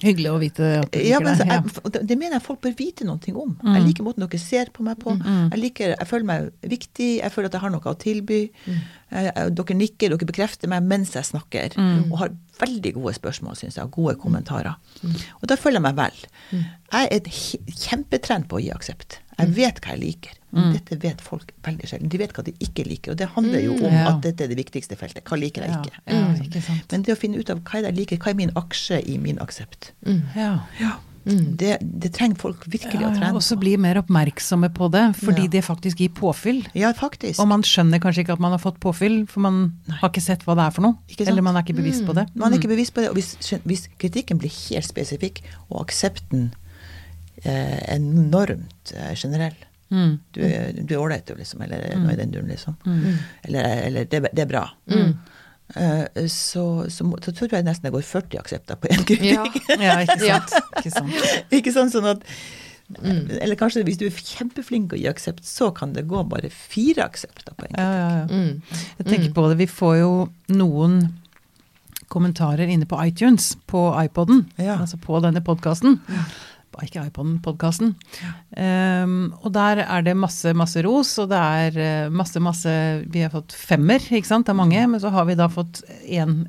Hyggelig 0.04 0.30
å 0.30 0.40
vite 0.42 0.68
at 0.84 0.92
du 0.94 1.00
Ja, 1.02 1.18
liker 1.18 1.26
men 1.26 1.40
det. 1.40 1.48
Ja. 1.50 1.56
jeg, 1.58 2.08
det, 2.10 2.18
mener 2.18 2.38
jeg 2.38 2.46
folk 2.46 2.62
bør 2.62 2.76
vite 2.78 3.08
noe 3.08 3.34
om. 3.42 3.56
Jeg 3.66 3.86
liker 3.88 4.06
måten 4.06 4.26
dere 4.26 4.42
ser 4.42 4.70
på 4.74 4.86
meg 4.86 5.00
på. 5.02 5.16
Jeg, 5.24 5.60
liker, 5.60 5.96
jeg 5.96 6.10
føler 6.10 6.30
meg 6.30 6.70
viktig, 6.76 7.10
jeg 7.24 7.34
føler 7.34 7.50
at 7.50 7.58
jeg 7.58 7.66
har 7.66 7.74
noe 7.74 7.94
å 7.94 7.96
tilby. 7.98 8.42
Eh, 8.68 9.30
eh, 9.32 9.50
dere 9.50 9.78
nikker, 9.80 10.14
dere 10.14 10.30
bekrefter 10.30 10.72
meg 10.72 10.86
mens 10.86 11.16
jeg 11.18 11.26
snakker. 11.32 11.78
Og 12.12 12.20
har 12.22 12.36
veldig 12.60 12.94
gode 12.94 13.14
spørsmål, 13.18 13.56
syns 13.58 13.76
jeg, 13.80 13.84
og 13.88 13.92
gode 13.92 14.16
kommentarer. 14.22 14.76
Og 15.42 15.48
da 15.50 15.56
føler 15.58 15.80
jeg 15.80 15.86
meg 15.88 15.96
vel. 15.98 16.24
Jeg 16.94 17.10
er 17.12 17.30
kjempetrent 17.74 18.48
på 18.52 18.60
å 18.60 18.62
gi 18.64 18.72
aksept. 18.76 19.20
Jeg 19.40 19.50
vet 19.58 19.80
hva 19.82 19.96
jeg 19.96 20.00
liker. 20.04 20.40
Mm. 20.54 20.68
dette 20.76 20.96
vet 21.02 21.22
folk 21.26 21.50
veldig 21.66 21.88
sjelden. 21.90 22.10
De 22.14 22.18
vet 22.22 22.34
hva 22.38 22.44
de 22.46 22.52
ikke 22.62 22.84
liker. 22.86 23.12
Og 23.16 23.18
det 23.18 23.26
handler 23.34 23.64
jo 23.64 23.74
om 23.74 23.92
Ja. 23.94 24.04
at 24.12 24.20
dette 24.22 24.44
er 24.46 24.48
det 24.52 24.58
viktigste 24.60 24.96
feltet. 24.96 25.24
Hva 25.26 25.40
liker 25.42 25.64
jeg 25.66 25.72
ikke? 25.80 26.02
ja, 26.06 26.28
ikke. 26.44 26.62
Men 26.92 27.02
det 27.08 27.16
å 27.16 27.18
finne 27.18 27.40
ut 27.42 27.50
av 27.50 27.64
hva 27.66 27.82
jeg 27.82 27.96
liker, 27.98 28.18
hva 28.22 28.30
er 28.30 28.38
min 28.38 28.52
aksje 28.56 29.00
i 29.10 29.18
min 29.18 29.40
aksept, 29.42 29.92
Ja. 30.36 30.60
Det, 31.26 31.78
det 31.82 32.10
trenger 32.14 32.36
folk 32.42 32.66
virkelig 32.68 33.00
Ja, 33.02 33.10
å 33.10 33.16
trene 33.16 33.40
og 33.40 33.44
så 33.46 33.56
bli 33.60 33.78
mer 33.80 33.96
oppmerksomme 34.02 34.68
på 34.76 34.90
det, 34.92 35.04
fordi 35.22 35.46
Ja. 35.46 35.52
det 35.56 35.62
faktisk 35.64 36.02
gir 36.04 36.10
påfyll. 36.10 36.64
Ja, 36.76 36.92
faktisk. 36.94 37.40
Og 37.40 37.48
man 37.48 37.62
skjønner 37.64 38.02
kanskje 38.04 38.26
ikke 38.26 38.34
at 38.34 38.44
man 38.44 38.52
har 38.52 38.60
fått 38.60 38.80
påfyll, 38.84 39.26
for 39.28 39.40
man 39.46 39.74
har 40.02 40.10
ikke 40.10 40.22
sett 40.22 40.44
hva 40.44 40.56
det 40.60 40.66
er 40.68 40.72
for 40.76 40.82
noe. 40.82 40.98
Eller 41.20 41.42
man 41.42 41.56
er 41.56 41.64
ikke 41.64 41.78
bevisst 41.80 42.06
på 42.06 42.14
det. 42.14 42.28
Man 42.36 42.52
er 42.52 42.60
ikke 42.60 42.74
bevisst 42.76 42.94
på 42.94 43.02
det. 43.02 43.10
Og 43.10 43.16
hvis, 43.16 43.38
hvis 43.64 43.88
kritikken 43.98 44.38
blir 44.42 44.52
helt 44.70 44.88
spesifikk, 44.88 45.42
og 45.70 45.86
aksepten 45.88 46.52
eh, 47.44 47.96
enormt 47.96 48.94
eh, 48.96 49.14
generell 49.16 49.56
Mm. 49.94 50.16
Du 50.34 50.40
er 50.42 50.98
ålreit, 50.98 51.30
liksom. 51.38 51.62
Eller 51.62 51.84
noe 52.02 52.14
i 52.14 52.18
den 52.18 52.32
duren, 52.34 52.48
liksom. 52.50 52.74
Eller, 53.44 53.62
eller 53.86 54.06
det, 54.10 54.24
det 54.34 54.42
er 54.42 54.50
bra. 54.50 54.64
Eh, 55.76 56.28
så, 56.30 56.86
så, 56.92 57.06
så 57.24 57.32
tror 57.34 57.50
jeg 57.56 57.66
nesten 57.66 57.88
det 57.88 57.94
går 57.96 58.04
40 58.06 58.40
aksepter 58.44 58.76
på 58.78 58.92
én 58.94 59.06
kritikk. 59.10 59.62
Ja. 59.70 59.78
Ja, 59.80 59.96
ikke 60.04 60.20
Ja. 60.32 60.42
sant. 60.46 60.76
Ikke 60.84 60.92
sant. 60.92 61.24
Ikke 61.60 61.74
sant? 61.74 61.94
Sånn 61.96 62.10
at 62.12 62.28
Eller 63.42 63.56
kanskje 63.58 63.82
hvis 63.88 63.98
du 63.98 64.06
er 64.06 64.14
kjempeflink 64.14 64.94
å 64.94 65.00
gi 65.00 65.08
aksept, 65.10 65.46
så 65.48 65.72
kan 65.74 65.94
det 65.96 66.04
gå 66.12 66.20
bare 66.30 66.50
fire 66.54 67.06
aksepter 67.08 67.56
på 67.58 67.66
en 67.70 67.78
Ja, 67.80 67.88
kritikk. 67.88 67.98
ja, 67.98 68.10
ja. 68.20 68.26
Mm. 68.30 68.80
Jeg 69.00 69.08
tenker 69.08 69.34
på 69.34 69.48
det, 69.50 69.58
vi 69.64 69.70
får 69.72 69.96
jo 70.02 70.12
noen 70.54 71.00
kommentarer 72.14 72.70
inne 72.70 72.86
på 72.86 73.00
iTunes, 73.08 73.56
på 73.66 73.88
iPoden, 74.04 74.44
Ja. 74.62 74.76
altså 74.84 75.00
på 75.02 75.18
denne 75.24 75.42
podkasten. 75.42 75.96
Ikke 76.82 77.04
iPod-podkasten. 77.06 77.94
Um, 78.58 79.34
og 79.44 79.54
der 79.54 79.84
er 79.86 80.04
det 80.06 80.16
masse, 80.18 80.56
masse 80.58 80.82
ros, 80.86 81.14
og 81.22 81.30
det 81.32 81.40
er 81.40 81.80
eh, 81.84 82.10
masse, 82.14 82.42
masse 82.42 82.74
Vi 83.14 83.22
har 83.24 83.34
fått 83.34 83.54
femmer, 83.54 84.02
ikke 84.02 84.30
sant, 84.30 84.50
av 84.50 84.58
mange, 84.58 84.82
men 84.90 85.02
så 85.02 85.12
har 85.14 85.28
vi 85.30 85.38
da 85.40 85.50
fått 85.52 85.84
én. 86.10 86.44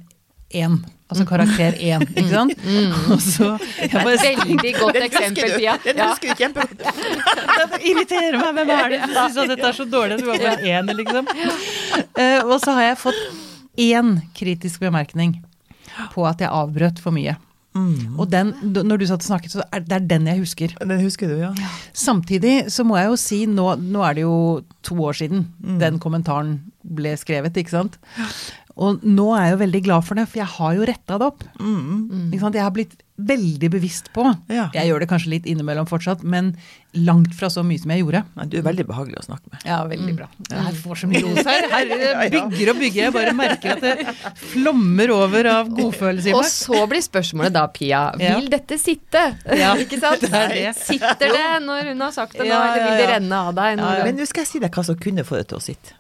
Én. 0.55 0.77
Altså 1.11 1.25
karakter 1.29 1.75
én, 1.83 2.03
ikke 2.15 2.31
sant? 2.31 2.53
Og 3.13 3.21
så 3.23 3.49
jeg 3.81 3.91
bare, 3.93 4.19
Veldig 4.23 4.75
godt 4.79 5.01
eksempel. 5.03 5.57
Pia. 5.59 5.77
Den 5.85 6.03
husker 6.05 6.31
du 6.31 6.43
kjempegodt. 6.43 6.85
Det 7.75 7.81
irriterer 7.91 8.39
meg. 8.41 8.61
Hvem 8.61 8.71
er 8.75 8.95
det 8.95 9.01
som 9.05 9.17
syns 9.17 9.41
at 9.45 9.51
dette 9.55 9.69
er 9.69 9.77
så 9.77 9.89
dårlig? 9.89 10.21
Du 10.23 10.29
var 10.29 10.41
bare 10.43 10.77
én, 10.77 10.95
liksom. 11.01 11.29
Uh, 12.17 12.41
og 12.47 12.57
så 12.63 12.77
har 12.79 12.93
jeg 12.93 13.03
fått 13.03 13.25
én 13.81 14.15
kritisk 14.37 14.85
bemerkning 14.85 15.41
på 16.15 16.25
at 16.27 16.43
jeg 16.43 16.51
avbrøt 16.51 17.03
for 17.03 17.15
mye. 17.15 17.37
Og 17.75 18.29
den, 18.31 18.53
når 18.63 19.01
du 19.01 19.07
satt 19.09 19.25
og 19.25 19.27
snakket, 19.27 19.55
så 19.57 19.65
er 19.75 19.83
det 19.83 19.97
er 19.97 20.05
den 20.13 20.29
jeg 20.31 20.43
husker. 20.45 20.75
Den 20.79 21.01
husker 21.03 21.31
du, 21.31 21.35
ja. 21.41 21.51
Samtidig 21.93 22.71
så 22.71 22.85
må 22.87 22.99
jeg 23.01 23.11
jo 23.11 23.17
si, 23.19 23.41
nå, 23.51 23.67
nå 23.83 24.05
er 24.07 24.19
det 24.19 24.27
jo 24.27 24.37
to 24.87 24.99
år 25.03 25.19
siden 25.19 25.49
den 25.81 25.99
kommentaren 26.03 26.61
ble 26.85 27.17
skrevet, 27.19 27.57
ikke 27.57 27.75
sant. 27.75 27.99
Og 28.75 29.05
nå 29.07 29.29
er 29.39 29.45
jeg 29.45 29.53
jo 29.55 29.59
veldig 29.65 29.81
glad 29.87 30.03
for 30.03 30.19
det, 30.19 30.27
for 30.27 30.41
jeg 30.43 30.51
har 30.57 30.73
jo 30.75 30.87
retta 30.91 31.19
det 31.21 31.27
opp. 31.31 31.45
Ikke 31.63 32.41
sant? 32.43 32.57
Jeg 32.59 32.65
har 32.67 32.73
blitt 32.75 32.97
veldig 33.15 33.69
bevisst 33.71 34.09
på. 34.11 34.25
Ja. 34.51 34.65
Jeg 34.75 34.89
gjør 34.91 35.05
det 35.05 35.07
kanskje 35.13 35.31
litt 35.31 35.45
innimellom 35.47 35.87
fortsatt, 35.87 36.25
men 36.27 36.49
langt 36.99 37.31
fra 37.39 37.47
så 37.55 37.63
mye 37.63 37.79
som 37.79 37.93
jeg 37.95 38.03
gjorde. 38.03 38.25
Nei, 38.35 38.47
du 38.51 38.57
er 38.59 38.65
veldig 38.67 38.87
behagelig 38.89 39.21
å 39.21 39.25
snakke 39.29 39.53
med. 39.53 39.63
Ja, 39.69 39.77
veldig 39.87 40.17
bra. 40.19 40.27
Jeg 40.51 40.75
får 40.81 41.01
så 41.05 41.11
mye 41.13 41.23
ros 41.23 41.47
her. 41.47 41.69
her 41.71 41.95
bygger 42.35 42.73
og 42.75 42.83
bygger. 42.83 43.01
Jeg 43.05 43.15
bare 43.15 43.37
merker 43.39 43.77
at 43.77 43.87
det 43.87 44.17
flommer 44.43 45.15
over 45.15 45.51
av 45.53 45.71
godfølelse 45.79 46.33
i 46.33 46.35
Og 46.35 46.43
så 46.51 46.83
blir 46.91 47.07
spørsmålet 47.07 47.55
da, 47.55 47.67
Pia, 47.71 48.03
Ja. 48.19 48.35
vil 48.41 48.51
dette 48.51 48.81
sitte? 48.83 49.23
Ja, 49.55 49.77
Ikke 49.87 50.01
sant? 50.03 50.27
det 50.27 50.35
er 50.35 50.49
det. 50.59 50.75
Sitter 50.83 51.31
det 51.39 51.49
når 51.63 51.93
hun 51.95 52.03
har 52.09 52.11
sagt 52.19 52.35
det 52.35 52.49
nå, 52.49 52.51
Ja, 52.51 52.65
eller 52.73 52.83
ja, 52.83 52.91
vil 52.91 53.05
det 53.05 53.11
renne 53.15 53.45
av 53.47 53.55
deg? 53.55 53.79
Men 54.09 54.19
nå 54.19 54.27
skal 54.27 54.43
jeg 54.43 54.57
si 54.57 54.59
deg 54.67 54.75
hva 54.75 54.83
som 54.91 54.99
kunne 54.99 55.23
få 55.23 55.39
det 55.39 55.53
til 55.55 55.63
å 55.63 55.63
sitte. 55.63 55.95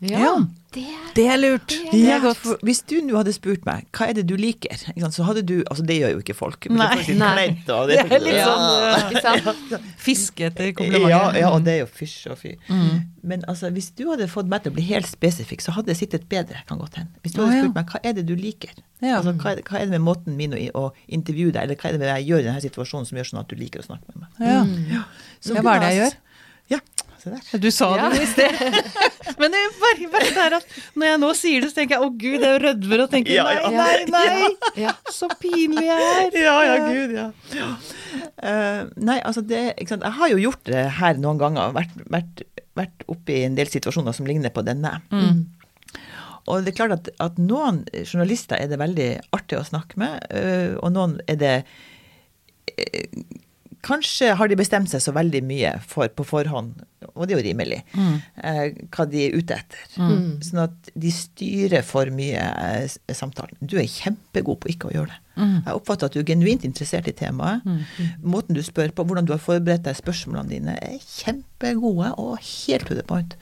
Ja. 0.00 0.32
det 0.72 0.82
er 0.86 1.08
Det 1.14 1.24
er 1.28 1.36
lurt. 1.36 1.68
Det 1.92 1.98
Ja, 2.00 2.16
er 2.16 2.20
godt. 2.22 2.36
for 2.40 2.56
hvis 2.64 2.78
du 2.88 2.94
nå 3.04 3.16
hadde 3.18 3.32
spurt 3.36 3.66
meg 3.66 3.84
hva 3.92 4.06
er 4.08 4.14
det 4.16 4.22
du 4.30 4.36
liker, 4.38 4.72
så 5.10 5.24
hadde 5.26 5.42
du 5.44 5.58
Altså 5.68 5.84
det 5.84 5.98
gjør 6.00 6.12
jo 6.14 6.20
ikke 6.22 6.34
folk. 6.38 6.68
Nei. 6.70 6.76
det 6.78 6.98
faktisk 7.04 7.18
Nei. 7.18 7.32
kleint, 7.36 7.68
og 7.74 7.88
Det 7.90 7.98
er 7.98 8.20
litt 8.24 8.38
ja. 8.38 8.46
sånn, 8.46 9.70
ja. 9.74 9.78
Fiske 10.00 10.46
etter 10.48 10.70
komplimenter. 10.72 11.36
ja, 11.40 11.50
og 11.52 11.64
det 11.66 11.74
er 11.74 11.78
jo 11.82 11.90
fysj 11.92 12.30
og 12.32 12.38
fy. 12.40 12.54
Men 13.22 13.44
altså, 13.48 13.68
hvis 13.74 13.90
du 13.98 14.06
hadde 14.08 14.28
fått 14.32 14.48
meg 14.48 14.62
til 14.64 14.72
å 14.72 14.78
bli 14.78 14.86
helt 14.88 15.06
spesifikk, 15.10 15.60
så 15.60 15.74
hadde 15.76 15.92
det 15.92 15.98
sittet 16.00 16.24
bedre. 16.32 16.62
kan 16.68 16.78
godt 16.80 16.96
hende. 16.96 17.12
Hvis 17.22 17.34
du 17.36 17.42
hadde 17.44 17.60
spurt 17.60 17.74
meg 17.76 17.92
hva 17.92 18.00
er 18.02 18.12
det 18.16 18.24
du 18.30 18.34
liker, 18.36 18.72
Ja. 19.02 19.18
altså, 19.18 19.32
hva, 19.36 19.52
er 19.52 19.56
det, 19.60 19.64
hva 19.68 19.76
er 19.80 19.84
det 19.84 19.90
med 19.98 20.00
måten 20.06 20.36
min 20.36 20.52
å, 20.56 20.56
å 20.76 20.92
intervjue 21.08 21.52
deg, 21.52 21.62
eller 21.62 21.76
hva 21.76 21.88
er 21.88 21.92
det 21.92 22.00
med 22.00 22.08
det 22.08 22.16
jeg 22.22 22.28
gjør 22.30 22.40
i 22.40 22.48
denne 22.48 22.64
situasjonen 22.64 23.06
som 23.08 23.18
gjør 23.20 23.28
sånn 23.34 23.40
at 23.44 23.48
du 23.48 23.56
liker 23.56 23.80
å 23.84 23.86
snakke 23.90 24.14
med 24.14 24.24
meg. 24.24 24.30
Ja. 24.94 25.04
Så 25.40 25.54
Ja, 25.56 25.62
hva 25.62 25.76
er 25.76 25.80
det 25.84 25.92
jeg 25.94 26.00
gjør? 26.04 26.18
Ja. 26.70 26.78
Du 27.60 27.68
sa 27.74 27.90
Ja. 27.96 28.08
det 28.10 28.20
jo 28.20 28.24
i 28.24 28.30
sted. 28.30 28.60
Men 29.40 29.52
det 29.54 29.60
er 29.60 29.76
bare, 29.82 30.08
bare 30.14 30.44
er 30.46 30.56
at 30.58 30.74
når 30.98 31.06
jeg 31.10 31.20
nå 31.22 31.30
sier 31.38 31.64
det, 31.64 31.70
så 31.70 31.78
tenker 31.80 31.96
jeg 31.96 32.06
å 32.06 32.10
gud, 32.14 32.46
jeg 32.46 32.62
rødmer 32.64 33.04
og 33.04 33.12
tenker 33.12 33.34
Ja, 33.36 33.44
nei, 33.46 33.54
ja. 33.60 33.70
nei, 33.76 33.94
nei. 34.14 34.82
Ja. 34.86 34.94
Så 35.18 35.28
pinlig 35.40 35.86
jeg 35.86 36.08
er. 36.08 36.40
Ja, 36.40 36.56
ja, 36.66 36.76
gud, 36.88 37.14
ja. 37.16 37.28
Eh, 38.40 38.82
nei, 38.96 39.18
altså 39.20 39.44
det 39.44 39.62
ikke 39.76 39.94
sant? 39.94 40.06
Jeg 40.08 40.18
har 40.18 40.32
jo 40.32 40.42
gjort 40.46 40.64
det 40.68 40.84
her 41.00 41.20
noen 41.22 41.40
ganger. 41.40 41.72
Vært, 41.76 41.96
vært, 42.12 42.44
vært 42.78 43.06
oppe 43.12 43.36
i 43.36 43.44
en 43.46 43.56
del 43.58 43.70
situasjoner 43.70 44.16
som 44.16 44.28
ligner 44.28 44.52
på 44.54 44.64
denne. 44.66 44.96
Mm. 45.12 45.44
Og 46.50 46.64
det 46.64 46.72
er 46.72 46.78
klart 46.80 46.96
at, 46.96 47.10
at 47.22 47.36
noen 47.40 47.82
journalister 48.00 48.56
er 48.58 48.70
det 48.72 48.80
veldig 48.80 49.10
artig 49.36 49.58
å 49.60 49.66
snakke 49.66 50.00
med, 50.00 50.24
uh, 50.32 50.72
og 50.80 50.94
noen 50.96 51.18
er 51.30 51.36
det 51.40 51.54
uh, 52.72 53.36
Kanskje 53.80 54.34
har 54.36 54.50
de 54.50 54.58
bestemt 54.60 54.90
seg 54.92 55.00
så 55.00 55.12
veldig 55.16 55.40
mye 55.48 55.70
for 55.88 56.10
på 56.12 56.24
forhånd, 56.28 56.82
og 57.14 57.26
det 57.26 57.34
er 57.34 57.38
jo 57.40 57.46
rimelig, 57.48 57.80
eh, 57.96 58.62
hva 58.92 59.06
de 59.08 59.24
er 59.24 59.36
ute 59.38 59.56
etter. 59.56 59.84
Mm. 59.96 60.40
Sånn 60.44 60.62
at 60.66 60.92
de 60.94 61.12
styrer 61.14 61.84
for 61.86 62.10
mye 62.14 62.44
eh, 62.44 62.98
samtalen. 63.16 63.56
Du 63.60 63.78
er 63.80 63.88
kjempegod 63.90 64.62
på 64.62 64.74
ikke 64.74 64.90
å 64.90 64.94
gjøre 64.98 65.14
det. 65.14 65.20
Jeg 65.40 65.72
oppfatter 65.72 66.10
at 66.10 66.12
du 66.12 66.18
er 66.20 66.26
genuint 66.28 66.66
interessert 66.68 67.06
i 67.08 67.14
temaet. 67.16 67.64
Måten 68.20 68.56
du 68.56 68.60
spør 68.64 68.90
på, 68.92 69.06
hvordan 69.08 69.24
du 69.24 69.32
har 69.32 69.40
forberedt 69.40 69.86
deg, 69.86 69.96
spørsmålene 69.96 70.52
dine, 70.52 70.74
er 70.84 70.98
kjempegode 71.00 72.10
og 72.20 72.34
helt 72.44 72.90
to 72.90 72.98
the 72.98 73.06
point. 73.08 73.38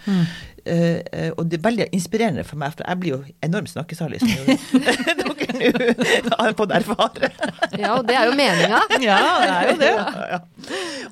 Eh, 0.69 1.01
eh, 1.13 1.31
og 1.37 1.49
det 1.49 1.59
er 1.59 1.65
veldig 1.65 1.87
inspirerende 1.97 2.45
for 2.47 2.61
meg, 2.61 2.75
for 2.77 2.85
jeg 2.85 3.01
blir 3.01 3.15
jo 3.15 3.21
enormt 3.45 3.71
snakkesalig, 3.73 4.21
som 4.21 4.29
dere 5.49 5.95
nå 6.27 6.37
har 6.37 6.57
fått 6.59 6.75
erfare. 6.77 7.31
ja, 7.79 7.95
og 7.97 8.05
det 8.09 8.19
er 8.19 8.29
jo 8.29 8.37
meninga. 8.37 8.83
Ja, 9.01 9.21
det 9.43 9.53
er 9.55 9.71
jo 9.73 9.79
det. 9.83 9.93
Ja. 10.29 10.43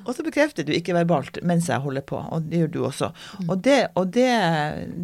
Og 0.05 0.13
så 0.13 0.21
bekrefter 0.21 0.65
du 0.67 0.69
ikke 0.75 0.93
verbalt 0.93 1.39
mens 1.47 1.67
jeg 1.71 1.81
holder 1.81 2.03
på, 2.05 2.19
og 2.19 2.36
det 2.43 2.61
gjør 2.63 2.73
du 2.73 2.79
også. 2.87 3.09
Og 3.47 3.55
det, 3.65 3.79
og 3.99 4.11
det, 4.15 4.27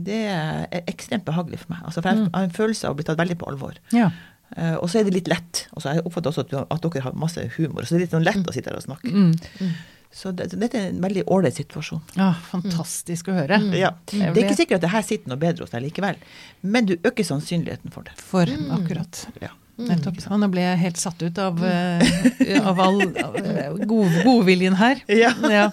det 0.05 0.21
er 0.33 0.83
ekstremt 0.83 1.25
behagelig 1.27 1.63
for 1.63 1.73
meg. 1.75 1.81
Altså, 1.87 2.03
for 2.03 2.11
jeg 2.11 2.29
har 2.33 2.47
en 2.47 2.55
følelse 2.59 2.89
av 2.89 2.95
å 2.95 2.99
bli 2.99 3.07
tatt 3.07 3.19
veldig 3.21 3.39
på 3.41 3.49
alvor. 3.51 3.79
Ja. 3.95 4.11
Uh, 4.53 4.75
og 4.77 4.85
så 4.91 4.99
er 4.99 5.07
det 5.07 5.15
litt 5.15 5.31
lett. 5.31 5.65
Altså, 5.73 5.95
jeg 5.95 6.05
oppfatter 6.05 6.29
også 6.29 6.45
at, 6.45 6.51
du, 6.51 6.59
at 6.61 6.85
dere 6.85 7.07
har 7.07 7.17
masse 7.17 7.41
humor, 7.57 7.85
så 7.85 7.95
det 7.95 8.01
er 8.01 8.05
litt 8.05 8.15
sånn 8.15 8.27
lett 8.27 8.45
å 8.45 8.53
sitte 8.53 8.69
her 8.69 8.77
og 8.77 8.85
snakke. 8.85 9.09
Mm. 9.09 9.71
Så 10.13 10.29
det, 10.37 10.51
så 10.51 10.59
dette 10.61 10.77
er 10.77 10.91
en 10.91 11.01
veldig 11.01 11.23
ålreit 11.33 11.57
situasjon. 11.57 12.03
ja, 12.19 12.29
fantastisk 12.51 13.31
å 13.33 13.37
høre. 13.39 13.57
Ja. 13.73 13.95
Det 14.11 14.29
er 14.29 14.43
ikke 14.43 14.59
sikkert 14.59 14.77
at 14.77 14.85
det 14.85 14.93
her 14.93 15.05
sitter 15.07 15.33
noe 15.33 15.41
bedre 15.41 15.65
hos 15.65 15.73
deg 15.73 15.87
likevel, 15.87 16.21
men 16.61 16.89
du 16.89 16.93
øker 16.99 17.25
sannsynligheten 17.25 17.93
for 17.95 18.05
det. 18.05 18.13
For 18.21 18.49
akkurat. 18.77 19.25
Ja. 19.41 19.55
Nettopp. 19.73 20.21
Og 20.29 20.37
nå 20.37 20.45
ble 20.53 20.61
jeg 20.61 20.77
helt 20.83 20.99
satt 21.01 21.17
ut 21.23 21.33
av, 21.41 21.57
eh, 21.65 22.61
av 22.69 22.77
all 22.83 22.99
eh, 23.01 23.73
god, 23.89 24.19
godviljen 24.21 24.75
her. 24.77 25.01
Ja. 25.09 25.31
Ja. 25.49 25.71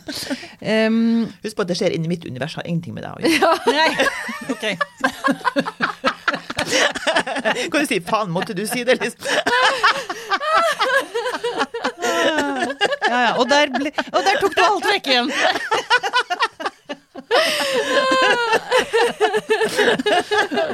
Um, 0.89 1.29
Husk 1.45 1.53
på 1.59 1.63
at 1.67 1.71
det 1.73 1.77
skjer 1.77 1.93
inni 1.97 2.09
mitt 2.09 2.25
univers, 2.25 2.55
har 2.57 2.65
ingenting 2.65 2.95
med 2.97 3.05
deg 3.05 3.13
å 3.13 3.21
gjøre. 3.21 3.57
nei, 3.77 3.93
ok. 4.55 4.65
Kan 7.71 7.81
du 7.83 7.87
si 7.89 8.01
'faen, 8.05 8.31
måtte 8.31 8.55
du 8.55 8.67
si 8.69 8.85
det', 8.85 9.01
liksom? 9.01 9.25
Ja, 13.11 13.21
ja. 13.27 13.33
Og, 13.37 13.49
der 13.51 13.67
ble, 13.75 13.91
og 14.13 14.23
der 14.25 14.37
tok 14.41 14.55
du 14.55 14.63
alt 14.65 14.85
vekk 14.87 15.07
igjen. 15.11 15.31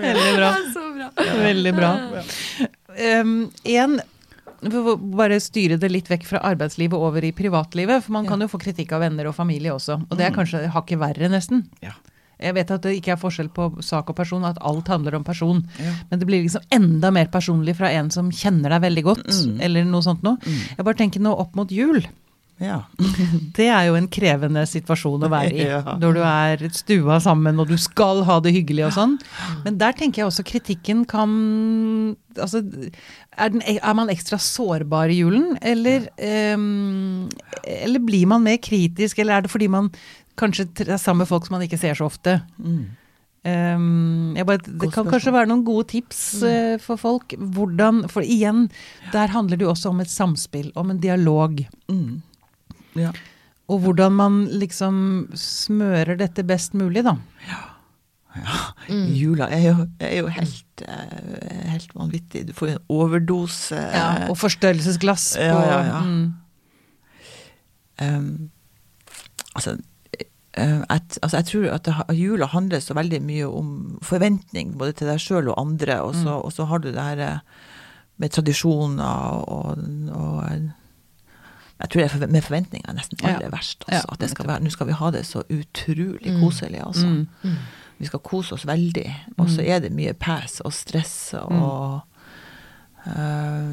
Veldig 0.07 0.33
bra. 0.37 0.51
Så 0.75 0.83
bra. 0.95 1.09
Veldig 1.47 1.75
bra. 1.81 1.93
Um, 2.97 3.51
en, 3.65 3.99
for 4.67 4.93
å 4.95 4.97
bare 4.97 5.37
styre 5.43 5.77
det 5.81 5.91
litt 5.93 6.09
vekk 6.11 6.25
fra 6.27 6.41
arbeidslivet 6.49 6.97
over 6.97 7.25
i 7.25 7.33
privatlivet. 7.37 8.05
For 8.07 8.17
man 8.17 8.27
kan 8.29 8.41
jo 8.41 8.49
få 8.49 8.61
kritikk 8.63 8.93
av 8.97 9.05
venner 9.05 9.29
og 9.31 9.37
familie 9.37 9.75
også. 9.75 9.99
Og 10.09 10.17
det 10.19 10.27
er 10.29 10.37
kanskje 10.37 10.65
hakket 10.75 11.01
verre, 11.03 11.29
nesten. 11.33 11.67
Ja. 11.85 11.93
Jeg 12.37 12.53
vet 12.53 12.71
at 12.75 12.83
det 12.85 12.91
ikke 12.99 13.15
er 13.15 13.21
forskjell 13.21 13.49
på 13.57 13.71
sak 13.81 14.11
og 14.13 14.17
person, 14.19 14.45
at 14.45 14.59
alt 14.61 14.89
handler 14.93 15.15
om 15.17 15.25
person. 15.25 15.63
Ja. 15.81 15.95
Men 16.11 16.21
det 16.21 16.27
blir 16.29 16.43
liksom 16.45 16.67
enda 16.71 17.09
mer 17.15 17.31
personlig 17.33 17.77
fra 17.79 17.89
en 17.97 18.11
som 18.13 18.29
kjenner 18.29 18.75
deg 18.75 18.83
veldig 18.85 19.05
godt, 19.07 19.25
Mm. 19.33 19.61
eller 19.65 19.85
noe 19.89 20.05
sånt 20.05 20.23
noe. 20.23 20.37
Jeg 20.45 20.85
bare 20.85 20.99
tenker 21.01 21.21
nå 21.25 21.33
opp 21.33 21.57
mot 21.57 21.71
jul. 21.73 22.03
Ja. 22.63 22.83
Det 23.57 23.67
er 23.69 23.87
jo 23.89 23.97
en 23.99 24.09
krevende 24.13 24.63
situasjon 24.69 25.27
å 25.27 25.31
være 25.33 25.53
i. 25.53 25.67
Når 26.03 26.17
du 26.17 26.23
er 26.25 26.67
stua 26.77 27.19
sammen 27.23 27.61
og 27.61 27.71
du 27.71 27.77
skal 27.81 28.23
ha 28.29 28.39
det 28.45 28.55
hyggelig 28.57 28.87
og 28.89 28.95
sånn. 28.97 29.17
Men 29.67 29.81
der 29.81 29.97
tenker 29.97 30.23
jeg 30.23 30.31
også 30.31 30.47
kritikken 30.47 31.05
kan 31.09 31.35
Altså, 32.37 32.61
er, 33.33 33.49
den, 33.49 33.63
er 33.65 33.95
man 33.97 34.11
ekstra 34.13 34.37
sårbar 34.37 35.09
i 35.09 35.23
julen, 35.23 35.55
eller 35.65 36.05
um, 36.53 37.31
Eller 37.65 38.03
blir 38.05 38.29
man 38.29 38.45
mer 38.45 38.59
kritisk, 38.61 39.23
eller 39.23 39.39
er 39.39 39.47
det 39.47 39.53
fordi 39.55 39.71
man 39.73 39.89
kanskje 40.37 40.67
er 40.85 40.99
sammen 41.01 41.25
med 41.25 41.31
folk 41.31 41.47
som 41.47 41.57
man 41.57 41.65
ikke 41.65 41.81
ser 41.81 41.97
så 41.97 42.11
ofte? 42.11 42.37
Mm. 42.61 42.83
Um, 43.47 44.35
jeg 44.37 44.47
bare, 44.49 44.59
det 44.67 44.91
kan 44.93 45.09
kanskje 45.09 45.33
være 45.33 45.49
noen 45.49 45.65
gode 45.65 45.89
tips 45.95 46.21
uh, 46.43 46.77
for 46.83 47.01
folk. 47.01 47.33
Hvordan 47.39 48.05
For 48.13 48.27
igjen, 48.27 48.67
der 49.15 49.33
handler 49.33 49.57
det 49.57 49.65
jo 49.65 49.73
også 49.73 49.95
om 49.95 50.05
et 50.05 50.13
samspill, 50.13 50.73
om 50.77 50.93
en 50.93 51.01
dialog. 51.01 51.63
Mm. 51.89 52.21
Ja. 53.01 53.15
Og 53.73 53.81
hvordan 53.83 54.15
man 54.15 54.43
liksom 54.63 54.99
smører 55.35 56.19
dette 56.21 56.45
best 56.47 56.77
mulig, 56.79 57.03
da. 57.07 57.17
Ja, 57.49 57.63
Jula 59.17 59.47
er 59.49 59.63
jo, 59.65 59.87
er 59.99 60.19
jo 60.21 60.27
helt, 60.29 60.83
uh, 60.85 61.71
helt 61.73 61.95
vanvittig. 61.97 62.45
Du 62.51 62.53
får 62.55 62.75
en 62.75 62.83
overdose. 62.93 63.81
Og 64.29 64.37
forstørrelsesglass 64.39 65.31
på 65.39 65.47
Ja, 65.49 65.63
ja, 65.71 65.79
ja. 65.89 66.03
Mm, 66.05 66.35
Um, 67.97 68.51
altså, 69.55 69.77
at, 70.57 71.19
altså, 71.23 71.37
jeg 71.37 71.47
tror 71.47 71.71
at 71.75 71.85
det, 71.85 71.95
jula 72.17 72.47
handler 72.47 72.81
så 72.81 72.95
veldig 72.95 73.21
mye 73.23 73.47
om 73.49 73.99
forventning, 74.03 74.79
både 74.79 74.93
til 74.97 75.11
deg 75.11 75.21
sjøl 75.21 75.51
og 75.53 75.61
andre. 75.61 76.01
Og 76.01 76.15
så, 76.17 76.39
og 76.41 76.53
så 76.53 76.65
har 76.65 76.81
du 76.81 76.89
det 76.93 77.03
her 77.03 77.21
eh, 77.21 77.39
med 78.17 78.33
tradisjoner 78.33 79.43
og, 79.53 79.83
og 80.17 80.45
eh, 80.49 80.71
Jeg 81.81 81.89
tror 81.93 82.03
det 82.03 82.23
er 82.23 82.33
med 82.33 82.43
forventninger 82.45 82.95
nesten 82.97 83.19
Ja. 83.21 83.35
aller 83.37 83.51
verst. 83.53 83.85
Ja, 83.89 83.99
Altså, 84.01 84.13
at 84.13 84.19
det 84.21 84.31
skal 84.31 84.47
være, 84.49 84.63
Nå 84.65 84.71
skal 84.73 84.87
vi 84.87 84.93
ha 84.97 85.11
det 85.11 85.27
så 85.27 85.43
utrolig 85.53 86.33
koselig, 86.41 86.81
altså. 86.87 87.07
mm, 87.07 87.57
Vi 87.99 88.07
skal 88.07 88.21
kose 88.21 88.55
oss 88.55 88.65
veldig. 88.67 89.07
Og 89.39 89.49
så 89.53 89.63
er 89.65 89.81
det 89.81 89.93
mye 89.93 90.13
pes 90.15 90.61
og 90.65 90.73
stress 90.73 91.35
og 91.35 92.03
eh, 93.07 93.73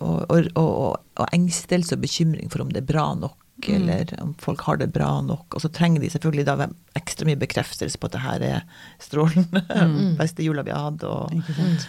og, 0.00 0.24
og, 0.30 0.48
og, 0.56 1.00
og 1.20 1.26
engstelse 1.32 1.94
og 1.96 2.00
bekymring 2.04 2.50
for 2.52 2.64
om 2.64 2.72
det 2.72 2.82
er 2.82 2.88
bra 2.92 3.06
nok, 3.14 3.36
eller 3.70 4.10
om 4.20 4.34
folk 4.42 4.60
har 4.66 4.76
det 4.80 4.90
bra 4.92 5.20
nok. 5.24 5.54
Og 5.54 5.60
så 5.64 5.70
trenger 5.72 6.00
de 6.02 6.10
selvfølgelig 6.10 6.46
da 6.48 6.66
ekstra 6.98 7.28
mye 7.28 7.38
bekreftelse 7.40 7.98
på 8.00 8.10
at 8.10 8.16
det 8.16 8.24
her 8.24 8.46
er 8.48 8.60
strålende. 9.00 9.62
Beste 10.20 10.44
jula 10.44 10.64
vi 10.66 10.74
har 10.74 10.90
hatt. 10.90 11.04
Og, 11.08 11.32
Ikke 11.38 11.54
sant. 11.60 11.88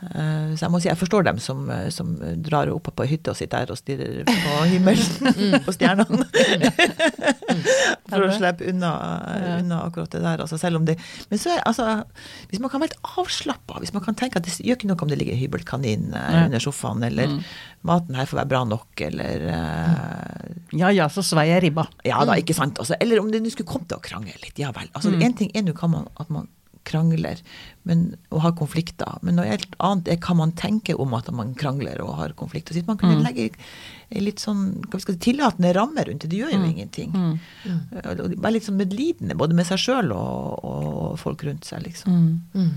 Så 0.00 0.64
jeg 0.64 0.72
må 0.72 0.78
si 0.80 0.88
jeg 0.88 0.96
forstår 0.96 1.26
dem 1.28 1.38
som, 1.42 1.66
eh, 1.70 1.88
som 1.92 2.14
drar 2.40 2.70
opp 2.72 2.88
på 2.96 3.06
hytta 3.08 3.34
og 3.34 3.36
sitter 3.38 3.66
der 3.66 3.74
og 3.74 3.78
stirrer 3.80 4.22
på 4.28 4.54
himmelen, 4.70 5.60
på 5.66 5.74
stjernene. 5.76 6.24
for 8.08 8.24
å 8.24 8.30
slippe 8.34 8.68
unna, 8.70 8.92
unna 9.60 9.82
akkurat 9.86 10.12
det 10.14 10.22
der. 10.24 10.42
Altså, 10.44 10.58
selv 10.60 10.80
om 10.80 10.86
det, 10.88 10.96
men 11.30 11.40
så 11.42 11.52
er, 11.54 11.62
altså, 11.68 11.88
hvis 12.50 12.62
man 12.62 12.72
kan 12.72 12.82
være 12.82 12.94
litt 12.94 13.12
avslappa, 13.20 13.80
hvis 13.82 13.92
man 13.96 14.04
kan 14.04 14.16
tenke 14.18 14.40
at 14.40 14.46
det 14.48 14.56
gjør 14.58 14.78
ikke 14.80 14.90
noe 14.90 15.04
om 15.04 15.12
det 15.12 15.20
ligger 15.20 15.36
en 15.36 15.42
hybelkanin 15.42 16.08
eh, 16.16 16.38
under 16.46 16.64
sofaen, 16.64 17.04
eller 17.06 17.36
maten 17.86 18.16
her 18.18 18.28
får 18.28 18.42
være 18.42 18.50
bra 18.50 18.62
nok, 18.68 19.04
eller 19.06 19.46
uh, 19.48 20.48
Ja 20.76 20.90
ja, 20.94 21.06
så 21.12 21.22
svei 21.24 21.46
jeg 21.48 21.64
ribba. 21.64 21.86
Ja 22.06 22.20
da, 22.28 22.36
ikke 22.40 22.56
sant. 22.56 22.80
Altså, 22.82 22.96
eller 23.00 23.22
om 23.22 23.30
det 23.32 23.40
nå 23.44 23.52
skulle 23.52 23.70
komme 23.70 23.88
til 23.88 23.96
å 24.00 24.04
krangle 24.04 24.36
litt. 24.42 24.56
Ja 24.60 24.72
vel. 24.76 24.88
Altså, 24.92 25.10
Mm. 25.10 25.22
En 25.26 25.32
ting 25.34 25.48
er 25.58 25.64
nå 25.66 25.72
kan 25.74 25.90
man, 25.90 26.04
at 26.22 26.28
man 26.30 26.46
krangler 26.84 27.40
men, 27.84 28.14
og 28.30 28.40
har 28.44 28.52
konflikter, 28.58 29.18
men 29.22 29.36
noe 29.36 29.46
helt 29.46 29.74
annet 29.80 30.08
er 30.08 30.16
hva 30.16 30.34
man 30.36 30.52
tenker 30.52 30.98
om 31.00 31.12
at 31.14 31.30
man 31.32 31.54
krangler 31.54 32.00
og 32.04 32.14
har 32.18 32.32
konflikter. 32.38 32.74
Så 32.74 32.86
man 32.86 32.96
kunne 33.00 33.18
Mm. 33.20 33.24
legge 33.24 33.50
en 34.10 34.24
litt 34.24 34.38
sånn 34.38 34.80
hva 34.86 34.92
vi 34.98 35.00
skal 35.00 35.14
si, 35.14 35.32
tillatende 35.32 35.74
ramme 35.74 36.04
rundt 36.06 36.20
det, 36.22 36.30
det 36.30 36.38
gjør 36.40 36.52
jo 36.52 36.58
Mm. 36.58 36.70
ingenting. 36.70 37.38
Eh, 37.66 38.10
og 38.10 38.34
Være 38.40 38.52
litt 38.52 38.64
sånn 38.64 38.76
medlidende 38.80 39.36
både 39.36 39.54
med 39.54 39.66
seg 39.66 39.78
sjøl 39.78 40.12
og, 40.12 40.64
og 40.64 41.18
folk 41.18 41.42
rundt 41.44 41.64
seg, 41.64 41.82
liksom. 41.84 42.12
Mm. 42.12 42.40
Mm. 42.54 42.70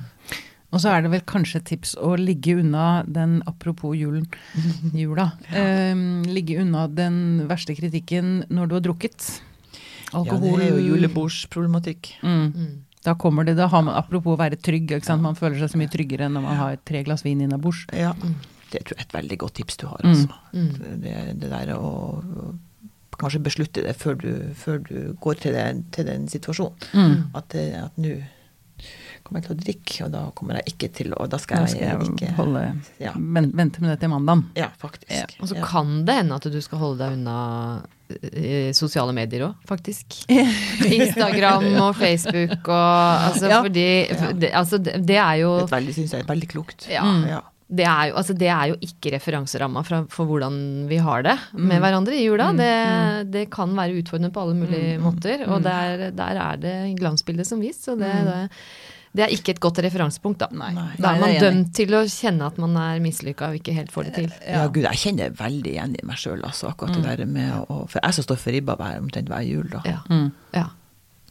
Og 0.74 0.80
så 0.82 0.90
er 0.90 1.02
det 1.04 1.12
vel 1.12 1.22
kanskje 1.22 1.58
et 1.58 1.66
tips 1.66 1.96
å 2.02 2.16
ligge 2.18 2.56
unna 2.60 3.04
den, 3.06 3.44
apropos 3.46 3.94
julen, 3.96 4.26
jula, 4.94 5.34
ehm, 5.54 6.24
ligge 6.26 6.58
unna 6.60 6.88
den 6.88 7.48
verste 7.48 7.76
kritikken 7.78 8.46
når 8.50 8.68
du 8.70 8.74
har 8.76 8.82
drukket. 8.82 9.42
Alkohol. 10.14 10.60
Ja, 10.60 10.66
det 10.66 10.72
er 10.72 10.78
jo 10.80 10.96
julebordsproblematikk. 10.96 12.14
Mm. 12.24 12.84
Da 13.04 13.14
kommer 13.20 13.44
det, 13.44 13.56
da 13.60 13.68
har 13.68 13.82
man, 13.84 13.96
apropos 14.00 14.36
å 14.36 14.40
være 14.40 14.56
trygg, 14.64 14.92
ikke 14.96 15.06
sant? 15.06 15.22
man 15.22 15.36
føler 15.36 15.60
seg 15.60 15.74
så 15.74 15.78
mye 15.82 15.92
tryggere 15.92 16.30
når 16.32 16.42
man 16.46 16.56
har 16.56 16.78
tre 16.88 17.04
glass 17.04 17.24
vin 17.26 17.42
innabords. 17.44 17.86
Ja, 17.92 18.14
det 18.72 18.86
tror 18.86 18.96
jeg 18.98 19.04
er 19.04 19.10
et 19.10 19.18
veldig 19.18 19.38
godt 19.44 19.54
tips 19.60 19.78
du 19.78 19.88
har, 19.88 20.00
Mm. 20.04 20.14
altså. 20.14 20.38
Mm. 20.54 21.02
Det, 21.04 21.40
det 21.42 21.50
der 21.52 21.74
å 21.76 22.56
kanskje 23.20 23.44
beslutte 23.46 23.84
det 23.86 23.96
før 24.00 24.16
du, 24.18 24.30
før 24.58 24.80
du 24.88 24.96
går 25.22 25.36
til, 25.44 25.54
det, 25.54 25.66
til 25.94 26.06
den 26.08 26.28
situasjonen. 26.28 26.74
Mm. 26.94 27.36
At 27.36 27.54
at 27.56 27.98
nå 28.02 28.16
kommer 29.24 29.40
jeg 29.40 29.46
til 29.48 29.54
å 29.56 29.60
drikke, 29.64 29.98
og 30.06 30.12
da 30.12 30.22
kommer 30.36 30.58
jeg 30.60 30.74
ikke 30.74 30.90
til 30.98 31.14
å 31.16 31.28
da 31.32 31.38
skal, 31.40 31.64
Da 31.64 31.68
skal 31.72 31.82
jeg 31.86 32.10
ikke 32.10 32.32
holde, 32.36 32.64
Ja. 33.00 33.14
vente 33.16 33.80
med 33.80 33.92
det 33.94 34.00
til 34.02 34.10
mandagen. 34.12 34.50
Ja, 34.58 34.68
faktisk. 34.82 35.12
Ja, 35.12 35.26
Og 35.40 35.48
så 35.48 35.62
kan 35.64 36.04
det 36.06 36.16
hende 36.16 36.36
at 36.36 36.44
du 36.52 36.60
skal 36.62 36.80
holde 36.80 36.98
deg 37.06 37.14
unna 37.20 37.38
eh, 37.84 37.88
sosiale 38.78 39.14
medier 39.16 39.48
òg, 39.50 39.56
faktisk. 39.70 40.20
Instagram 41.00 41.66
og 41.82 41.96
Facebook 42.00 42.68
og 42.68 43.30
altså 43.30 43.50
Ja. 43.50 43.62
fordi 43.64 43.88
det, 44.40 44.52
altså, 44.54 44.78
det, 44.84 45.18
er 45.18 45.42
jo 45.44 45.56
Det 45.64 45.72
veldig, 45.74 45.96
syns 45.98 46.14
jeg, 46.14 46.24
er 46.26 46.32
veldig 46.32 46.50
klokt. 46.52 46.88
Ja. 46.92 47.04
Ja. 47.30 47.42
det 47.74 47.86
er, 47.90 48.10
jo, 48.12 48.16
altså 48.22 48.34
det 48.38 48.50
er 48.54 48.68
jo 48.74 48.76
ikke 48.86 49.14
referanseramma 49.16 49.82
for, 49.88 50.06
for 50.14 50.30
hvordan 50.30 50.56
vi 50.90 50.98
har 51.02 51.24
det 51.26 51.38
med 51.58 51.80
hverandre 51.82 52.14
i 52.16 52.26
jula. 52.28 52.52
Det, 52.54 52.72
det 53.34 53.48
kan 53.54 53.74
være 53.78 53.98
utfordrende 54.02 54.34
på 54.36 54.44
alle 54.44 54.58
mulige 54.60 54.98
måter, 55.02 55.46
og 55.50 55.64
der, 55.66 56.10
der 56.14 56.42
er 56.48 56.58
det 56.62 56.76
glansbildet 57.00 57.48
som 57.50 57.64
vist. 57.64 57.88
Så 57.88 57.96
det, 57.98 58.12
det, 58.28 58.42
det 59.14 59.26
er 59.28 59.34
ikke 59.36 59.54
et 59.54 59.60
godt 59.62 59.78
referansepunkt, 59.86 60.42
da. 60.42 60.48
Nei. 60.58 60.72
Nei. 60.74 60.88
Da 60.98 61.12
er 61.14 61.20
man 61.22 61.34
er 61.36 61.44
dømt 61.44 61.74
til 61.78 61.94
å 61.94 62.02
kjenne 62.10 62.48
at 62.50 62.56
man 62.62 62.78
er 62.82 63.02
mislykka 63.04 63.52
og 63.52 63.60
ikke 63.60 63.76
helt 63.78 63.92
får 63.94 64.08
det 64.10 64.14
til. 64.16 64.32
Ja. 64.48 64.64
gud, 64.74 64.88
jeg 64.88 65.02
kjenner 65.04 65.36
veldig 65.38 65.74
igjen 65.76 65.94
i 66.00 66.06
meg 66.10 66.18
sjøl, 66.22 66.42
altså, 66.48 66.72
akkurat 66.72 66.98
det 66.98 67.04
der 67.06 67.30
med 67.30 67.68
å 67.70 67.84
For 67.92 68.00
jeg 68.02 68.18
som 68.18 68.26
står 68.26 68.42
for 68.42 68.56
ribba 68.56 68.78
hver, 68.80 68.98
omtrent 69.04 69.30
hver 69.30 69.46
jul, 69.46 69.68
da. 69.70 69.84
Ja. 69.86 70.00
Mm. 70.10 70.32
Ja. 70.56 70.66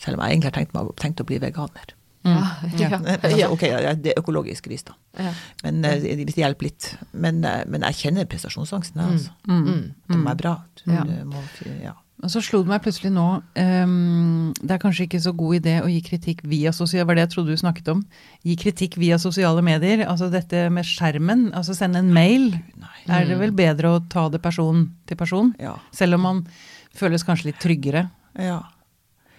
Selv 0.03 0.19
om 0.19 0.23
jeg 0.25 0.37
egentlig 0.37 0.53
har 0.53 0.57
tenkt, 0.61 0.77
meg, 0.77 0.95
tenkt 1.03 1.25
å 1.25 1.27
bli 1.27 1.41
veganer. 1.43 1.97
Ja. 2.23 2.39
Ja. 2.79 2.89
Ja. 2.93 3.01
Altså, 3.19 3.49
ok, 3.51 3.65
det 3.99 4.13
er 4.13 4.21
økologisk 4.23 4.69
gris, 4.71 4.87
da. 4.87 4.95
Ja. 5.19 5.33
Men 5.65 5.83
eh, 5.89 6.07
hvis 6.23 6.37
det 6.37 6.45
hjelper 6.45 6.69
litt. 6.69 6.93
Men, 7.11 7.43
eh, 7.47 7.65
men 7.67 7.83
jeg 7.91 7.99
kjenner 8.05 8.31
prestasjonsangsten, 8.31 9.03
jeg, 9.03 9.19
altså. 9.19 9.35
Mm. 9.51 9.83
Det 10.07 10.21
må 10.21 10.31
være 10.31 10.43
bra. 10.45 10.55
Ja. 10.87 11.03
Det 11.09 11.19
må, 11.27 11.43
ja. 11.83 11.97
Og 12.23 12.31
så 12.31 12.39
slo 12.45 12.61
det 12.63 12.71
meg 12.71 12.83
plutselig 12.85 13.11
nå 13.11 13.25
um, 13.43 14.53
Det 14.55 14.71
er 14.71 14.83
kanskje 14.83 15.09
ikke 15.09 15.21
så 15.25 15.33
god 15.35 15.57
idé 15.59 15.75
å 15.83 15.89
gi 15.91 15.99
kritikk 16.07 16.45
via 16.47 16.71
sosiale 16.75 17.09
var 17.09 17.19
det 17.19 17.25
jeg 17.25 17.33
trodde 17.33 17.57
du 17.57 17.59
snakket 17.59 17.91
om. 17.91 18.03
Gi 18.47 18.55
kritikk 18.61 18.95
via 19.03 19.19
sosiale 19.19 19.65
medier. 19.67 20.05
Altså 20.07 20.29
dette 20.31 20.69
med 20.71 20.87
skjermen. 20.87 21.49
Altså 21.59 21.75
sende 21.75 21.99
en 22.03 22.13
mail. 22.15 22.53
Nei. 22.79 22.93
Er 23.11 23.27
det 23.27 23.41
vel 23.41 23.55
bedre 23.59 23.97
å 23.97 24.05
ta 24.13 24.29
det 24.31 24.43
person 24.45 24.85
til 25.11 25.19
person? 25.19 25.51
Ja. 25.63 25.75
Selv 25.95 26.21
om 26.21 26.29
man 26.29 26.45
føles 26.95 27.27
kanskje 27.27 27.51
litt 27.51 27.59
tryggere 27.63 28.05
ja. 28.39 28.61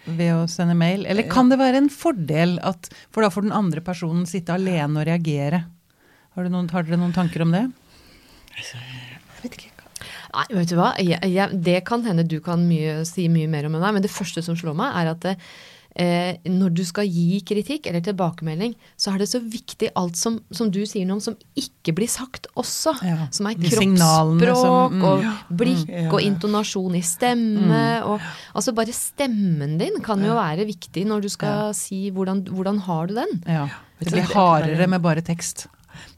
ved 0.04 0.34
å 0.36 0.44
sende 0.52 0.76
mail? 0.76 1.08
Eller 1.08 1.30
kan 1.32 1.54
det 1.54 1.62
være 1.64 1.86
en 1.86 1.92
fordel 1.94 2.58
at 2.68 2.92
For 3.14 3.24
da 3.24 3.32
får 3.32 3.48
den 3.48 3.56
andre 3.56 3.86
personen 3.86 4.28
sitte 4.28 4.58
alene 4.58 5.00
og 5.00 5.08
reagere. 5.08 5.64
Har, 6.36 6.44
du 6.44 6.52
noen, 6.52 6.68
har 6.74 6.84
dere 6.84 7.00
noen 7.00 7.16
tanker 7.16 7.48
om 7.48 7.56
det? 7.56 7.70
Ikke. 8.60 8.84
Nei, 10.34 10.48
vet 10.58 10.70
du 10.74 10.76
hva? 10.80 10.94
Jeg, 10.98 11.20
jeg, 11.30 11.62
det 11.64 11.84
kan 11.86 12.02
hende 12.08 12.26
du 12.28 12.40
kan 12.42 12.64
mye, 12.68 13.04
si 13.06 13.28
mye 13.30 13.48
mer 13.52 13.68
om 13.70 13.76
enn 13.78 13.82
meg, 13.86 13.94
men 14.00 14.06
det 14.06 14.12
første 14.14 14.42
som 14.46 14.56
slår 14.58 14.74
meg, 14.80 14.96
er 14.98 15.12
at 15.12 15.28
eh, 15.96 16.40
når 16.50 16.72
du 16.74 16.82
skal 16.90 17.06
gi 17.06 17.38
kritikk 17.46 17.86
eller 17.92 18.02
tilbakemelding, 18.02 18.74
så 18.98 19.12
er 19.14 19.22
det 19.22 19.28
så 19.30 19.38
viktig 19.44 19.92
alt 20.00 20.18
som, 20.18 20.40
som 20.50 20.72
du 20.74 20.80
sier 20.90 21.06
noe 21.06 21.20
om, 21.20 21.22
som 21.22 21.36
ikke 21.60 21.94
blir 22.00 22.10
sagt 22.10 22.48
også. 22.58 22.96
Ja, 23.06 23.28
Som 23.30 23.52
er 23.52 23.60
kroppsspråk 23.62 24.58
som- 24.58 24.98
mm, 24.98 25.06
og 25.06 25.22
ja, 25.28 25.36
blikk 25.62 25.86
mm, 25.86 25.94
ja, 26.08 26.10
og 26.10 26.26
intonasjon 26.26 26.98
i 26.98 27.04
stemme. 27.06 27.84
Og, 28.10 28.26
altså 28.56 28.74
bare 28.74 28.96
stemmen 28.98 29.78
din 29.78 30.02
kan 30.02 30.24
jo 30.26 30.34
være 30.40 30.66
viktig 30.66 31.06
når 31.10 31.22
du 31.22 31.30
skal 31.30 31.74
si 31.78 32.08
hvordan, 32.10 32.42
hvordan 32.50 32.82
har 32.90 33.06
du 33.08 33.14
den. 33.22 33.38
Ja. 33.46 33.68
Det 34.02 34.12
blir 34.12 34.34
hardere 34.34 34.90
med 34.90 35.00
bare 35.06 35.22
tekst. 35.22 35.68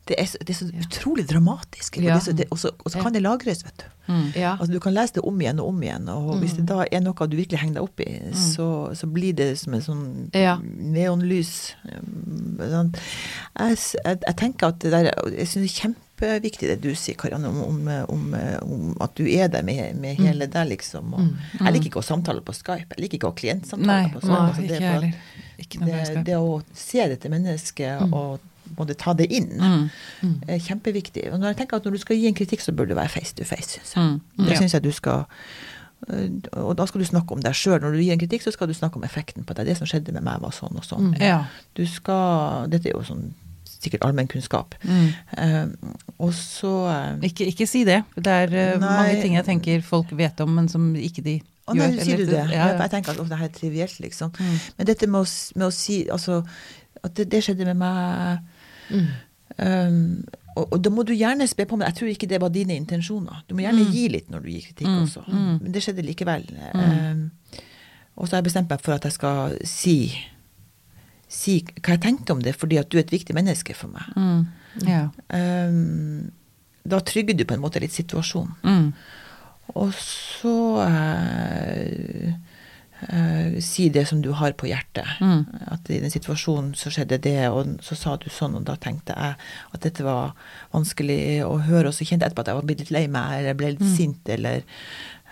Det 0.05 0.15
er, 0.21 0.25
så- 0.29 0.37
det 0.45 0.49
er 0.53 0.57
så 0.59 0.67
utrolig 0.85 1.25
dramatisk. 1.27 1.97
Og 1.97 2.03
det 2.03 2.23
så- 2.23 2.35
det- 2.37 2.47
Og 2.51 2.57
så 2.59 2.69
og 2.85 2.91
så 2.91 3.01
kan 3.01 3.13
det 3.13 3.21
lagres, 3.23 3.63
vet 3.65 3.77
du. 3.77 3.85
Ja. 4.39 4.51
Altså, 4.57 4.71
du 4.71 4.79
kan 4.79 4.93
lese 4.93 5.13
det 5.15 5.23
om 5.25 5.39
igjen 5.41 5.59
og 5.59 5.67
om 5.69 5.81
igjen, 5.81 6.07
og 6.09 6.35
hvis 6.39 6.53
det 6.55 6.65
da 6.67 6.83
er 6.91 6.99
noe 7.01 7.27
du 7.27 7.35
virkelig 7.37 7.57
henger 7.59 7.73
deg 7.79 7.83
opp 7.83 7.99
i, 8.05 8.19
så, 8.37 8.67
så 8.95 9.07
blir 9.11 9.33
det 9.33 9.57
som 9.57 9.73
en 9.73 9.81
sånn 9.81 10.29
neonlys. 10.93 11.73
Sånn. 12.59 12.93
Jeg, 13.59 13.77
jeg, 14.05 14.19
jeg 14.27 14.35
tenker 14.39 14.67
at 14.67 14.79
det 14.83 14.91
der 14.93 15.09
Jeg 15.33 15.47
syns 15.47 15.63
det 15.65 15.71
er 15.71 15.81
kjempeviktig 15.81 16.67
det 16.69 16.77
du 16.81 16.91
sier, 16.95 17.15
Karianne, 17.19 17.49
om, 17.49 17.61
om, 17.63 17.89
om, 18.09 18.35
om 18.61 18.97
at 19.01 19.15
du 19.17 19.25
er 19.27 19.47
der 19.51 19.63
med, 19.67 19.95
med 19.99 20.15
hele 20.21 20.47
deg, 20.47 20.69
liksom. 20.69 21.13
Og 21.17 21.25
Jeg 21.59 21.73
liker 21.73 21.89
ikke 21.89 22.03
å 22.03 22.07
samtale 22.07 22.41
på 22.45 22.53
Skype. 22.55 22.95
Jeg 22.95 23.03
liker 23.07 23.17
ikke 23.19 23.27
å 23.29 23.33
ha 23.33 23.39
klientsamtaler 23.41 24.13
på 24.13 24.21
på 24.21 24.27
nei, 24.27 24.35
Skype. 24.35 24.49
Altså, 24.49 24.67
det 24.67 24.79
ikke 24.79 24.95
at. 24.95 25.13
Ikke 25.65 25.85
det, 25.85 26.25
det 26.27 26.35
å 26.35 26.61
se 26.75 27.07
dette 27.07 27.29
mennesket 27.31 28.13
og 28.13 28.39
både 28.77 28.95
ta 28.97 29.13
det 29.13 29.27
inn, 29.31 29.49
Mm. 29.59 30.41
er 30.47 30.57
kjempeviktig. 30.59 31.31
Og 31.33 31.39
når 31.39 31.47
jeg 31.53 31.57
tenker 31.57 31.77
at 31.77 31.85
når 31.85 31.91
du 31.91 31.97
skal 31.97 32.17
gi 32.17 32.27
en 32.27 32.33
kritikk, 32.37 32.61
så 32.61 32.71
bør 32.71 32.85
det 32.87 32.95
være 32.95 33.09
face 33.09 33.33
to 33.35 33.43
face, 33.43 33.79
syns 33.83 33.95
jeg. 33.95 34.03
Mm. 34.03 34.19
Det 34.37 34.45
synes 34.57 34.59
syns 34.59 34.73
jeg 34.73 34.83
du 34.83 34.91
skal 34.91 35.23
øh, 36.09 36.29
Og 36.65 36.75
da 36.77 36.85
skal 36.85 37.01
du 37.01 37.05
snakke 37.05 37.31
om 37.33 37.41
deg 37.41 37.53
sjøl. 37.55 37.79
Når 37.81 37.91
du 37.95 37.97
gir 38.03 38.13
en 38.13 38.19
kritikk, 38.19 38.41
så 38.43 38.51
skal 38.51 38.67
du 38.67 38.73
snakke 38.73 38.97
om 38.99 39.03
effekten 39.03 39.43
på 39.47 39.53
deg. 39.53 39.65
Det 39.65 39.77
som 39.77 39.87
skjedde 39.87 40.13
med 40.13 40.23
meg, 40.23 40.41
var 40.41 40.51
sånn 40.51 40.75
og 40.75 40.83
sånn. 40.85 41.15
Ja. 41.21 41.45
Du 41.75 41.85
skal 41.89 42.67
Dette 42.69 42.89
er 42.89 42.97
jo 42.97 43.03
sånn 43.03 43.33
sikkert 43.65 44.01
allmennkunnskap. 44.07 44.75
Mm. 44.83 45.09
Eh, 45.37 45.65
og 46.19 46.31
så 46.33 46.71
eh, 46.89 47.27
Ikke, 47.29 47.45
ikke 47.51 47.67
si 47.69 47.83
det. 47.85 48.03
Det 48.15 48.27
er 48.33 48.53
eh, 48.53 48.79
Nei. 48.79 48.87
mange 48.97 49.21
ting 49.21 49.35
jeg 49.37 49.45
tenker 49.45 49.81
folk 49.85 50.09
vet 50.17 50.39
om, 50.41 50.55
men 50.55 50.67
som 50.71 50.93
ikke 50.95 51.23
de 51.25 51.41
Å 51.67 51.73
nei, 51.73 51.91
gjør. 51.91 52.03
sier 52.05 52.17
du 52.17 52.25
det? 52.29 52.41
Ja, 52.53 52.67
ja. 52.69 52.77
Jeg 52.81 52.91
tenker 52.93 53.11
at 53.15 53.29
det 53.29 53.37
her 53.39 53.47
er 53.49 53.53
trivielt, 53.53 53.99
liksom. 53.99 54.31
Mm. 54.37 54.57
Men 54.77 54.85
dette 54.87 55.07
med 55.09 55.21
å, 55.21 55.29
med 55.57 55.67
å 55.67 55.71
si 55.73 56.03
altså, 56.09 56.43
At 57.03 57.13
det, 57.17 57.29
det 57.31 57.43
skjedde 57.45 57.65
med 57.65 57.77
meg 57.77 58.39
Mm. 58.89 59.07
um, 59.57 60.25
og, 60.55 60.69
og 60.73 60.81
da 60.83 60.89
må 60.89 61.03
du 61.03 61.11
gjerne 61.13 61.47
spe 61.51 61.65
på, 61.67 61.75
men 61.75 61.87
jeg 61.89 61.95
tror 61.97 62.07
ikke 62.13 62.27
det 62.31 62.37
var 62.41 62.49
dine 62.49 62.75
intensjoner. 62.79 63.41
Du 63.49 63.55
må 63.57 63.65
gjerne 63.65 63.89
gi 63.91 64.05
litt 64.13 64.29
når 64.31 64.45
du 64.45 64.49
gir 64.53 64.61
kritikk 64.69 64.87
Mm. 64.87 65.01
også. 65.03 65.23
Men 65.27 65.71
det 65.75 65.81
skjedde 65.83 66.05
likevel. 66.05 66.45
Um, 66.73 67.25
og 68.15 68.27
så 68.27 68.35
har 68.35 68.39
jeg 68.39 68.47
bestemt 68.47 68.69
meg 68.71 68.79
for 68.85 68.95
at 68.95 69.03
jeg 69.03 69.11
skal 69.17 69.57
si, 69.67 69.97
si 71.27 71.57
hva 71.81 71.97
jeg 71.97 72.01
tenkte 72.05 72.31
om 72.31 72.39
det, 72.45 72.55
fordi 72.55 72.77
at 72.79 72.87
du 72.89 72.95
er 72.97 73.03
et 73.03 73.11
viktig 73.11 73.35
menneske 73.35 73.75
for 73.75 73.91
meg. 73.91 74.07
Mm. 74.15 74.87
Ja. 74.87 75.09
Um, 75.67 76.31
da 76.87 76.99
trygger 77.03 77.35
du 77.35 77.43
på 77.49 77.53
en 77.57 77.63
måte 77.63 77.79
litt 77.83 77.91
situasjonen. 77.95 78.55
Mm. 78.63 78.93
Og 79.75 79.91
så 79.97 80.55
eh, 80.87 82.33
eh, 83.09 83.59
si 83.61 83.89
det 83.89 84.05
som 84.07 84.21
du 84.21 84.31
har 84.31 84.53
på 84.53 84.67
hjertet. 84.69 85.07
Mm. 85.21 85.45
At 85.71 85.89
i 85.89 85.99
den 86.03 86.11
situasjonen 86.13 86.73
så 86.79 86.89
skjedde 86.93 87.19
det, 87.21 87.49
og 87.49 87.77
så 87.85 87.95
sa 87.95 88.15
du 88.17 88.29
sånn, 88.29 88.55
og 88.55 88.63
da 88.67 88.75
tenkte 88.75 89.13
jeg 89.17 89.35
at 89.75 89.81
dette 89.83 90.03
var 90.05 90.33
vanskelig 90.73 91.43
å 91.45 91.57
høre, 91.67 91.89
og 91.89 91.93
så 91.97 92.05
kjente 92.07 92.23
jeg 92.25 92.31
etterpå 92.31 92.45
at 92.45 92.53
jeg 92.53 92.59
var 92.61 92.69
blitt 92.69 92.79
litt 92.85 92.93
lei 92.95 93.07
meg, 93.07 93.39
eller 93.39 93.53
ble 93.59 93.73
litt 93.75 93.81
Mm. 93.85 93.95
sint, 93.97 94.29
eller 94.29 94.63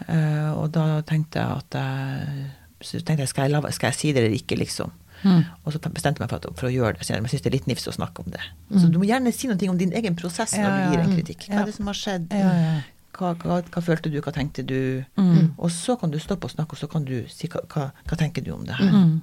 uh, 0.09 0.51
Og 0.59 0.71
da 0.75 1.01
tenkte 1.07 1.39
jeg 1.39 1.61
at 1.63 1.79
jeg 1.79 2.51
så 2.83 2.99
tenkte 2.99 3.23
jeg, 3.23 3.29
skal 3.31 3.45
jeg, 3.47 3.53
la, 3.55 3.71
skal 3.71 3.93
jeg 3.93 3.95
si 3.95 4.09
det 4.11 4.23
eller 4.25 4.33
ikke, 4.35 4.57
liksom. 4.59 4.91
Mm. 5.23 5.45
Og 5.63 5.71
så 5.71 5.79
bestemte 5.79 6.19
jeg 6.19 6.25
meg 6.25 6.31
for, 6.33 6.41
at, 6.43 6.57
for 6.59 6.67
å 6.67 6.71
gjøre 6.73 6.97
det, 6.99 7.05
selv 7.07 7.23
jeg 7.23 7.31
syns 7.31 7.43
det 7.45 7.47
er 7.47 7.55
litt 7.55 7.67
nifst 7.71 7.87
å 7.87 7.93
snakke 7.95 8.25
om 8.25 8.33
det. 8.33 8.41
Så 8.75 8.89
du 8.91 8.97
må 8.99 9.07
gjerne 9.07 9.31
si 9.31 9.47
noe 9.47 9.69
om 9.71 9.77
din 9.79 9.93
egen 9.95 10.17
prosess 10.19 10.51
når 10.57 10.67
Mm. 10.67 10.81
Du 10.83 10.91
gir 10.97 11.03
en 11.05 11.13
kritikk. 11.15 11.45
Hva 11.47 11.61
er 11.61 11.69
det 11.69 11.75
som 11.77 11.87
har 11.87 11.95
skjedd? 11.95 12.27
Ja, 12.35 12.51
ja. 12.59 12.73
Hva, 13.13 13.33
hva, 13.43 13.59
hva 13.61 13.83
følte 13.85 14.09
du, 14.09 14.17
hva 14.23 14.33
tenkte 14.33 14.65
du? 14.65 15.03
Mm. 15.19 15.53
Og 15.57 15.69
så 15.71 15.95
kan 16.01 16.13
du 16.13 16.17
stoppe 16.21 16.49
og 16.49 16.53
snakke, 16.55 16.73
og 16.73 16.81
så 16.81 16.89
kan 16.89 17.05
du 17.05 17.19
si 17.29 17.49
hva, 17.51 17.61
hva, 17.69 18.17
tenker 18.17 18.45
du 18.45 18.53
om 18.55 18.65
det 18.65 18.77
her. 18.79 18.89
Mm. 18.89 19.13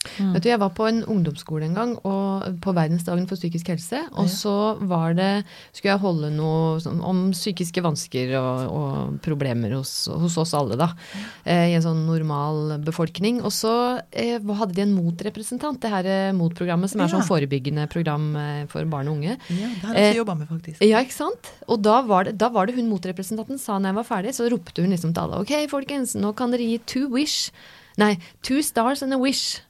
Vet 0.00 0.42
du, 0.42 0.48
Jeg 0.48 0.58
var 0.62 0.70
på 0.72 0.86
en 0.88 1.02
ungdomsskole 1.04 1.66
en 1.66 1.74
gang, 1.76 1.90
og 2.08 2.56
på 2.64 2.72
verdensdagen 2.72 3.26
for 3.28 3.36
psykisk 3.36 3.68
helse. 3.68 3.98
Og 4.16 4.30
så 4.32 4.54
var 4.88 5.12
det, 5.18 5.44
skulle 5.76 5.92
jeg 5.92 6.00
holde 6.00 6.30
noe 6.32 6.78
sånn, 6.80 7.02
om 7.04 7.18
psykiske 7.36 7.82
vansker 7.84 8.32
og, 8.40 8.62
og 8.72 9.18
problemer 9.20 9.74
hos, 9.76 9.92
hos 10.08 10.38
oss 10.40 10.54
alle, 10.56 10.78
da. 10.80 10.88
Eh, 11.44 11.66
I 11.68 11.76
en 11.76 11.84
sånn 11.84 12.00
normal 12.08 12.78
befolkning. 12.86 13.42
Og 13.44 13.52
så 13.52 13.74
eh, 14.10 14.40
hadde 14.40 14.72
de 14.78 14.86
en 14.86 14.96
motrepresentant, 14.96 15.80
det 15.84 15.92
her 15.92 16.08
eh, 16.08 16.32
motprogrammet 16.38 16.88
som 16.94 17.04
er 17.04 17.10
Ja. 17.10 17.18
sånn 17.18 17.28
forebyggende 17.28 17.84
program 17.92 18.30
eh, 18.40 18.64
for 18.72 18.88
barn 18.88 19.12
og 19.12 19.20
unge. 19.20 19.36
Ja, 19.52 19.68
det 19.68 19.84
har 19.84 19.94
jeg 19.94 20.00
Eh, 20.00 20.10
også 20.14 20.22
jobba 20.24 20.38
med, 20.40 20.48
faktisk. 20.48 20.80
Ja, 20.88 21.04
ikke 21.04 21.18
sant? 21.20 21.52
Og 21.68 21.82
da 21.84 22.00
var, 22.08 22.24
det, 22.24 22.38
da 22.40 22.48
var 22.48 22.66
det 22.72 22.74
hun 22.80 22.88
motrepresentanten 22.88 23.60
sa 23.60 23.76
når 23.78 23.92
jeg 23.92 24.00
var 24.00 24.08
ferdig, 24.16 24.34
så 24.40 24.48
ropte 24.48 24.80
hun 24.80 24.90
liksom 24.96 25.12
til 25.12 25.26
alle 25.28 25.44
Ok, 25.44 25.52
folkens, 25.68 26.16
nå 26.16 26.32
kan 26.34 26.50
dere 26.56 26.64
gi 26.64 26.78
two 26.88 27.08
wish. 27.12 27.50
Nei, 28.00 28.14
two 28.40 28.62
stars 28.64 29.02
and 29.04 29.12
a 29.12 29.18
wish. 29.20 29.60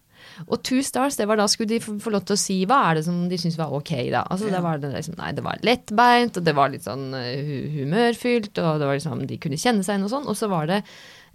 Og 0.48 0.62
two 0.62 0.80
stars, 0.82 1.16
det 1.16 1.26
var 1.28 1.36
da 1.36 1.46
skulle 1.46 1.68
de 1.68 1.80
få 1.80 2.10
lov 2.10 2.24
til 2.24 2.34
å 2.36 2.38
si 2.40 2.64
hva 2.66 2.90
er 2.90 2.94
det 3.00 3.04
som 3.04 3.28
de 3.28 3.36
syntes 3.36 3.58
var 3.58 3.72
ok, 3.76 3.92
da. 4.10 4.24
Altså 4.30 4.46
Ja. 4.48 4.56
det 4.56 4.62
var 4.62 4.78
det 4.78 4.92
liksom, 4.94 5.16
Nei, 5.18 5.32
det 5.32 5.44
var 5.44 5.58
lettbeint, 5.62 6.36
og 6.36 6.44
det 6.44 6.54
var 6.54 6.68
litt 6.70 6.82
sånn 6.84 7.14
eh, 7.14 7.40
hu 7.44 7.56
humørfylt, 7.80 8.56
og 8.58 8.78
det 8.80 8.86
var 8.86 8.94
liksom 8.98 9.26
de 9.26 9.36
kunne 9.38 9.56
kjenne 9.60 9.84
seg 9.84 9.98
inn 9.98 10.04
og 10.04 10.10
sånn. 10.10 10.28
Og 10.28 10.36
så 10.36 10.48
var 10.48 10.66
det 10.66 10.82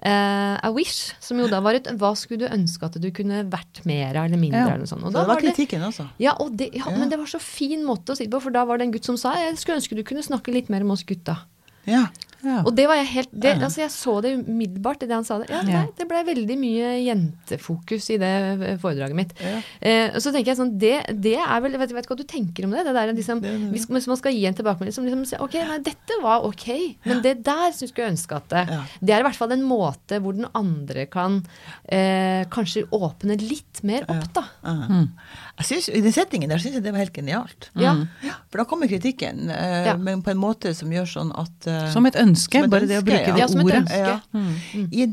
uh, 0.06 0.58
a 0.62 0.72
wish, 0.76 1.14
som 1.24 1.40
jo 1.40 1.48
da 1.48 1.62
var 1.62 1.74
et 1.78 1.88
Hva 1.98 2.12
skulle 2.18 2.46
du 2.48 2.54
ønske 2.54 2.84
at 2.84 2.98
du 3.00 3.10
kunne 3.16 3.44
vært 3.50 3.86
mer 3.86 4.16
eller 4.16 4.38
mindre 4.38 4.60
Ja. 4.60 4.68
eller 4.74 4.84
noe 4.84 4.92
sånt. 4.92 5.04
Og 5.04 5.12
Så 5.14 5.18
det 5.20 5.28
var 5.28 5.36
var 5.36 5.42
det 5.42 5.54
kritikken 5.56 5.82
også. 5.88 6.10
ja, 6.20 6.34
det, 6.52 6.70
ja, 6.74 6.84
Ja. 6.90 6.98
men 6.98 7.10
det 7.10 7.18
var 7.20 7.26
så 7.28 7.40
fin 7.40 7.84
måte 7.86 8.12
å 8.12 8.18
si 8.18 8.26
det 8.26 8.32
på, 8.34 8.42
for 8.42 8.52
da 8.52 8.66
var 8.66 8.78
det 8.78 8.88
en 8.88 8.92
gutt 8.94 9.06
som 9.06 9.18
sa 9.18 9.34
jeg 9.36 9.56
skulle 9.58 9.78
ønske 9.80 9.96
du 9.96 10.04
kunne 10.04 10.24
snakke 10.24 10.52
litt 10.54 10.70
mer 10.70 10.82
om 10.82 10.92
oss 10.92 11.04
gutta. 11.04 11.38
Ja. 11.86 12.08
Ja. 12.46 12.60
Og 12.64 12.76
det 12.78 12.86
var 12.88 13.00
jeg 13.02 13.08
helt 13.12 13.32
det, 13.34 13.56
Ja. 13.56 13.66
altså 13.66 13.82
Jeg 13.82 13.92
så 13.92 14.22
det 14.22 14.36
umiddelbart 14.46 15.02
idet 15.04 15.16
han 15.18 15.26
sa 15.28 15.40
det. 15.42 15.50
Ja, 15.50 15.62
det 15.66 15.98
det 15.98 16.08
blei 16.08 16.22
veldig 16.28 16.58
mye 16.62 16.92
jentefokus 17.06 18.10
i 18.14 18.18
det 18.22 18.78
foredraget 18.84 19.16
mitt. 19.18 19.34
Ja. 19.42 19.62
Eh, 19.82 20.10
og 20.14 20.22
så 20.22 20.32
tenker 20.32 20.54
jeg 20.54 20.60
sånn, 20.60 20.74
det, 20.80 20.94
det 21.22 21.36
er 21.42 21.62
vel 21.66 21.76
Vet 21.76 21.92
vet 21.92 22.06
ikke 22.06 22.14
hva 22.16 22.20
du 22.22 22.28
tenker 22.30 22.66
om 22.68 22.72
det? 22.72 22.86
det 22.86 22.94
der, 22.96 23.12
liksom, 23.18 23.42
Det 23.44 23.52
det. 23.52 23.72
hvis, 23.74 23.88
hvis 23.90 24.08
man 24.08 24.18
skal 24.22 24.32
gi 24.38 24.46
en 24.48 24.56
tilbakemelding 24.56 24.94
som 24.96 25.06
liksom 25.08 25.26
sier 25.28 25.42
ok, 25.44 25.58
nei, 25.68 25.80
dette 25.84 26.20
var 26.24 26.46
ok, 26.48 26.68
men 27.10 27.22
det 27.26 27.36
der 27.44 27.74
syns 27.76 27.92
jeg 27.96 28.12
ønske 28.14 28.38
at 28.38 28.48
det 28.54 28.64
Det 29.02 29.16
er 29.16 29.20
i 29.20 29.28
hvert 29.28 29.36
fall 29.40 29.52
en 29.56 29.66
måte 29.68 30.22
hvor 30.22 30.38
den 30.38 30.48
andre 30.56 31.06
kan 31.12 31.42
eh, 31.90 32.46
kanskje 32.54 32.86
åpne 32.96 33.36
litt 33.42 33.82
mer 33.84 34.06
opp, 34.08 34.30
da. 34.38 34.46
Ja. 34.64 34.76
Mm. 34.90 35.10
Jeg 35.58 35.66
synes, 35.70 35.86
I 35.96 36.02
den 36.04 36.12
settingen 36.12 36.50
der 36.52 36.60
syns 36.60 36.74
jeg 36.76 36.84
det 36.84 36.92
var 36.92 37.00
helt 37.00 37.14
genialt. 37.16 37.70
Ja. 37.80 37.94
Ja, 38.26 38.34
for 38.52 38.58
da 38.60 38.66
kommer 38.68 38.90
kritikken, 38.92 39.50
eh, 39.50 39.86
Ja. 39.86 39.96
men 39.98 40.22
på 40.22 40.32
en 40.32 40.38
måte 40.42 40.74
som 40.76 40.90
gjør 40.92 41.08
sånn 41.08 41.32
at 41.40 41.68
eh, 41.72 41.92
Som 41.94 42.06
et 42.06 42.16
ønske 42.20 42.60
ønske, 42.60 42.60
Som 42.60 42.64
et 42.66 42.72
bare 42.72 42.88
det 42.90 42.98
å 43.00 43.06
bruke 43.08 43.38
ja. 43.38 43.48
det 43.48 43.64
ordet. 43.64 43.82
ønske. 43.86 43.98
Ja. 43.98 44.20
Mm. 44.34 44.90
I 44.92 45.04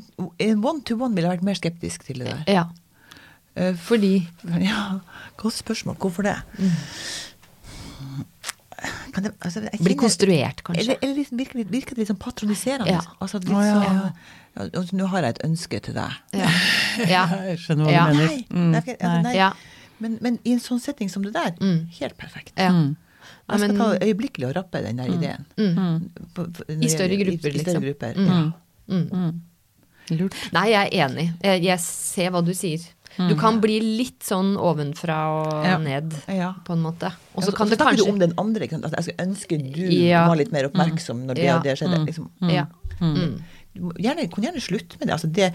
en, 0.49 0.65
one-to-one 0.65 1.15
ville 1.15 1.29
jeg 1.29 1.39
vært 1.39 1.45
mer 1.47 1.55
skeptisk 1.61 2.03
til 2.09 2.19
det 2.25 2.27
der. 2.33 2.43
Ja. 2.51 2.65
Eh, 3.55 3.75
Fordi 3.77 4.27
Ja, 4.65 4.99
godt 5.39 5.55
spørsmål. 5.63 5.97
Hvorfor 6.03 6.23
det? 6.27 6.37
Kan 9.15 9.23
det 9.27 9.33
altså, 9.45 9.61
jeg 9.63 9.79
Blir 9.85 9.97
konstruert, 10.01 10.63
kanskje. 10.67 10.83
Eller, 10.83 10.97
eller 11.03 11.15
liksom, 11.21 11.39
virker, 11.39 11.59
det- 11.63 11.71
virker 11.71 11.95
det 11.95 11.99
litt 12.03 12.09
sånn 12.11 12.19
patroniserende? 12.19 12.91
Ja. 12.91 13.01
Altså, 13.21 13.39
litt 13.39 13.53
oh, 13.55 13.63
ja. 13.63 13.75
sånn, 13.75 14.13
ja, 14.57 14.63
altså, 14.75 14.97
Nå 14.99 15.07
har 15.13 15.23
jeg 15.23 15.37
et 15.37 15.43
ønske 15.47 15.81
til 15.87 15.95
deg. 15.95 16.17
Ja. 16.35 16.49
ja. 17.15 17.23
Jeg 17.47 17.59
skjønner 17.63 17.85
hva 17.87 17.93
Ja. 17.93 18.07
du 18.11 18.17
mener. 18.17 18.27
Nei, 18.27 18.47
Mm, 18.51 18.75
er 18.75 18.83
altså, 18.83 19.23
nei. 19.23 19.35
Ja. 20.03 20.09
Men, 20.09 20.19
men 20.21 20.39
i 20.45 20.53
en 20.53 20.61
sånn 20.61 20.81
setting 20.81 21.09
som 21.09 21.23
det 21.23 21.33
der, 21.33 21.53
Mm. 21.61 21.87
helt 22.01 22.17
perfekt. 22.19 22.53
ja. 22.59 22.71
Mm. 22.71 22.97
Jeg 23.53 23.59
skal 23.61 23.77
ta 23.77 23.87
øyeblikkelig 24.03 24.47
og 24.49 24.55
rappe 24.57 24.81
den 24.83 24.97
der 24.97 25.07
ideen. 25.13 25.45
Mm. 25.57 26.11
På- 26.35 26.47
på- 26.53 26.65
I 26.83 26.89
større 26.89 27.17
grupper, 27.21 27.51
i, 27.51 27.55
i 27.55 27.59
større 27.63 27.81
liksom. 27.81 27.83
grupper. 27.83 28.15
Mm. 28.17 28.27
Ja. 28.27 28.53
Mm. 28.89 29.09
Mm. 29.13 29.41
Lurt. 30.19 30.35
Nei, 30.53 30.65
jeg 30.71 30.89
er 30.93 31.07
enig. 31.09 31.27
Jeg, 31.43 31.63
jeg 31.63 31.79
ser 31.81 32.31
hva 32.31 32.43
du 32.45 32.53
sier. 32.55 32.81
Du 33.29 33.35
kan 33.37 33.61
bli 33.61 33.79
litt 33.81 34.21
sånn 34.25 34.57
ovenfra 34.57 35.19
og 35.45 35.65
Ja. 35.67 35.77
ned, 35.79 36.15
Ja. 36.29 36.55
på 36.65 36.73
en 36.73 36.83
måte. 36.83 37.13
Og 37.37 37.43
Ja, 37.45 37.47
så 37.51 37.55
kan 37.55 37.67
så 37.69 37.71
det 37.71 37.79
kanskje 37.79 38.05
du 38.07 38.11
om 38.11 38.19
den 38.19 38.33
andre. 38.39 38.65
Ikke 38.67 38.71
sant? 38.81 38.87
At 38.87 38.93
jeg 38.97 39.05
skulle 39.05 39.27
ønske 39.29 39.73
du 39.75 39.81
Ja. 39.93 40.27
var 40.29 40.37
litt 40.37 40.51
mer 40.53 40.65
oppmerksom 40.69 41.27
når 41.27 41.35
det 41.35 41.45
Ja. 41.45 41.59
det 41.61 41.79
skjedde. 41.79 42.07
Liksom. 42.07 42.31
Ja. 42.51 42.67
Mm. 43.01 43.43
Du 43.75 43.87
gjerne, 43.97 44.27
kan 44.29 44.45
gjerne 44.45 44.61
slutte 44.61 44.99
med 45.01 45.09
det. 45.09 45.15
Altså 45.17 45.31
det 45.33 45.47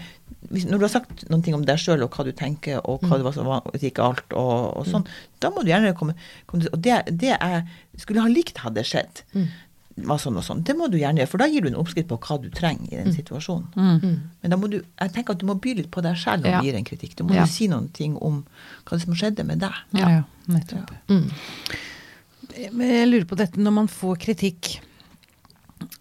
hvis, 0.50 0.64
når 0.66 0.78
du 0.80 0.84
har 0.86 0.90
sagt 0.90 1.24
noen 1.30 1.42
ting 1.44 1.54
om 1.54 1.62
deg 1.66 1.78
sjøl 1.78 2.02
og 2.02 2.10
hva 2.14 2.24
du 2.26 2.32
tenker, 2.32 2.80
og 2.88 3.02
hva 3.06 3.18
det 3.18 3.24
var 3.26 3.34
som 3.36 3.46
var, 3.46 3.62
gikk 3.78 3.96
galt, 3.98 4.32
og, 4.32 4.76
og 4.80 4.86
sånn, 4.90 5.04
da 5.42 5.50
må 5.54 5.62
du 5.62 5.70
gjerne 5.70 5.94
komme, 5.98 6.14
komme 6.46 6.66
Og 6.72 6.80
det, 6.82 6.98
det 7.10 7.32
jeg 7.34 7.64
skulle 8.02 8.22
ha 8.24 8.30
likt 8.32 8.58
hadde 8.64 8.82
skjedd, 8.86 9.22
var 10.08 10.20
sånn 10.22 10.36
og 10.38 10.44
sånn. 10.46 10.60
Det 10.62 10.76
må 10.78 10.86
du 10.90 10.94
gjerne 11.00 11.18
gjøre, 11.24 11.30
for 11.32 11.42
da 11.42 11.48
gir 11.50 11.64
du 11.66 11.72
en 11.72 11.78
oppskrift 11.80 12.06
på 12.10 12.18
hva 12.22 12.36
du 12.42 12.48
trenger 12.54 12.86
i 12.92 13.00
den 13.02 13.14
situasjonen. 13.16 13.66
Mm. 13.74 14.16
Men 14.42 14.52
da 14.54 14.58
må 14.62 14.68
du, 14.70 14.76
jeg 14.78 15.14
tenker 15.14 15.34
at 15.34 15.40
du 15.42 15.46
må 15.48 15.56
by 15.58 15.74
litt 15.80 15.90
på 15.90 16.02
deg 16.06 16.14
sjøl 16.22 16.38
når 16.44 16.52
Ja. 16.54 16.60
du 16.62 16.68
gir 16.70 16.78
en 16.78 16.86
kritikk. 16.86 17.16
Du 17.18 17.24
må 17.26 17.34
Ja. 17.34 17.46
si 17.50 17.66
noen 17.70 17.88
ting 17.92 18.14
om 18.22 18.44
hva 18.86 19.00
som 19.02 19.14
skjedde 19.18 19.44
med 19.46 19.58
deg. 19.62 19.74
Ja, 19.98 20.08
ja, 20.20 20.22
nettopp. 20.46 20.90
Mm. 21.10 21.30
Jeg 22.58 23.08
lurer 23.10 23.26
på 23.28 23.36
dette 23.38 23.60
når 23.60 23.74
man 23.74 23.88
får 23.90 24.18
kritikk. 24.22 24.78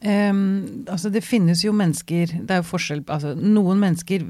Ehm, 0.01 0.86
altså 0.89 1.09
det 1.09 1.23
finnes 1.25 1.63
jo 1.63 1.71
mennesker 1.73 2.30
Det 2.45 2.53
er 2.53 2.59
jo 2.61 2.65
forskjell 2.67 2.99
altså 3.09 3.32
Noen 3.38 3.80
mennesker 3.82 4.21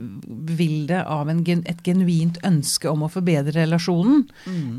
vil 0.48 0.86
det 0.88 1.02
av 1.04 1.28
en, 1.32 1.42
et 1.44 1.82
genuint 1.84 2.38
ønske 2.48 2.88
om 2.88 3.04
å 3.04 3.12
forbedre 3.12 3.52
relasjonen. 3.60 4.26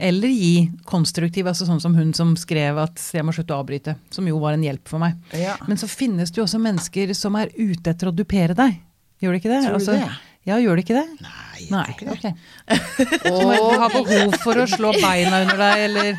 Eller 0.01 0.33
gi 0.33 0.71
konstruktiv, 0.89 1.49
altså 1.51 1.69
sånn 1.69 1.83
som 1.83 1.97
hun 1.99 2.15
som 2.17 2.35
skrev 2.37 2.79
at 2.81 2.97
'jeg 2.97 3.25
må 3.25 3.35
slutte 3.37 3.55
å 3.55 3.63
avbryte'. 3.63 3.97
Som 4.11 4.27
jo 4.29 4.39
var 4.39 4.53
en 4.57 4.65
hjelp 4.65 4.89
for 4.89 4.99
meg. 4.99 5.17
Ja. 5.33 5.57
Men 5.69 5.77
så 5.77 5.89
finnes 5.89 6.31
det 6.31 6.41
jo 6.41 6.47
også 6.47 6.61
mennesker 6.61 7.15
som 7.15 7.37
er 7.37 7.53
ute 7.57 7.91
etter 7.91 8.09
å 8.09 8.15
dupere 8.15 8.55
deg. 8.57 8.81
Gjør 9.21 9.33
det 9.33 9.43
ikke 9.43 9.53
det? 9.53 9.63
Altså, 9.69 9.93
Tror 9.93 10.01
du 10.01 10.07
det? 10.07 10.19
Ja, 10.49 10.57
gjør 10.57 10.77
det 10.77 10.85
ikke 10.87 10.97
det? 10.97 11.09
Nei, 11.21 11.59
jeg 11.61 11.71
Nei. 11.71 11.85
tror 11.99 12.17
ikke 12.17 12.23
det. 12.23 12.37
Okay. 12.71 13.29
Som 13.41 13.81
har 13.83 13.91
behov 13.93 14.37
for 14.41 14.55
å 14.55 14.67
slå 14.67 14.93
beina 15.03 15.43
under 15.45 15.59
deg, 15.61 15.85
eller 15.91 16.17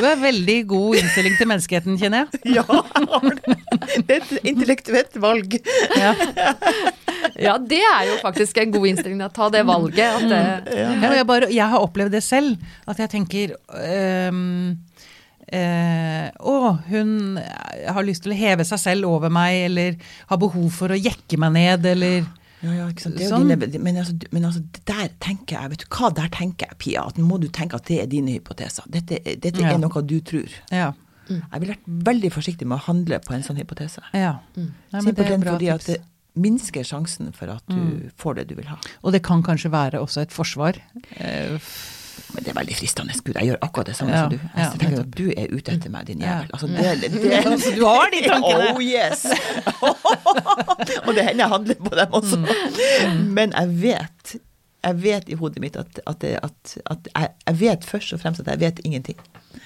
Du 0.00 0.06
er 0.08 0.20
veldig 0.20 0.56
god 0.70 0.96
innstilling 1.00 1.36
til 1.36 1.50
menneskeheten, 1.50 1.98
kjenner 2.00 2.24
jeg. 2.24 2.40
Ja, 2.56 2.64
har 2.64 3.36
det. 3.36 3.56
Det 4.06 4.16
er 4.16 4.22
et 4.24 4.50
intellektuelt 4.52 5.16
valg. 5.20 5.58
Ja. 5.98 6.14
Ja, 7.40 7.54
det 7.60 7.80
er 7.84 8.06
jo 8.08 8.16
faktisk 8.22 8.58
en 8.60 8.72
god 8.74 8.86
innstilling. 8.90 9.20
å 9.24 9.30
Ta 9.32 9.48
det 9.52 9.62
valget. 9.68 10.06
At 10.08 10.26
det, 10.30 10.40
Ja, 10.76 11.12
jeg, 11.20 11.26
bare, 11.28 11.50
jeg 11.52 11.68
har 11.72 11.84
opplevd 11.84 12.16
det 12.16 12.22
selv, 12.24 12.56
at 12.88 13.00
jeg 13.00 13.12
tenker 13.12 13.54
um, 14.30 14.72
eh, 15.52 16.26
Å, 16.32 16.56
hun 16.90 17.14
har 17.40 18.06
lyst 18.06 18.24
til 18.24 18.34
å 18.34 18.40
heve 18.40 18.66
seg 18.68 18.82
selv 18.82 19.08
over 19.10 19.32
meg, 19.32 19.66
eller 19.68 19.96
har 20.32 20.40
behov 20.40 20.68
for 20.74 20.92
å 20.92 21.00
jekke 21.00 21.40
meg 21.40 21.56
ned, 21.56 21.88
eller 21.94 22.28
Ja, 22.62 22.72
ja, 22.76 22.86
ikke 22.92 23.00
sant. 23.06 23.16
Det 23.16 23.24
er 23.24 23.30
jo 23.30 23.36
Sånn. 23.38 23.48
dine, 23.48 23.78
men, 23.80 23.96
altså, 23.96 24.14
men 24.32 24.44
altså, 24.44 24.60
der 24.84 25.08
tenker 25.20 25.56
jeg, 25.56 25.70
vet 25.70 25.84
du 25.84 25.86
hva, 25.96 26.10
der 26.14 26.28
tenker 26.28 26.66
jeg, 26.68 26.78
Pia, 26.78 27.06
at 27.06 27.16
må 27.16 27.38
du 27.40 27.48
tenke 27.48 27.74
at 27.80 27.86
det 27.88 28.00
er 28.02 28.06
dine 28.06 28.34
hypoteser. 28.36 28.84
Dette, 28.88 29.18
dette 29.40 29.60
Ja. 29.60 29.72
er 29.74 29.78
noe 29.78 30.02
du 30.02 30.20
tror. 30.20 30.48
Ja. 30.70 30.92
Jeg 31.30 31.60
ville 31.60 31.74
vært 31.76 32.04
veldig 32.10 32.32
forsiktig 32.34 32.66
med 32.66 32.78
å 32.78 32.84
handle 32.88 33.18
på 33.20 33.32
en 33.34 33.42
sånn 33.42 33.56
hypotese. 33.56 34.02
ja. 34.12 34.40
Nei, 34.56 34.66
men 34.66 34.72
det 34.90 34.96
er 34.98 35.00
Simpelthen 35.06 35.40
bra 35.46 35.52
fordi 35.54 35.68
at 35.72 35.84
det 35.86 36.00
minsker 36.36 36.82
sjansen 36.86 37.32
for 37.34 37.48
at 37.50 37.62
du 37.68 38.10
får 38.16 38.34
det 38.36 38.48
du 38.48 38.54
vil 38.56 38.66
ha. 38.66 38.76
Og 39.04 39.12
det 39.12 39.22
kan 39.22 39.42
kanskje 39.42 39.70
være 39.70 40.00
også 40.00 40.22
et 40.22 40.30
forsvar. 40.30 40.76
Eh, 41.16 41.58
Men 42.34 42.44
det 42.44 42.52
er 42.52 42.58
veldig 42.60 42.76
fristende. 42.78 43.16
Gud, 43.24 43.34
jeg 43.34 43.50
gjør 43.50 43.58
akkurat 43.66 43.90
det 43.90 43.96
samme 43.98 44.12
Ja, 44.14 44.20
som 44.22 44.30
du. 44.30 44.36
Jeg 44.40 44.64
ja, 44.64 44.68
tenker 44.82 45.00
at 45.02 45.16
du 45.18 45.24
er 45.36 45.54
ute 45.54 45.74
etter 45.74 45.92
meg, 45.94 46.06
din 46.10 46.22
jævel. 46.24 46.52
Altså, 46.52 46.66
det, 46.66 47.10
det, 47.14 47.32
Altså, 47.52 47.72
du 47.76 47.84
har 47.86 48.12
de 48.14 48.22
tankene. 48.30 48.68
Oh 48.74 48.84
yes! 48.84 49.26
og 51.06 51.10
det 51.16 51.26
hender 51.26 51.44
jeg 51.44 51.50
handler 51.54 51.82
på 51.88 51.96
dem 51.98 52.16
også. 52.20 52.40
Mm. 52.44 53.26
Men 53.40 53.56
jeg 53.56 53.74
vet, 53.82 54.34
jeg 54.84 55.02
vet 55.02 55.28
i 55.28 55.38
hodet 55.42 55.60
mitt 55.64 55.76
at, 55.76 56.00
at, 56.06 56.24
at, 56.24 56.76
at 56.94 57.12
jeg, 57.14 57.34
jeg 57.46 57.60
vet 57.60 57.84
først 57.84 58.12
og 58.16 58.20
fremst 58.24 58.40
at 58.44 58.52
jeg 58.54 58.60
vet 58.60 58.80
ingenting 58.84 59.20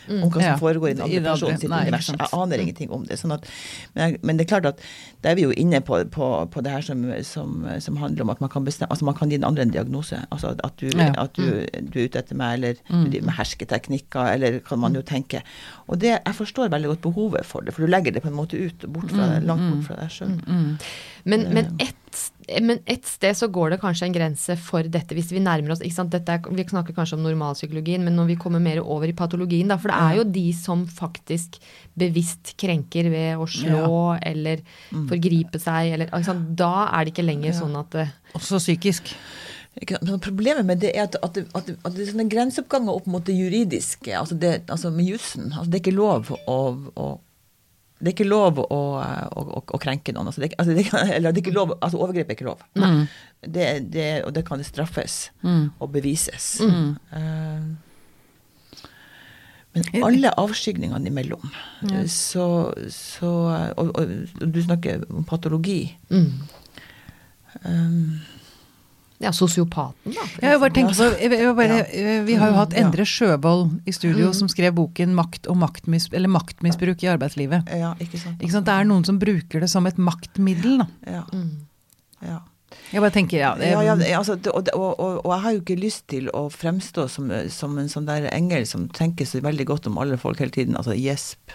om 0.09 0.28
hva 0.30 0.32
som 0.32 0.43
Ja. 0.43 0.57
foregår 0.61 0.91
i 0.91 0.95
den 0.95 1.03
andre 1.07 1.20
personen 1.32 1.59
sitt 1.61 1.70
univers. 1.70 2.09
Jeg 2.09 2.28
aner 2.32 2.59
ingenting 2.62 2.91
om 2.91 3.05
det. 3.07 3.18
Sånn 3.20 3.32
at, 3.32 3.47
men, 3.95 4.16
men 4.22 4.37
det 4.37 4.45
er 4.47 4.51
klart 4.61 4.66
at 4.66 4.80
da 5.22 5.30
er 5.30 5.35
vi 5.39 5.43
jo 5.47 5.51
inne 5.57 5.80
på, 5.80 5.99
på, 6.12 6.28
på 6.53 6.62
det 6.64 6.70
her 6.72 6.80
som, 6.85 7.05
som, 7.24 7.66
som 7.80 7.97
handler 7.97 8.22
om 8.26 8.30
at 8.35 8.41
man 8.45 8.51
kan 8.53 8.64
bestemme, 8.64 8.91
altså 8.91 9.05
man 9.09 9.14
kan 9.14 9.30
gi 9.30 9.37
den 9.39 9.45
andre 9.49 9.62
en 9.62 9.70
diagnose. 9.74 10.18
Altså 10.30 10.55
at 10.64 10.76
du, 10.80 10.89
Ja. 10.95 11.12
at 11.16 11.32
du, 11.37 11.64
du 11.93 11.99
er 12.01 12.05
ute 12.09 12.18
etter 12.20 12.37
meg, 12.37 12.59
eller 12.59 12.74
du 12.89 13.11
driver 13.11 13.26
med 13.30 13.35
hersketeknikker, 13.39 14.32
eller 14.35 14.59
kan 14.61 14.78
man 14.78 14.95
jo 14.95 15.03
tenke. 15.03 15.43
Og 15.89 15.99
det, 16.01 16.18
jeg 16.26 16.35
forstår 16.35 16.68
veldig 16.72 16.89
godt 16.95 17.01
behovet 17.09 17.45
for 17.47 17.61
det, 17.64 17.74
for 17.74 17.85
du 17.85 17.91
legger 17.91 18.12
det 18.12 18.22
på 18.22 18.28
en 18.28 18.37
måte 18.37 18.57
ut, 18.61 18.85
bort 18.93 19.11
fra, 19.11 19.39
langt 19.41 19.64
bort 19.72 19.85
fra 19.89 19.97
deg 20.03 20.11
sjøl. 20.11 20.35
Men, 21.24 21.47
men, 21.55 21.70
ett, 21.80 22.30
men 22.61 22.80
et 22.90 23.07
sted 23.09 23.36
så 23.38 23.49
går 23.53 23.74
det 23.74 23.80
kanskje 23.82 24.09
en 24.09 24.14
grense 24.14 24.57
for 24.61 24.86
dette, 24.92 25.16
hvis 25.16 25.30
vi 25.32 25.42
nærmer 25.42 25.74
oss 25.74 25.82
ikke 25.84 25.97
sant? 25.97 26.12
Dette 26.12 26.36
er, 26.36 26.49
Vi 26.53 26.66
snakker 26.68 26.97
kanskje 26.97 27.16
om 27.18 27.24
normalpsykologien, 27.24 28.05
men 28.05 28.16
når 28.18 28.32
vi 28.32 28.38
kommer 28.40 28.62
mer 28.62 28.82
over 28.82 29.09
i 29.09 29.16
patologien, 29.16 29.70
da, 29.70 29.78
for 29.80 29.92
det 29.92 30.01
er 30.01 30.18
jo 30.20 30.26
de 30.36 30.45
som 30.57 30.84
faktisk 30.90 31.59
bevisst 31.99 32.55
krenker 32.61 33.09
ved 33.12 33.40
å 33.40 33.49
slå 33.49 34.14
eller 34.20 34.62
forgripe 34.92 35.61
seg, 35.62 35.95
eller 35.95 36.11
ikke 36.11 36.24
sant? 36.28 36.53
Da 36.59 36.88
er 36.90 37.05
det 37.05 37.14
ikke 37.14 37.26
lenger 37.26 37.57
sånn 37.57 37.76
at 37.80 37.92
det, 37.97 38.09
Også 38.34 38.61
psykisk. 38.61 39.14
Men 39.74 40.20
problemet 40.22 40.66
med 40.66 40.82
det 40.84 40.92
er 40.95 41.09
at, 41.09 41.16
at, 41.18 41.34
det, 41.34 41.49
at, 41.55 41.66
det, 41.66 41.78
at 41.82 41.95
det 41.97 42.05
er 42.05 42.11
sånne 42.12 42.30
grenseoppganger 42.30 42.95
opp 42.95 43.07
mot 43.11 43.24
det 43.26 43.34
juridiske, 43.34 44.12
altså, 44.14 44.36
det, 44.38 44.61
altså 44.70 44.92
med 44.95 45.09
jussen. 45.09 45.51
Altså 45.51 45.70
det 45.70 45.80
er 45.80 45.84
ikke 45.86 45.97
lov 45.97 46.30
å, 46.47 46.59
å 46.95 47.09
det 48.01 48.11
er 48.11 48.14
ikke 48.16 48.26
lov 48.28 48.59
å, 48.59 48.64
å, 48.99 49.42
å, 49.42 49.61
å 49.74 49.78
krenke 49.80 50.12
noen. 50.12 50.26
Altså 50.28 50.42
det, 50.42 50.51
altså 50.59 50.74
det, 50.76 50.84
er- 50.92 51.12
eller 51.16 51.32
det 51.32 51.40
er 51.40 51.45
ikke 51.47 51.55
lov, 51.57 51.72
altså 51.80 52.01
overgrep 52.03 52.28
er 52.32 52.36
ikke 52.36 52.49
lov. 52.49 52.64
Det, 53.45 53.68
det, 53.95 54.09
og 54.26 54.32
det 54.34 54.42
kan 54.49 54.62
straffes 54.66 55.30
og 55.78 55.90
bevises. 55.95 56.61
Eh, 56.64 57.64
men 59.74 60.05
alle 60.07 60.30
avskygningene 60.38 61.09
imellom, 61.11 61.49
så, 62.07 62.45
så 62.95 63.30
og, 63.74 63.88
og, 63.99 64.12
og 64.42 64.53
du 64.55 64.61
snakker 64.62 65.03
om 65.11 65.24
patologi. 65.26 65.97
mm. 66.11 66.28
Um, 67.64 68.18
Ja, 69.25 69.33
sosiopaten, 69.33 70.14
da. 70.14 70.55
bare 70.61 70.72
tenker 70.77 70.95
jeg 70.95 71.57
bare, 71.57 71.81
Vi 72.29 72.39
har 72.41 72.53
jo 72.53 72.57
hatt 72.61 72.75
Endre 72.79 73.07
Sjøvold 73.09 73.79
i 73.89 73.95
studio 73.97 74.33
som 74.37 74.51
skrev 74.53 74.75
boken 74.77 75.14
'Makt 75.16 75.49
og 75.49 75.57
maktmis, 75.61 76.11
eller 76.12 76.29
maktmisbruk 76.29 77.03
i 77.05 77.12
arbeidslivet'. 77.16 77.70
ja, 77.72 77.95
ikke 78.01 78.20
sant? 78.20 78.43
Ikke 78.43 78.53
sant? 78.53 78.66
Det 78.66 78.75
er 78.75 78.85
noen 78.89 79.05
som 79.05 79.18
bruker 79.18 79.64
det 79.64 79.70
som 79.70 79.87
et 79.87 79.97
maktmiddel. 79.99 80.83
Da. 80.83 80.87
Ja. 81.07 81.22
Mm. 81.33 81.55
ja. 82.22 82.41
Jeg 82.93 83.03
bare 83.03 83.14
tenker, 83.14 83.39
ja, 83.39 83.55
det, 83.59 83.70
Ja, 83.70 83.83
ja, 83.83 84.18
altså, 84.18 84.37
det, 84.37 84.53
og, 84.53 84.68
og, 84.75 85.20
og, 85.25 85.31
jeg 85.33 85.43
har 85.43 85.53
jo 85.53 85.61
ikke 85.62 85.79
lyst 85.81 86.09
til 86.11 86.29
å 86.35 86.47
fremstå 86.53 87.07
som, 87.11 87.31
som 87.51 87.79
en 87.79 87.91
sånn 87.91 88.09
der 88.09 88.29
engel 88.35 88.66
som 88.70 88.89
tenker 88.95 89.29
så 89.29 89.41
veldig 89.45 89.66
godt 89.70 89.89
om 89.91 89.99
alle 90.03 90.18
folk 90.20 90.43
hele 90.43 90.55
tiden. 90.55 90.77
Altså 90.79 90.97
gjesp. 90.99 91.55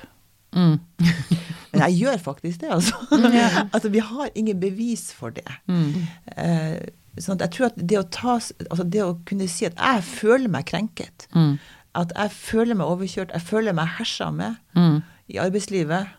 mm, 0.55 0.79
Men 1.71 1.83
jeg 1.85 1.99
gjør 2.01 2.17
faktisk 2.23 2.61
det, 2.63 2.71
altså. 2.73 2.95
Ja. 3.33 3.49
altså 3.75 3.91
vi 3.93 4.01
har 4.03 4.31
ingen 4.35 4.59
bevis 4.59 5.09
for 5.13 5.35
det. 5.35 5.45
mm, 5.67 6.07
Eh, 6.39 6.79
sånn 7.19 7.41
jeg 7.43 7.53
tror 7.55 7.69
at 7.69 7.79
det 7.79 7.99
å, 7.99 8.05
ta, 8.13 8.37
altså 8.39 8.85
det 8.85 9.03
å 9.03 9.17
kunne 9.27 9.49
si 9.51 9.67
at 9.67 9.77
jeg 9.77 10.05
føler 10.07 10.51
meg 10.51 10.69
krenket, 10.71 11.27
mm, 11.35 11.57
at 11.99 12.13
jeg 12.15 12.35
føler 12.35 12.79
meg 12.79 12.91
overkjørt, 12.91 13.33
jeg 13.35 13.47
føler 13.47 13.75
meg 13.75 13.91
hersa 13.97 14.29
med 14.31 14.59
mm, 14.77 14.97
i 15.33 15.39
arbeidslivet, 15.41 16.15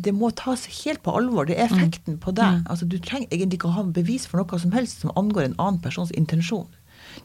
det 0.00 0.12
må 0.16 0.30
tas 0.32 0.64
helt 0.80 1.02
på 1.04 1.12
alvor. 1.12 1.44
Det 1.44 1.58
er 1.58 1.66
effekten 1.66 2.16
på 2.22 2.32
deg. 2.32 2.62
Altså, 2.72 2.86
du 2.88 2.96
trenger 3.02 3.28
egentlig 3.28 3.58
ikke 3.58 3.68
å 3.68 3.74
ha 3.74 3.82
bevis 3.84 4.24
for 4.30 4.40
noe 4.40 4.60
som 4.62 4.72
helst 4.72 5.02
som 5.02 5.12
angår 5.18 5.50
en 5.50 5.58
annen 5.58 5.80
persons 5.84 6.12
intensjon. 6.16 6.68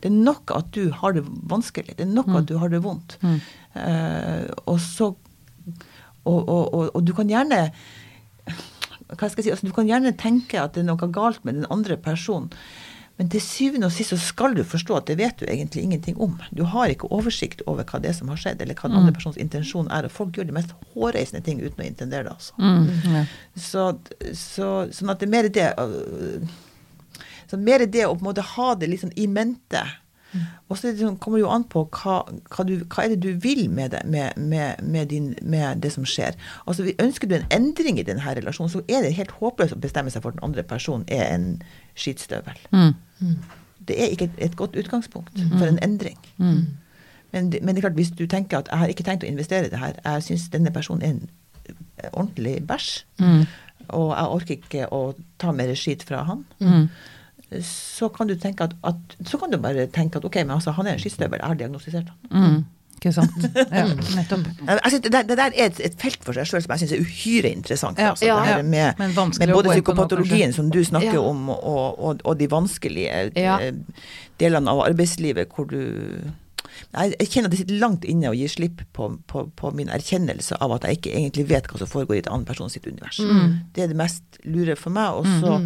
Det 0.02 0.10
er 0.10 0.16
nok 0.16 0.52
at 0.52 0.74
du 0.76 0.90
har 0.92 1.16
det 1.16 1.24
vanskelig. 1.48 1.96
Det 1.96 2.04
er 2.04 2.12
nok 2.12 2.34
at 2.42 2.50
du 2.50 2.58
har 2.60 2.74
det 2.74 2.82
vondt. 2.84 3.16
Uh, 3.24 4.50
og 4.66 4.82
så 4.84 5.14
og, 6.26 6.40
og, 6.50 6.74
og, 6.74 6.90
og 6.98 7.06
du 7.06 7.14
kan 7.16 7.30
gjerne 7.30 7.70
hva 9.14 9.30
skal 9.30 9.42
jeg 9.42 9.46
si, 9.46 9.54
altså, 9.54 9.70
Du 9.70 9.76
kan 9.76 9.88
gjerne 9.88 10.16
tenke 10.18 10.60
at 10.62 10.76
det 10.76 10.84
er 10.84 10.90
noe 10.90 11.10
galt 11.14 11.44
med 11.46 11.60
den 11.60 11.70
andre 11.70 11.98
personen, 11.98 12.52
Men 13.18 13.30
til 13.32 13.40
syvende 13.40 13.88
og 13.88 13.94
sist 13.96 14.12
så 14.12 14.18
skal 14.20 14.58
du 14.58 14.64
forstå 14.68 14.96
at 14.98 15.06
det 15.08 15.16
vet 15.18 15.38
du 15.40 15.46
egentlig 15.48 15.86
ingenting 15.86 16.18
om. 16.20 16.34
Du 16.52 16.66
har 16.68 16.92
ikke 16.92 17.08
oversikt 17.16 17.62
over 17.66 17.88
hva 17.88 18.02
det 18.04 18.10
er 18.10 18.18
som 18.18 18.28
har 18.28 18.36
skjedd, 18.36 18.60
eller 18.60 18.76
hva 18.76 18.90
den 18.90 18.98
andre 19.00 19.14
persons 19.16 19.38
intensjon 19.40 19.88
er. 19.88 20.04
Og 20.04 20.12
folk 20.12 20.36
gjør 20.36 20.50
de 20.50 20.56
mest 20.58 20.74
hårreisende 20.92 21.40
ting 21.46 21.62
uten 21.64 21.80
å 21.80 21.88
intendere 21.88 22.28
det, 22.28 22.34
altså. 22.34 22.54
Mm, 22.60 22.90
ja. 23.16 23.22
Så, 23.56 23.86
så, 24.36 24.68
sånn 24.92 25.14
at 25.14 25.24
det 25.24 25.30
er 25.30 25.32
mer 25.32 25.48
det 25.48 25.70
øh, 25.80 26.44
så 27.48 27.60
mer 27.62 27.86
det 27.86 28.04
å 28.04 28.16
på 28.18 28.24
en 28.24 28.30
måte 28.30 28.46
ha 28.56 28.74
det 28.76 28.90
liksom 28.92 29.14
i 29.16 29.28
mente. 29.32 29.84
Og 30.70 30.78
så 30.78 30.92
sånn- 30.98 31.20
kommer 31.20 31.38
det 31.38 31.44
jo 31.46 31.50
an 31.54 31.64
på 31.64 31.84
hva, 31.90 32.16
hva, 32.50 32.66
du, 32.66 32.84
hva 32.86 33.04
er 33.04 33.10
det 33.10 33.20
du 33.22 33.34
vil 33.40 33.70
med 33.70 33.92
det, 33.92 34.02
med, 34.06 34.38
med, 34.38 34.82
med, 34.84 35.08
din, 35.10 35.36
med 35.42 35.82
det 35.82 35.92
som 35.92 36.04
skjer. 36.06 36.36
Altså 36.68 36.84
vi- 36.84 36.96
Ønsker 37.00 37.28
du 37.28 37.36
en 37.36 37.46
endring 37.52 38.00
i 38.00 38.04
denne 38.04 38.22
relasjonen, 38.36 38.70
så 38.72 38.82
er 38.90 39.02
det 39.02 39.14
helt 39.16 39.32
håpløst 39.32 39.74
å 39.76 39.80
bestemme 39.80 40.10
seg 40.12 40.22
for 40.22 40.30
at 40.30 40.36
den 40.40 40.44
andre 40.44 40.64
personen 40.64 41.06
er 41.08 41.34
en 41.36 41.62
skitstøvel. 41.96 42.58
Mm. 42.72 42.94
Det 43.88 44.00
er 44.02 44.10
ikke 44.10 44.26
et, 44.26 44.40
et 44.50 44.56
godt 44.56 44.76
utgangspunkt 44.76 45.38
for 45.60 45.66
en 45.68 45.80
endring. 45.84 46.18
Mm. 46.38 46.66
Men, 47.34 47.50
det- 47.50 47.64
men 47.64 47.76
det 47.76 47.84
er 47.84 47.90
klart, 47.90 47.96
hvis 48.00 48.12
du 48.16 48.26
tenker 48.28 48.58
at 48.58 48.68
jeg 48.72 48.78
har 48.80 48.88
ikke 48.88 49.04
tenkt 49.04 49.24
å 49.24 49.28
investere 49.28 49.66
i 49.66 49.70
det 49.70 49.80
her, 49.80 49.94
jeg 50.06 50.24
syns 50.24 50.50
denne 50.50 50.72
personen 50.74 51.02
er 51.04 51.08
en 51.10 51.30
eh, 52.04 52.10
ordentlig 52.14 52.62
bæsj, 52.68 53.04
Mm. 53.20 53.46
og 53.90 54.10
jeg 54.16 54.26
orker 54.28 54.56
ikke 54.56 54.88
å 54.92 55.16
ta 55.40 55.52
mer 55.52 55.76
skit 55.76 56.04
fra 56.04 56.24
han, 56.24 56.46
Mm. 56.62 56.90
Så 57.62 58.10
kan 58.10 58.28
du 58.28 58.36
tenke 58.42 58.64
at, 58.66 58.74
at 58.84 58.96
Så 59.30 59.38
kan 59.38 59.52
du 59.52 59.58
bare 59.62 59.86
tenke 59.94 60.18
at 60.18 60.26
ok, 60.26 60.36
men 60.44 60.56
altså, 60.58 60.72
han 60.76 60.88
er 60.88 60.96
en 60.98 61.00
skistøvel, 61.04 61.40
jeg 61.40 61.48
har 61.48 61.60
diagnostisert 61.60 62.10
han. 62.10 62.42
Mm. 62.56 62.64
Ikke 62.96 63.12
sant. 63.14 63.36
Ja, 63.76 63.84
nettopp. 64.16 64.46
Synes 64.88 65.02
det, 65.04 65.12
der, 65.14 65.26
det 65.30 65.38
der 65.38 65.52
er 65.52 65.66
et, 65.68 65.82
et 65.84 65.98
felt 66.02 66.24
for 66.26 66.34
seg 66.38 66.48
sjøl 66.50 66.64
som 66.64 66.74
jeg 66.74 66.84
syns 66.86 66.94
er 66.96 67.04
uhyre 67.04 67.52
interessant. 67.52 68.00
Ja, 68.02 68.14
altså, 68.16 68.26
ja, 68.26 68.38
det 68.40 68.48
her 68.54 68.64
med, 68.64 69.02
med 69.04 69.52
både 69.54 69.70
nå, 69.70 69.76
psykopatologien 69.76 70.56
som 70.56 70.72
du 70.74 70.80
snakker 70.88 71.20
Ja. 71.20 71.26
om, 71.28 71.50
og, 71.54 72.00
og, 72.00 72.24
og 72.24 72.40
de 72.40 72.48
vanskelige 72.52 73.30
Ja. 73.36 73.60
eh, 73.62 73.76
delene 74.42 74.72
av 74.72 74.82
arbeidslivet 74.88 75.54
hvor 75.54 75.68
du 75.70 75.80
jeg, 76.96 77.28
kjenner 77.32 77.48
at 77.48 77.54
det 77.54 77.60
sitter 77.62 77.78
langt 77.80 78.06
inne 78.10 78.32
å 78.32 78.36
gi 78.36 78.48
slipp 78.52 78.82
på, 78.96 79.10
på, 79.32 79.46
på 79.60 79.72
min 79.76 79.92
erkjennelse 79.94 80.58
av 80.64 80.74
at 80.76 80.88
jeg 80.88 80.98
ikke 81.00 81.14
egentlig 81.16 81.46
vet 81.52 81.68
hva 81.72 81.80
som 81.80 81.88
foregår 81.92 82.18
i 82.18 82.24
et 82.24 82.32
annet 82.32 82.48
person 82.50 82.72
sitt 82.72 82.88
univers. 82.88 83.20
Mm. 83.24 83.54
Det 83.76 83.86
er 83.86 83.92
det 83.94 84.00
mest 84.00 84.40
lure 84.48 84.76
for 84.80 84.96
meg. 84.96 85.20
Og 85.22 85.30
så, 85.40 85.60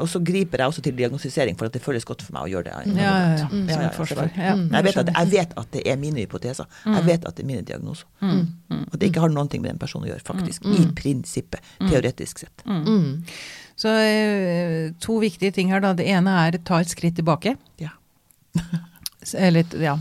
og 0.00 0.08
så 0.08 0.20
griper 0.24 0.62
jeg 0.62 0.72
også 0.72 0.82
til 0.84 0.96
diagnostisering 0.96 1.58
for 1.58 1.68
at 1.68 1.74
det 1.76 1.82
føles 1.84 2.04
godt 2.08 2.22
for 2.24 2.36
meg 2.36 2.46
å 2.46 2.52
gjøre 2.52 2.68
det. 2.68 2.94
Ja, 2.96 3.02
ja, 3.02 3.32
ja. 3.42 3.48
Mm. 3.50 3.66
Jeg, 3.68 4.84
vet 4.86 5.00
at, 5.02 5.10
jeg 5.12 5.32
vet 5.32 5.56
at 5.62 5.72
det 5.74 5.82
er 5.92 5.98
mine 6.00 6.22
hypoteser. 6.24 6.68
Jeg 6.86 7.06
vet 7.08 7.26
at 7.28 7.36
det 7.36 7.44
er 7.44 7.48
mine 7.50 7.64
diagnoser. 7.66 8.06
Og 8.22 8.94
det 8.98 9.10
ikke 9.10 9.24
har 9.26 9.34
noen 9.34 9.50
ting 9.52 9.64
med 9.64 9.74
den 9.74 9.82
personen 9.82 10.08
å 10.08 10.12
gjøre, 10.12 10.24
faktisk. 10.26 10.64
I 10.68 10.86
prinsippet. 10.96 11.74
Teoretisk 11.82 12.44
sett. 12.44 12.64
Mm. 12.64 13.22
Så 13.82 13.92
eh, 14.04 14.92
to 15.02 15.18
viktige 15.22 15.52
ting 15.56 15.72
her, 15.72 15.82
da. 15.84 15.92
Det 15.96 16.06
ene 16.08 16.34
er 16.46 16.60
ta 16.66 16.80
et 16.82 16.92
skritt 16.92 17.16
tilbake. 17.18 17.56
Ja. 17.82 17.94
Eller, 19.38 19.64
ja. 19.78 19.94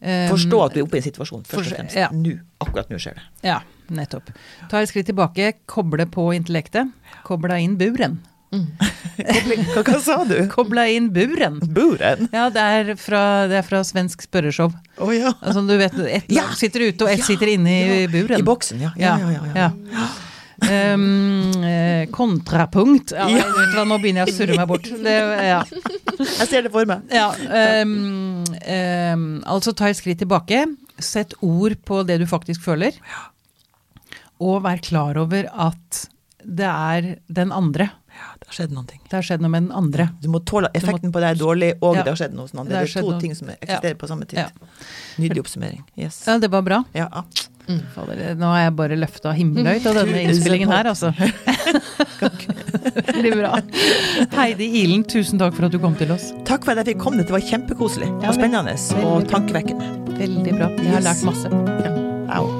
Um, 0.00 0.30
Forstå 0.30 0.62
at 0.64 0.74
du 0.74 0.80
er 0.80 0.86
oppe 0.86 0.96
i 0.96 1.02
en 1.02 1.06
situasjon, 1.08 1.44
først 1.48 1.72
og 1.72 1.76
fremst. 1.76 1.96
ja. 1.98 2.08
Nå. 2.14 2.36
Akkurat 2.62 2.90
nå 2.92 3.00
skjer 3.02 3.18
det. 3.18 3.24
Ja, 3.48 3.58
nettopp. 3.92 4.30
Ta 4.70 4.80
et 4.80 4.90
skritt 4.92 5.08
tilbake, 5.10 5.52
koble 5.70 6.06
på 6.10 6.30
intellektet. 6.36 6.92
Koble 7.26 7.58
inn 7.60 7.76
buren. 7.80 8.20
Hva, 8.50 9.82
hva 9.86 9.98
sa 10.02 10.16
du? 10.26 10.34
Kobla 10.50 10.86
inn 10.90 11.10
buren. 11.14 11.60
Buren? 11.74 12.26
Ja, 12.34 12.48
det 12.50 12.64
er 12.78 12.94
fra, 12.98 13.20
det 13.50 13.60
er 13.60 13.66
fra 13.66 13.82
svensk 13.86 14.24
spørreshow. 14.26 14.72
Oh, 14.98 15.12
ja. 15.14 15.30
Altså, 15.40 15.62
du 15.68 15.76
vet, 15.78 15.94
ett 16.10 16.32
Ja. 16.34 16.48
sitter 16.58 16.88
ute, 16.88 17.04
og 17.06 17.10
ett 17.12 17.22
Ja. 17.22 17.28
sitter 17.30 17.52
inne 17.54 17.70
i 17.70 18.02
Ja. 18.02 18.08
buren. 18.10 18.40
I 18.40 18.42
boksen, 18.42 18.80
ja. 18.82 18.90
Ja, 18.98 19.16
ja, 19.18 19.30
ja. 19.54 19.70
ja. 19.70 19.70
Um, 20.60 21.54
kontrapunkt. 22.12 23.12
Ja, 23.16 23.28
Ja. 23.28 23.46
vet 23.46 23.70
du 23.72 23.78
hva, 23.78 23.84
nå 23.88 23.96
begynner 24.02 24.26
jeg 24.26 24.34
å 24.34 24.36
surre 24.36 24.56
meg 24.58 24.68
bort. 24.68 24.82
Det, 24.90 25.14
ja. 25.46 25.62
Jeg 26.18 26.48
ser 26.50 26.62
det 26.66 26.72
for 26.74 26.84
meg. 26.90 27.00
Ja, 27.10 27.30
um, 27.80 28.44
um, 28.44 29.24
altså 29.46 29.72
ta 29.74 29.88
et 29.88 29.96
skritt 29.96 30.18
tilbake. 30.20 30.66
Sett 31.00 31.32
ord 31.40 31.78
på 31.88 32.02
det 32.06 32.18
du 32.20 32.26
faktisk 32.28 32.60
føler. 32.66 32.92
Og 34.40 34.62
vær 34.64 34.80
klar 34.84 35.16
over 35.20 35.48
at 35.52 36.06
det 36.44 36.66
er 36.68 37.14
den 37.32 37.52
andre. 37.52 37.90
Ja, 38.20 38.28
det 38.38 38.48
har 38.50 38.56
skjedd 38.58 38.74
noen 38.76 38.86
ting. 38.90 39.00
Det 39.08 39.16
har 39.16 39.24
skjedd 39.26 39.40
noe 39.44 39.50
med 39.52 39.62
den 39.66 39.72
andre. 39.76 40.10
Du 40.20 40.28
må 40.32 40.42
tåle 40.44 40.68
effekten 40.76 41.12
på 41.14 41.20
deg 41.22 41.34
er 41.34 41.38
dårlig, 41.40 41.70
og 41.80 41.96
Ja. 41.96 42.02
det 42.04 42.12
har 42.12 42.18
skjedd 42.20 42.34
noe 42.36 42.44
hos 42.44 42.52
den 42.52 42.60
andre. 42.60 42.76
Det 42.76 42.86
Det 42.86 42.96
er 42.96 43.00
to 43.02 43.10
noe- 43.10 43.20
ting 43.20 43.34
som 43.34 43.48
eksisterer 43.48 43.94
på 43.96 44.08
samme 44.10 44.26
tid. 44.28 44.38
Ja. 44.38 44.48
Nydelig 45.18 45.40
oppsummering. 45.44 45.82
Yes. 45.96 46.24
Ja, 46.26 46.38
det 46.38 46.50
var 46.50 46.62
bra. 46.62 46.84
Ja. 46.94 47.08
Mm. 47.70 47.82
nå 48.40 48.46
har 48.50 48.60
jeg 48.64 48.74
bare 48.76 48.96
løfta 48.98 49.30
himmelhøyt 49.32 49.84
av 49.86 49.94
denne 49.94 50.22
innspillingen 50.26 50.68
her, 50.72 50.84
altså. 50.90 51.12
Veldig 52.20 53.32
bra. 53.36 53.60
Heidi 54.34 54.66
Ilen, 54.82 55.04
tusen 55.04 55.38
takk 55.38 55.54
for 55.54 55.66
at 55.66 55.72
du 55.72 55.78
kom 55.78 55.94
til 55.94 56.10
oss. 56.10 56.32
Takk 56.44 56.64
for 56.64 56.72
at 56.74 56.82
jeg 56.84 56.96
fikk 56.96 57.02
komme. 57.04 57.22
Det 57.22 57.30
var 57.30 57.40
kjempekoselig 57.40 58.10
Ja, 58.22 58.32
og 58.32 58.34
spennende 58.34 58.74
og 59.04 59.28
tankevekkende. 59.30 60.18
Veldig 60.18 60.56
bra. 60.58 60.68
Jeg 60.80 60.96
har 60.98 61.06
lært 61.06 61.22
masse. 61.24 61.46
Ja. 61.84 61.94
Au. 62.40 62.59